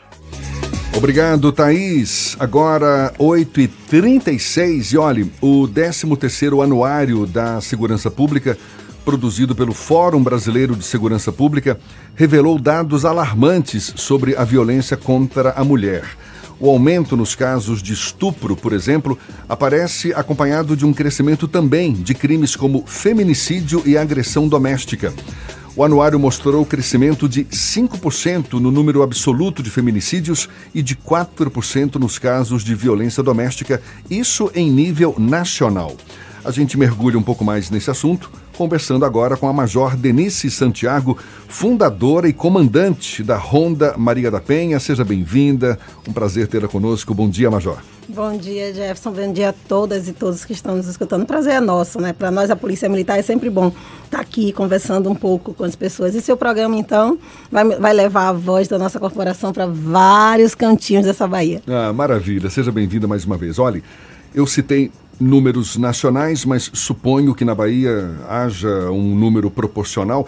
[0.98, 2.36] Obrigado, Thaís.
[2.40, 4.92] Agora, 8h36.
[4.92, 8.58] E olhe, o 13º Anuário da Segurança Pública,
[9.08, 11.80] produzido pelo Fórum Brasileiro de Segurança Pública,
[12.14, 16.04] revelou dados alarmantes sobre a violência contra a mulher.
[16.60, 19.18] O aumento nos casos de estupro, por exemplo,
[19.48, 25.10] aparece acompanhado de um crescimento também de crimes como feminicídio e agressão doméstica.
[25.74, 32.18] O anuário mostrou crescimento de 5% no número absoluto de feminicídios e de 4% nos
[32.18, 33.80] casos de violência doméstica,
[34.10, 35.96] isso em nível nacional.
[36.44, 41.16] A gente mergulha um pouco mais nesse assunto, conversando agora com a Major Denise Santiago,
[41.46, 44.80] fundadora e comandante da Ronda Maria da Penha.
[44.80, 45.78] Seja bem-vinda,
[46.08, 47.14] um prazer tê-la conosco.
[47.14, 47.78] Bom dia, Major.
[48.08, 49.12] Bom dia, Jefferson.
[49.12, 51.22] Bom dia a todas e todos que estão nos escutando.
[51.22, 52.12] O prazer é nosso, né?
[52.12, 55.62] Para nós, a Polícia Militar, é sempre bom estar tá aqui conversando um pouco com
[55.62, 56.16] as pessoas.
[56.16, 57.16] E seu programa, então,
[57.52, 61.62] vai, vai levar a voz da nossa corporação para vários cantinhos dessa Bahia.
[61.68, 62.50] Ah, maravilha.
[62.50, 63.56] Seja bem-vinda mais uma vez.
[63.56, 63.84] Olhe,
[64.34, 64.90] eu citei
[65.20, 70.26] números nacionais, mas suponho que na Bahia haja um número proporcional.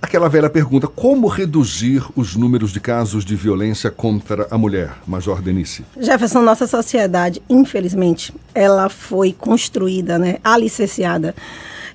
[0.00, 5.40] Aquela velha pergunta: como reduzir os números de casos de violência contra a mulher, Major
[5.40, 5.84] Denise?
[5.98, 11.34] Jefferson, nossa sociedade, infelizmente, ela foi construída, né, alicerciada,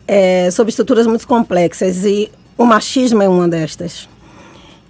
[0.08, 4.10] é, sob estruturas muito complexas e o machismo é uma destas.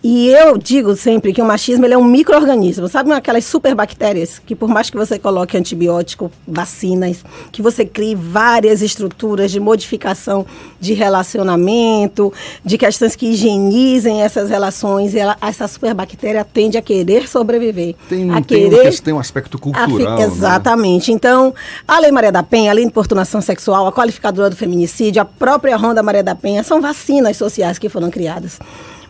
[0.04, 4.56] E eu digo sempre que o machismo ele é um microorganismo, sabe aquelas superbactérias que
[4.56, 10.44] por mais que você coloque antibiótico, vacinas, que você crie várias estruturas de modificação
[10.80, 12.34] de relacionamento,
[12.66, 17.94] de questões que higienizem essas relações, ela, essa superbactéria tende a querer sobreviver.
[18.10, 20.18] Tem, a tem, querer, tem um aspecto cultural.
[20.18, 21.12] A, exatamente.
[21.12, 21.16] Né?
[21.16, 21.54] Então,
[21.88, 25.26] a Lei Maria da Penha, a Lei de Importunação Sexual, a qualificadora do feminicídio, a
[25.26, 28.60] própria Ronda Maria da Penha, são vacinas sociais que foram criadas.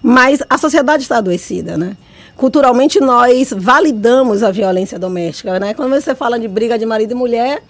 [0.02, 1.96] Mas a sociedade está adoecida, né?
[2.36, 5.74] Culturalmente nós validamos a violência doméstica, né?
[5.74, 7.62] Quando você fala de briga de marido e mulher,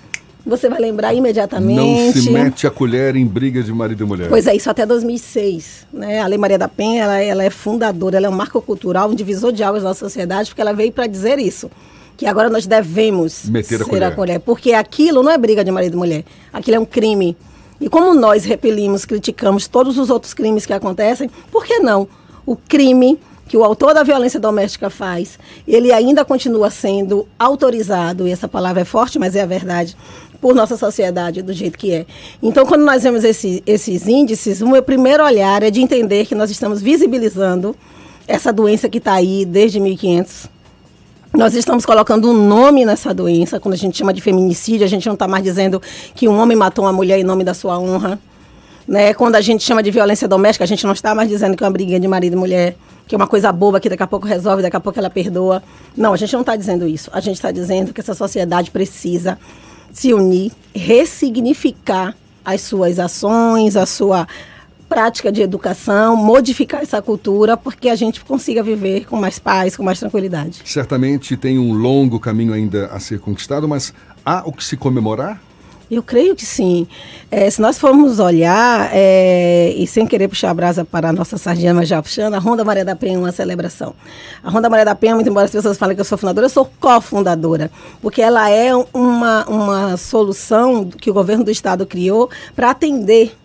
[0.46, 2.16] você vai lembrar imediatamente.
[2.16, 4.30] Não se mete a colher em briga de marido e mulher.
[4.30, 5.88] Pois é, isso até 2006.
[5.94, 6.20] Né?
[6.20, 9.16] A Lei Maria da Penha ela, ela é fundadora, ela é um marco cultural, um
[9.16, 11.70] divisor de águas da sociedade, porque ela veio para dizer isso.
[12.18, 14.04] Que agora nós devemos Meter a ser colher.
[14.04, 14.40] a colher.
[14.40, 16.24] Porque aquilo não é briga de marido e mulher.
[16.54, 17.36] Aquilo é um crime.
[17.80, 22.08] E como nós repelimos, criticamos todos os outros crimes que acontecem, por que não?
[22.46, 23.20] O crime
[23.52, 25.38] que o autor da violência doméstica faz,
[25.68, 29.98] ele ainda continua sendo autorizado, e essa palavra é forte, mas é a verdade,
[30.40, 32.06] por nossa sociedade do jeito que é.
[32.42, 36.34] Então, quando nós vemos esse, esses índices, o meu primeiro olhar é de entender que
[36.34, 37.76] nós estamos visibilizando
[38.26, 40.48] essa doença que está aí desde 1500.
[41.34, 45.06] Nós estamos colocando um nome nessa doença, quando a gente chama de feminicídio, a gente
[45.08, 45.82] não está mais dizendo
[46.16, 48.18] que um homem matou uma mulher em nome da sua honra.
[48.92, 49.14] Né?
[49.14, 51.66] Quando a gente chama de violência doméstica, a gente não está mais dizendo que é
[51.66, 52.76] uma briguinha de marido e mulher,
[53.08, 55.64] que é uma coisa boba que daqui a pouco resolve, daqui a pouco ela perdoa.
[55.96, 57.10] Não, a gente não está dizendo isso.
[57.14, 59.40] A gente está dizendo que essa sociedade precisa
[59.94, 62.14] se unir, ressignificar
[62.44, 64.28] as suas ações, a sua
[64.90, 69.84] prática de educação, modificar essa cultura, porque a gente consiga viver com mais paz, com
[69.84, 70.64] mais tranquilidade.
[70.66, 73.94] Certamente tem um longo caminho ainda a ser conquistado, mas
[74.26, 75.42] há o que se comemorar?
[75.92, 76.88] Eu creio que sim.
[77.30, 81.38] É, se nós formos olhar, é, e sem querer puxar a brasa para a nossa
[81.38, 83.94] sardinha, mas já puxando, a Ronda Maria da Penha é uma celebração.
[84.42, 86.50] A Ronda Maria da Penha, muito embora as pessoas falem que eu sou fundadora, eu
[86.50, 87.70] sou cofundadora,
[88.02, 93.36] porque ela é uma, uma solução que o governo do estado criou para atender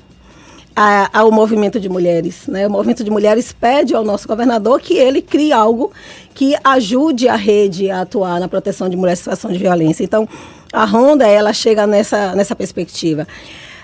[1.12, 2.46] ao movimento de mulheres.
[2.46, 2.66] Né?
[2.68, 5.90] O movimento de mulheres pede ao nosso governador que ele crie algo
[6.32, 10.04] que ajude a rede a atuar na proteção de mulheres em situação de violência.
[10.04, 10.28] Então,
[10.76, 13.26] a Ronda, ela chega nessa, nessa perspectiva.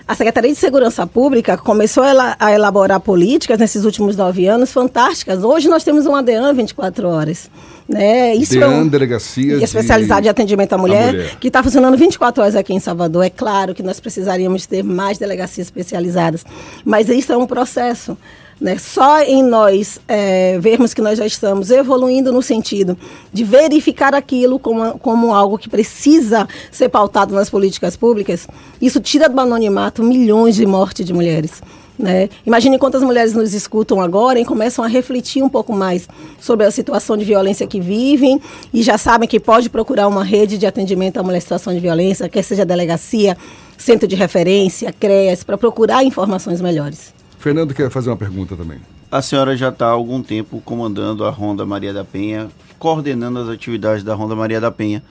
[0.07, 5.43] A Secretaria de Segurança Pública começou a elaborar políticas nesses últimos nove anos fantásticas.
[5.43, 7.49] Hoje nós temos um ADAN 24 horas.
[7.89, 8.35] Né?
[8.35, 10.25] Isso DEAN, é um, Delegacia Especializada de...
[10.25, 13.25] de Atendimento à mulher, à mulher, que está funcionando 24 horas aqui em Salvador.
[13.25, 16.45] É claro que nós precisaríamos ter mais delegacias especializadas,
[16.85, 18.17] mas isso é um processo.
[18.63, 18.79] Né?
[18.79, 22.97] Só em nós é, vermos que nós já estamos evoluindo no sentido
[23.33, 28.47] de verificar aquilo como, como algo que precisa ser pautado nas políticas públicas,
[28.81, 31.61] isso tira do anonimato milhões de mortes de mulheres.
[31.99, 32.29] Né?
[32.47, 36.09] Imagine quantas mulheres nos escutam agora e começam a refletir um pouco mais
[36.41, 38.41] sobre a situação de violência que vivem
[38.73, 42.29] e já sabem que pode procurar uma rede de atendimento à em situação de violência,
[42.29, 43.37] quer seja delegacia,
[43.77, 47.22] centro de referência, CREAS, para procurar informações melhores.
[47.43, 48.79] Fernando quer fazer uma pergunta também.
[49.11, 52.49] A senhora já está há algum tempo comandando a Ronda Maria da Penha,
[52.79, 55.03] coordenando as atividades da Ronda Maria da Penha,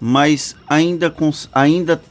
[0.00, 1.14] mas ainda,
[1.54, 2.02] ainda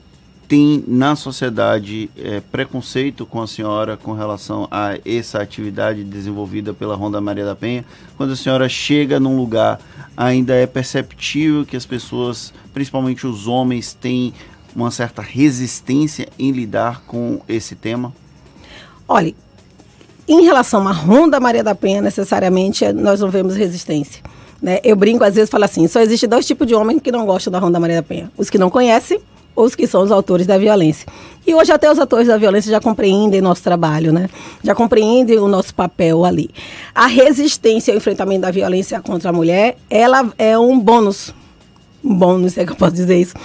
[0.47, 6.95] tem na sociedade é, preconceito com a senhora com relação a essa atividade desenvolvida pela
[6.95, 7.83] Ronda Maria da Penha?
[8.15, 9.81] Quando a senhora chega num lugar,
[10.15, 14.33] ainda é perceptível que as pessoas, principalmente os homens, têm
[14.73, 18.13] uma certa resistência em lidar com esse tema?
[19.07, 19.35] Olha,
[20.27, 24.23] em relação à Ronda Maria da Penha, necessariamente, nós não vemos resistência.
[24.61, 24.79] Né?
[24.83, 27.51] Eu brinco, às vezes, falo assim, só existe dois tipos de homem que não gostam
[27.51, 28.31] da Ronda Maria da Penha.
[28.37, 29.19] Os que não conhecem
[29.55, 31.07] ou os que são os autores da violência.
[31.45, 34.29] E hoje até os autores da violência já compreendem nosso trabalho, né?
[34.63, 36.49] Já compreendem o nosso papel ali.
[36.93, 41.33] A resistência ao enfrentamento da violência contra a mulher, ela é um bônus.
[42.03, 43.35] Um bônus, é que eu posso dizer isso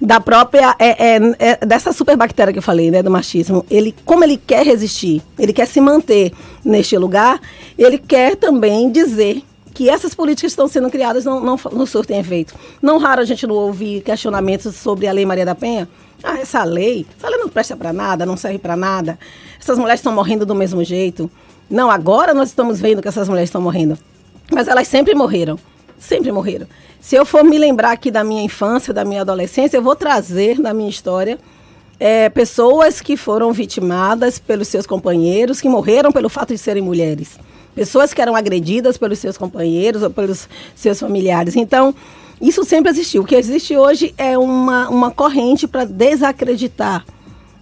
[0.00, 3.64] da própria é, é, é, dessa superbactéria que eu falei, né, do machismo.
[3.70, 6.32] Ele, como ele quer resistir, ele quer se manter
[6.64, 7.40] neste lugar,
[7.78, 9.42] ele quer também dizer
[9.74, 12.54] que essas políticas que estão sendo criadas não, não, não surtem efeito.
[12.82, 15.88] Não raro a gente não ouvir questionamentos sobre a Lei Maria da Penha.
[16.22, 19.18] Ah, essa lei, essa lei não presta para nada, não serve para nada.
[19.58, 21.30] Essas mulheres estão morrendo do mesmo jeito.
[21.68, 23.96] Não, agora nós estamos vendo que essas mulheres estão morrendo.
[24.50, 25.58] Mas elas sempre morreram.
[26.00, 26.66] Sempre morreram.
[26.98, 30.58] Se eu for me lembrar aqui da minha infância, da minha adolescência, eu vou trazer
[30.58, 31.38] na minha história
[32.00, 37.38] é, pessoas que foram vitimadas pelos seus companheiros, que morreram pelo fato de serem mulheres.
[37.74, 41.54] Pessoas que eram agredidas pelos seus companheiros ou pelos seus familiares.
[41.54, 41.94] Então,
[42.40, 43.22] isso sempre existiu.
[43.22, 47.04] O que existe hoje é uma, uma corrente para desacreditar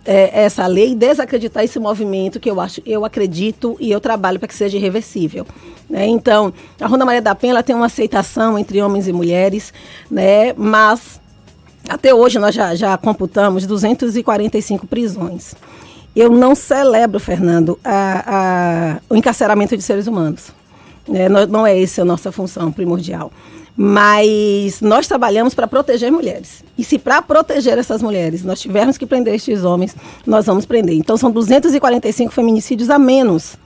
[0.08, 4.48] é, essa lei, desacreditar esse movimento que eu acho, eu acredito e eu trabalho para
[4.48, 5.46] que seja irreversível.
[5.88, 6.06] Né?
[6.06, 9.70] Então, a Ronda Maria da Penha ela tem uma aceitação entre homens e mulheres,
[10.10, 10.54] né?
[10.54, 11.20] mas
[11.86, 15.54] até hoje nós já, já computamos 245 prisões.
[16.16, 20.52] Eu não celebro, Fernando, a, a, o encarceramento de seres humanos.
[21.12, 23.30] É, não, não é essa a nossa função primordial.
[23.80, 26.64] Mas nós trabalhamos para proteger mulheres.
[26.76, 29.94] E se para proteger essas mulheres nós tivermos que prender estes homens,
[30.26, 30.96] nós vamos prender.
[30.96, 33.56] Então são 245 feminicídios a menos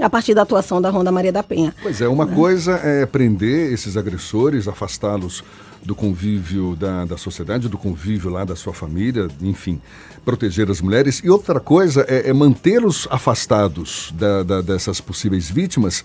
[0.00, 1.72] a partir da atuação da Ronda Maria da Penha.
[1.82, 5.44] Pois é, uma coisa é prender esses agressores, afastá-los
[5.82, 9.80] do convívio da, da sociedade, do convívio lá da sua família, enfim,
[10.24, 11.20] proteger as mulheres.
[11.24, 16.04] E outra coisa é, é mantê-los afastados da, da, dessas possíveis vítimas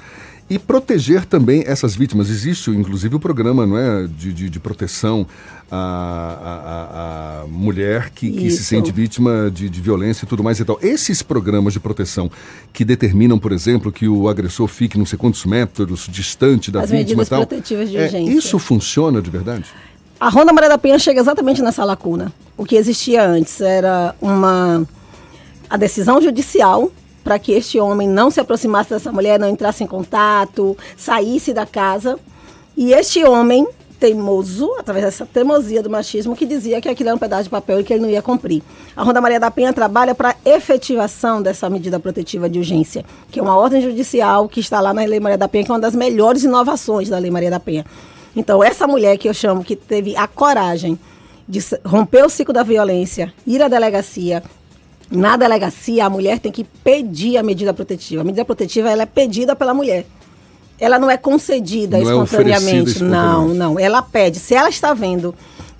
[0.49, 2.30] e proteger também essas vítimas.
[2.30, 5.26] Existe, inclusive, o programa não é, de, de, de proteção
[5.72, 10.60] à, à, à, mulher que, que se sente vítima de, de, violência e tudo mais
[10.60, 10.77] e tal.
[10.84, 12.30] Esses programas de proteção
[12.72, 16.91] que determinam, por exemplo, que o agressor fique não sei quantos metros distante da As
[16.91, 17.45] vítima e tal.
[17.45, 18.31] protetivas de é, urgência.
[18.38, 19.64] Isso funciona de verdade?
[20.19, 22.31] A Ronda Maria da Penha chega exatamente nessa lacuna.
[22.57, 24.87] O que existia antes era uma
[25.69, 26.89] a decisão judicial
[27.23, 31.65] para que este homem não se aproximasse dessa mulher, não entrasse em contato, saísse da
[31.65, 32.17] casa.
[32.77, 33.67] E este homem
[33.99, 37.79] teimoso, através dessa teimosia do machismo, que dizia que aquilo era um pedaço de papel
[37.79, 38.61] e que ele não ia cumprir.
[38.95, 43.43] A Ronda Maria da Penha trabalha para efetivação dessa medida protetiva de urgência, que é
[43.43, 45.95] uma ordem judicial que está lá na Lei Maria da Penha, que é uma das
[45.95, 47.85] melhores inovações da Lei Maria da Penha.
[48.35, 50.99] Então, essa mulher que eu chamo que teve a coragem
[51.47, 54.43] de romper o ciclo da violência, ir à delegacia,
[55.09, 58.21] na delegacia, a mulher tem que pedir a medida protetiva.
[58.21, 60.05] A medida protetiva ela é pedida pela mulher.
[60.79, 62.99] Ela não é concedida não é espontaneamente.
[62.99, 63.79] É não, não.
[63.79, 64.39] Ela pede.
[64.39, 65.33] Se ela está vendo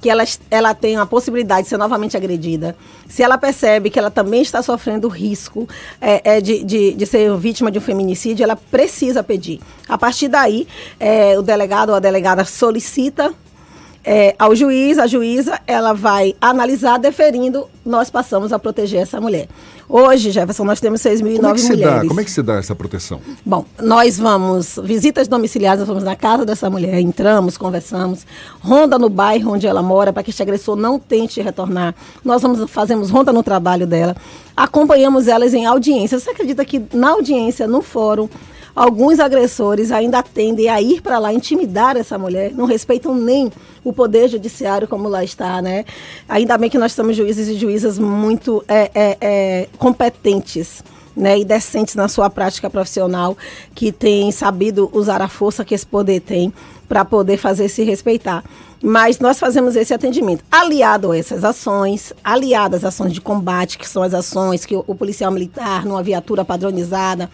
[0.06, 2.76] que ela, ela tem a possibilidade de ser novamente agredida,
[3.10, 5.68] se ela percebe que ela também está sofrendo risco
[5.99, 9.60] é, é, de, de, de, ser vítima de um feminicídio, ela precisa pedir.
[9.90, 10.68] A partir daí,
[10.99, 13.34] é, o delegado ou a delegada solicita
[14.06, 19.48] é, ao juiz, a juíza, ela vai analisar, deferindo, nós passamos a proteger essa mulher.
[19.90, 22.02] Hoje, Jefferson, nós temos 6.009 Como é que se mulheres.
[22.02, 22.07] dá?
[22.07, 23.19] Como é que se dá essa proteção?
[23.44, 28.26] Bom, nós vamos, visitas domiciliares, nós vamos na casa dessa mulher, entramos, conversamos,
[28.60, 31.95] ronda no bairro onde ela mora, para que este agressor não tente retornar.
[32.23, 34.15] Nós vamos, fazemos ronda no trabalho dela,
[34.56, 36.19] acompanhamos elas em audiência.
[36.19, 38.30] Você acredita que na audiência, no fórum,
[38.76, 43.52] alguns agressores ainda tendem a ir para lá intimidar essa mulher, não respeitam nem
[43.84, 45.86] o poder judiciário como lá está, né?
[46.28, 50.84] Ainda bem que nós temos juízes e juízas muito é, é, é, competentes.
[51.18, 53.38] Né, e decentes na sua prática profissional,
[53.74, 56.54] que têm sabido usar a força que esse poder tem
[56.90, 58.44] para poder fazer se respeitar.
[58.84, 60.44] Mas nós fazemos esse atendimento.
[60.52, 64.94] Aliado a essas ações, aliadas às ações de combate, que são as ações que o
[64.94, 67.30] policial militar, numa viatura padronizada,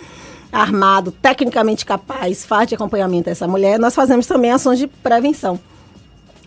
[0.52, 5.60] armado, tecnicamente capaz, faz de acompanhamento a essa mulher, nós fazemos também ações de prevenção.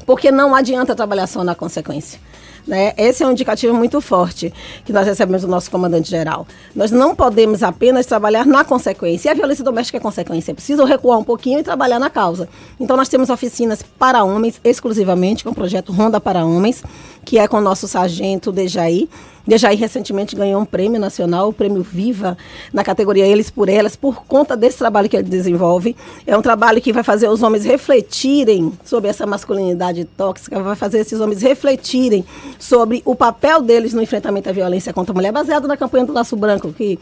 [0.04, 2.20] Porque não adianta trabalhar só na consequência.
[2.66, 2.94] Né?
[2.96, 4.52] Esse é um indicativo muito forte
[4.84, 6.46] que nós recebemos do nosso comandante geral.
[6.74, 9.28] Nós não podemos apenas trabalhar na consequência.
[9.28, 10.52] E a violência doméstica é consequência.
[10.52, 12.48] É preciso recuar um pouquinho e trabalhar na causa.
[12.80, 16.82] Então, nós temos oficinas para homens, exclusivamente, com o projeto Ronda para Homens,
[17.24, 19.08] que é com o nosso sargento Dejaí
[19.46, 22.36] Dejaí recentemente ganhou um prêmio nacional, o prêmio Viva,
[22.72, 25.94] na categoria Eles por Elas, por conta desse trabalho que ele desenvolve.
[26.26, 31.00] É um trabalho que vai fazer os homens refletirem sobre essa masculinidade tóxica, vai fazer
[31.00, 32.24] esses homens refletirem
[32.58, 36.12] sobre o papel deles no enfrentamento à violência contra a mulher, baseado na campanha do
[36.12, 36.98] Laço Branco, que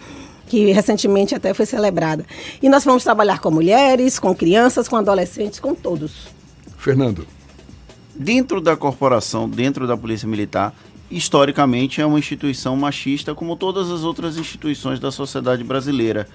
[0.53, 2.27] que recentemente até foi celebrada.
[2.61, 6.29] E nós vamos trabalhar com mulheres, com crianças, com adolescentes, com todos.
[6.77, 7.27] Fernando.
[8.15, 10.75] Dentro da corporação, dentro da Polícia Militar,
[11.17, 16.27] historicamente é uma instituição machista, como todas as outras instituições da sociedade brasileira.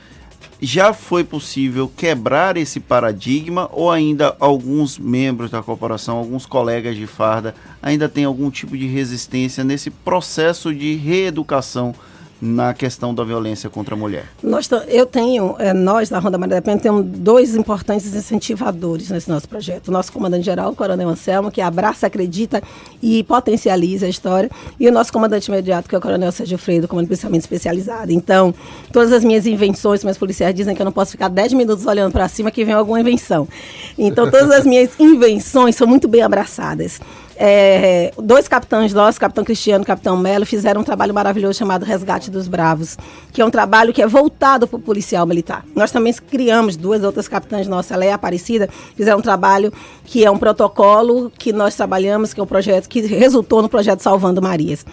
[0.61, 7.05] Já foi possível quebrar esse paradigma ou ainda alguns membros da corporação, alguns colegas de
[7.05, 11.93] farda, ainda têm algum tipo de resistência nesse processo de reeducação
[12.41, 14.25] na questão da violência contra a mulher?
[14.41, 19.29] Nós, eu tenho, é, nós da Ronda Maria da Penha temos dois importantes incentivadores nesse
[19.29, 19.87] nosso projeto.
[19.87, 22.61] O nosso comandante-geral, Coronel Anselmo, que abraça, acredita
[23.01, 24.49] e potencializa a história,
[24.79, 28.11] e o nosso comandante imediato, que é o Coronel Sérgio Freire, comando policiamento especializado.
[28.11, 28.53] Então,
[28.91, 32.11] todas as minhas invenções, meus policiais dizem que eu não posso ficar 10 minutos olhando
[32.11, 33.47] para cima que vem alguma invenção.
[33.97, 36.99] Então, todas as minhas invenções são muito bem abraçadas.
[37.39, 42.31] É, dois capitães nossos, capitão Cristiano e capitão Melo, fizeram um trabalho maravilhoso chamado Resgate
[42.31, 42.97] dos Bravos,
[43.31, 45.63] que é um trabalho que é voltado para o policial militar.
[45.75, 49.71] Nós também criamos duas outras capitãs nossas, ela é Aparecida, fizeram um trabalho
[50.03, 54.01] que é um protocolo que nós trabalhamos, que é um projeto que resultou no projeto
[54.01, 54.83] Salvando Marias.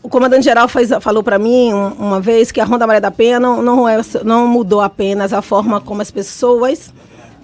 [0.00, 0.68] O comandante-geral
[1.00, 4.46] falou para mim uma vez que a Ronda Maria da Penha não, não, é, não
[4.46, 6.94] mudou apenas a forma como as pessoas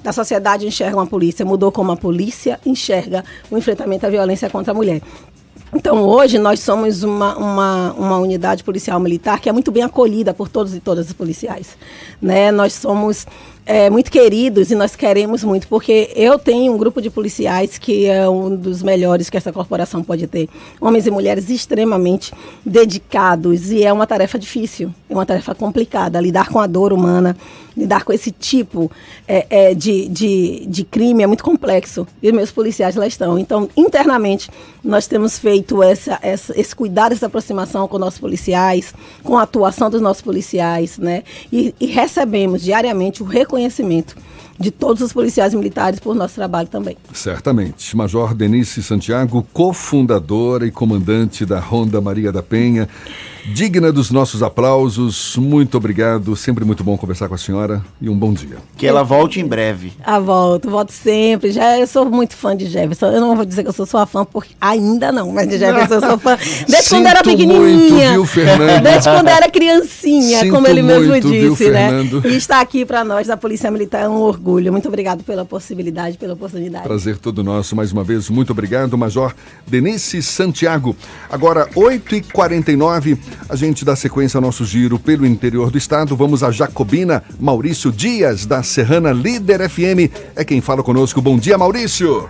[0.05, 4.73] da sociedade enxergam a polícia, mudou como a polícia enxerga o enfrentamento à violência contra
[4.73, 5.01] a mulher.
[5.75, 10.35] Então, hoje, nós somos uma, uma, uma unidade policial militar que é muito bem acolhida
[10.35, 11.77] por todos e todas os policiais.
[12.21, 12.53] Né?
[12.53, 13.27] Nós somos
[13.67, 18.07] é, muito queridos e nós queremos muito, porque eu tenho um grupo de policiais que
[18.07, 20.49] é um dos melhores que essa corporação pode ter.
[20.81, 22.33] Homens e mulheres extremamente
[22.65, 26.21] dedicados e é uma tarefa difícil, é uma tarefa complicada.
[26.21, 27.35] Lidar com a dor humana,
[27.75, 28.91] lidar com esse tipo
[29.27, 33.39] é, é, de, de, de crime é muito complexo e meus policiais lá estão.
[33.39, 34.51] Então, internamente,
[34.85, 39.89] nós temos feito essa, essa, esse cuidado, essa aproximação com nossos policiais, com a atuação
[39.89, 41.23] dos nossos policiais, né?
[41.51, 44.15] E, e recebemos diariamente o reconhecimento
[44.59, 46.97] de todos os policiais militares por nosso trabalho também.
[47.13, 47.97] Certamente.
[47.97, 52.89] Major Denise Santiago, cofundadora e comandante da Ronda Maria da Penha
[53.47, 55.37] digna dos nossos aplausos.
[55.37, 56.35] Muito obrigado.
[56.37, 58.57] Sempre muito bom conversar com a senhora e um bom dia.
[58.77, 59.93] Que ela volte em breve.
[60.03, 61.53] Ah, volto, volto sempre.
[61.53, 63.07] Já eu sou muito fã de Jefferson.
[63.07, 65.95] Eu não vou dizer que eu sou sua fã, porque ainda não, mas de Jefferson
[65.95, 66.39] eu sou fã.
[66.69, 68.13] Desde quando era pequenininha.
[68.13, 68.83] Muito, viu, Fernando?
[68.85, 71.89] Desde quando era criancinha, Sinto como ele mesmo muito, disse, viu, né?
[71.89, 72.23] Fernando?
[72.27, 74.73] E estar aqui para nós da Polícia Militar é um orgulho.
[74.73, 76.85] Muito obrigado pela possibilidade, pela oportunidade.
[76.85, 77.77] Prazer todo nosso.
[77.77, 79.35] Mais uma vez, muito obrigado, Major
[79.67, 80.97] Denise Santiago.
[81.31, 83.19] Agora, 8h49,
[83.49, 86.17] a gente dá sequência ao nosso giro pelo interior do estado.
[86.17, 87.23] Vamos a Jacobina.
[87.39, 91.21] Maurício Dias, da Serrana Líder FM, é quem fala conosco.
[91.21, 92.29] Bom dia, Maurício.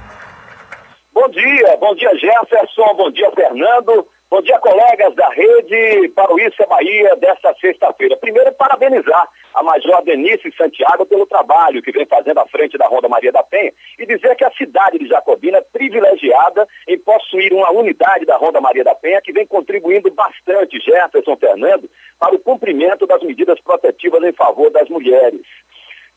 [1.15, 7.15] Bom dia, bom dia Jefferson, bom dia Fernando, Bom dia, colegas da rede é Bahia
[7.15, 8.16] desta sexta-feira.
[8.16, 13.09] Primeiro, parabenizar a Major Denise Santiago pelo trabalho que vem fazendo à frente da Ronda
[13.09, 17.70] Maria da Penha e dizer que a cidade de Jacobina é privilegiada em possuir uma
[17.70, 21.89] unidade da Ronda Maria da Penha que vem contribuindo bastante, Jefferson Fernando,
[22.19, 25.43] para o cumprimento das medidas protetivas em favor das mulheres.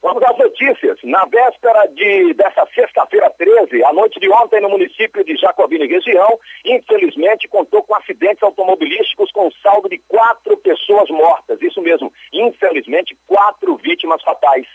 [0.01, 0.99] Vamos às notícias.
[1.03, 5.87] Na véspera de, dessa sexta-feira 13, a noite de ontem no município de Jacobina e
[5.87, 11.61] região, infelizmente contou com acidentes automobilísticos com saldo de quatro pessoas mortas.
[11.61, 14.67] Isso mesmo, infelizmente, quatro vítimas fatais.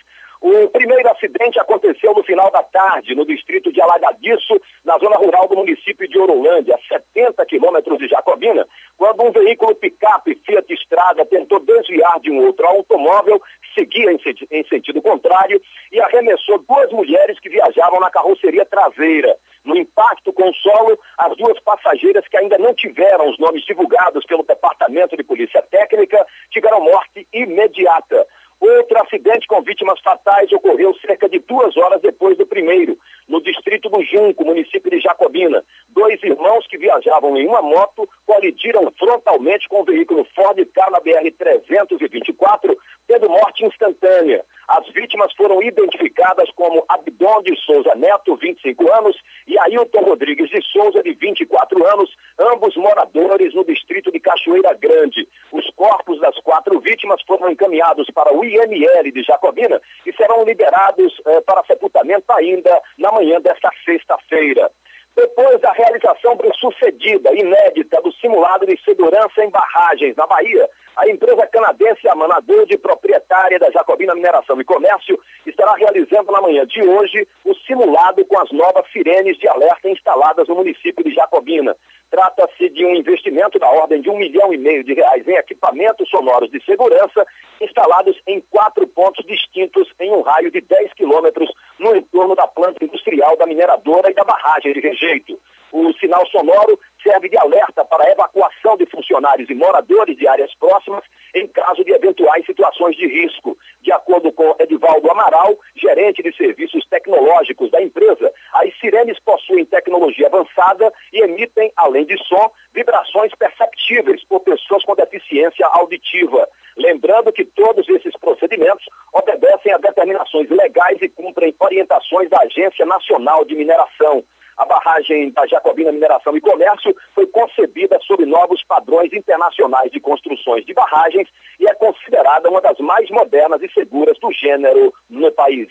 [0.42, 5.46] O primeiro acidente aconteceu no final da tarde, no distrito de Alagadiço, na zona rural
[5.46, 8.66] do município de Orolândia, a 70 quilômetros de Jacobina,
[8.98, 13.40] quando um veículo picape Fiat Estrada tentou desviar de um outro automóvel
[13.74, 14.20] seguia em,
[14.50, 15.60] em sentido contrário
[15.90, 19.36] e arremessou duas mulheres que viajavam na carroceria traseira.
[19.64, 24.26] No impacto com o solo, as duas passageiras que ainda não tiveram os nomes divulgados
[24.26, 28.26] pelo Departamento de Polícia Técnica tiveram morte imediata.
[28.62, 33.88] Outro acidente com vítimas fatais ocorreu cerca de duas horas depois do primeiro, no distrito
[33.88, 35.64] do Junco, município de Jacobina.
[35.88, 41.00] Dois irmãos que viajavam em uma moto colidiram frontalmente com o veículo Ford K na
[41.00, 42.76] BR-324,
[43.08, 44.44] tendo morte instantânea.
[44.68, 49.16] As vítimas foram identificadas como Abdon de Souza Neto, 25 anos,
[49.46, 55.28] e Ailton Rodrigues de Souza, de 24 anos, ambos moradores no distrito de Cachoeira Grande.
[55.50, 61.20] Os corpos das quatro vítimas foram encaminhados para o IML de Jacobina e serão liberados
[61.26, 64.70] eh, para sepultamento ainda na manhã desta sexta-feira.
[65.14, 71.46] Depois da realização bem-sucedida, inédita, do simulado de segurança em barragens na Bahia, a empresa
[71.46, 77.54] canadense Amanador, proprietária da Jacobina Mineração e Comércio, estará realizando na manhã de hoje o
[77.54, 81.76] simulado com as novas sirenes de alerta instaladas no município de Jacobina.
[82.12, 86.10] Trata-se de um investimento da ordem de um milhão e meio de reais em equipamentos
[86.10, 87.26] sonoros de segurança
[87.58, 92.84] instalados em quatro pontos distintos em um raio de 10 quilômetros no entorno da planta
[92.84, 95.40] industrial da mineradora e da barragem de rejeito.
[95.72, 101.02] O sinal sonoro serve de alerta para evacuação de funcionários e moradores de áreas próximas
[101.34, 103.56] em caso de eventuais situações de risco.
[103.80, 110.26] De acordo com Edivaldo Amaral, gerente de serviços tecnológicos da empresa, as sirenes possuem tecnologia
[110.26, 116.46] avançada e emitem, além de som, vibrações perceptíveis por pessoas com deficiência auditiva.
[116.76, 123.44] Lembrando que todos esses procedimentos obedecem a determinações legais e cumprem orientações da Agência Nacional
[123.44, 124.22] de Mineração.
[124.56, 130.64] A barragem da Jacobina Mineração e Comércio foi concebida sob novos padrões internacionais de construções
[130.64, 135.68] de barragens e é considerada uma das mais modernas e seguras do gênero no país.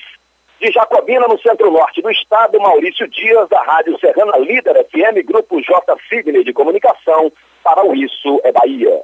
[0.59, 5.97] De Jacobina, no centro-norte do estado, Maurício Dias, da Rádio Serrana Líder FM, Grupo J.
[6.07, 7.31] Sidney de Comunicação,
[7.63, 9.01] para o Isso é Bahia.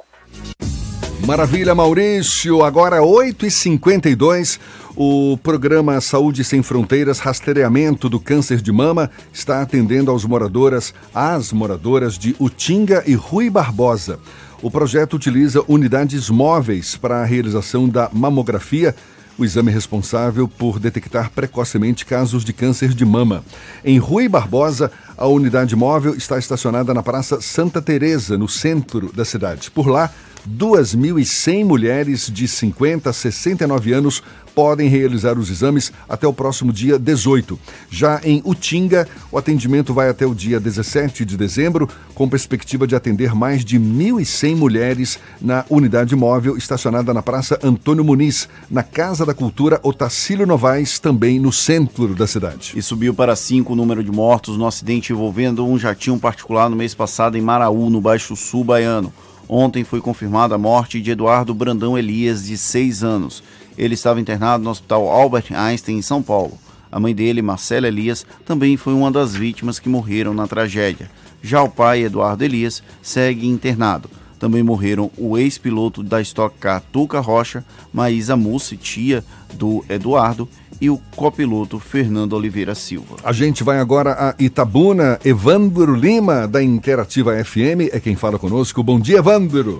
[1.26, 2.62] Maravilha, Maurício.
[2.62, 4.58] Agora 8h52.
[5.00, 11.52] O programa Saúde Sem Fronteiras Rastreamento do Câncer de Mama está atendendo aos moradoras, às
[11.52, 14.18] moradoras de Utinga e Rui Barbosa.
[14.60, 18.92] O projeto utiliza unidades móveis para a realização da mamografia,
[19.38, 23.44] o exame responsável por detectar precocemente casos de câncer de mama.
[23.84, 29.24] Em Rui Barbosa, a unidade móvel está estacionada na Praça Santa Teresa, no centro da
[29.24, 29.70] cidade.
[29.70, 30.10] Por lá,
[30.56, 34.22] 2.100 mulheres de 50 a 69 anos
[34.58, 37.56] podem realizar os exames até o próximo dia 18.
[37.88, 42.96] Já em Utinga, o atendimento vai até o dia 17 de dezembro, com perspectiva de
[42.96, 49.24] atender mais de 1.100 mulheres na unidade móvel estacionada na Praça Antônio Muniz, na Casa
[49.24, 52.72] da Cultura Otacílio Novaes, também no centro da cidade.
[52.74, 56.74] E subiu para cinco o número de mortos no acidente envolvendo um jatinho particular no
[56.74, 59.12] mês passado em Maraú, no Baixo Sul baiano.
[59.48, 63.42] Ontem foi confirmada a morte de Eduardo Brandão Elias, de 6 anos.
[63.78, 66.58] Ele estava internado no Hospital Albert Einstein, em São Paulo.
[66.92, 71.10] A mãe dele, Marcela Elias, também foi uma das vítimas que morreram na tragédia.
[71.42, 74.10] Já o pai, Eduardo Elias, segue internado.
[74.38, 80.48] Também morreram o ex-piloto da Stock Car Tuca Rocha, Maísa Mussi, tia do Eduardo,
[80.80, 83.16] e o copiloto Fernando Oliveira Silva.
[83.24, 85.18] A gente vai agora a Itabuna.
[85.24, 88.82] Evandro Lima, da Interativa FM, é quem fala conosco.
[88.82, 89.78] Bom dia, Evandro.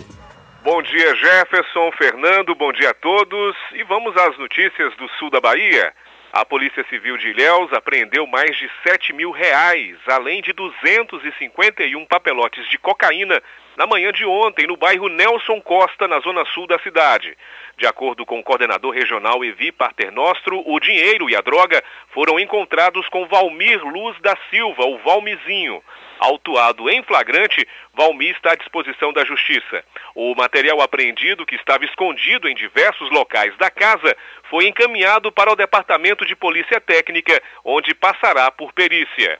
[0.63, 3.57] Bom dia, Jefferson, Fernando, bom dia a todos.
[3.75, 5.93] E vamos às notícias do sul da Bahia.
[6.33, 12.69] A Polícia Civil de Ilhéus apreendeu mais de 7 mil reais, além de 251 papelotes
[12.69, 13.43] de cocaína
[13.79, 17.35] na manhã de ontem no bairro Nelson Costa, na zona sul da cidade.
[17.79, 21.81] De acordo com o coordenador regional Evi Paternostro, o dinheiro e a droga
[22.13, 25.81] foram encontrados com Valmir Luz da Silva, o Valmizinho.
[26.19, 27.65] Autuado em flagrante,
[27.95, 29.85] Valmir está à disposição da Justiça.
[30.13, 34.17] O material apreendido, que estava escondido em diversos locais da casa,
[34.51, 39.39] foi encaminhado para o Departamento de Polícia Técnica, onde passará por perícia.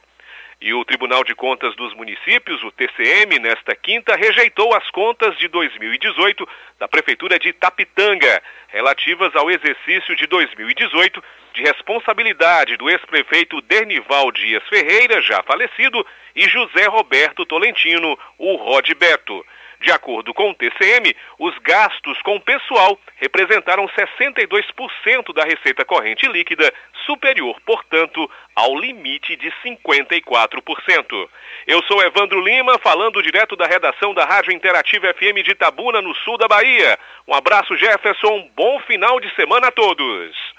[0.61, 5.47] E o Tribunal de Contas dos Municípios, o TCM, nesta quinta, rejeitou as contas de
[5.47, 6.45] 2018
[6.77, 11.23] da Prefeitura de Tapitanga, relativas ao exercício de 2018
[11.53, 16.05] de responsabilidade do ex-prefeito Dernival Dias Ferreira, já falecido,
[16.35, 19.45] e José Roberto Tolentino, o Rod Beto.
[19.81, 26.73] De acordo com o TCM, os gastos com pessoal representaram 62% da receita corrente líquida,
[27.09, 31.27] superior, portanto, ao limite de 54%.
[31.65, 36.13] Eu sou Evandro Lima, falando direto da redação da Rádio Interativa FM de Itabuna, no
[36.17, 36.99] sul da Bahia.
[37.27, 38.47] Um abraço, Jefferson.
[38.55, 40.58] Bom final de semana a todos.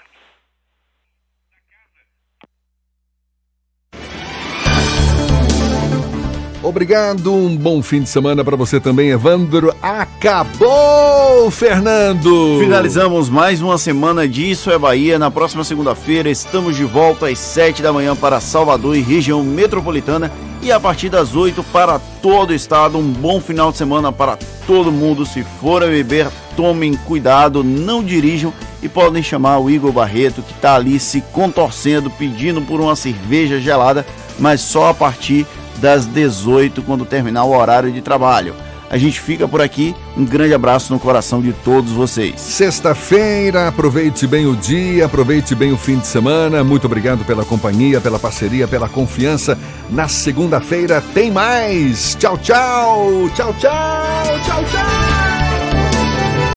[6.63, 9.75] Obrigado, um bom fim de semana para você também, Evandro.
[9.81, 12.59] Acabou, Fernando!
[12.59, 15.17] Finalizamos mais uma semana de Isso é Bahia.
[15.17, 20.31] Na próxima segunda-feira estamos de volta às 7 da manhã para Salvador e região metropolitana
[20.61, 22.95] e a partir das 8 para todo o estado.
[22.95, 25.25] Um bom final de semana para todo mundo.
[25.25, 30.53] Se for a beber, tomem cuidado, não dirijam e podem chamar o Igor Barreto que
[30.53, 34.05] está ali se contorcendo, pedindo por uma cerveja gelada,
[34.41, 35.47] mas só a partir
[35.77, 38.53] das 18 quando terminar o horário de trabalho.
[38.91, 39.95] A gente fica por aqui.
[40.17, 42.41] Um grande abraço no coração de todos vocês.
[42.41, 46.61] Sexta-feira, aproveite bem o dia, aproveite bem o fim de semana.
[46.61, 49.57] Muito obrigado pela companhia, pela parceria, pela confiança.
[49.89, 52.17] Na segunda-feira tem mais.
[52.19, 53.29] Tchau, tchau.
[53.33, 53.71] Tchau, tchau.
[54.45, 55.20] Tchau, tchau.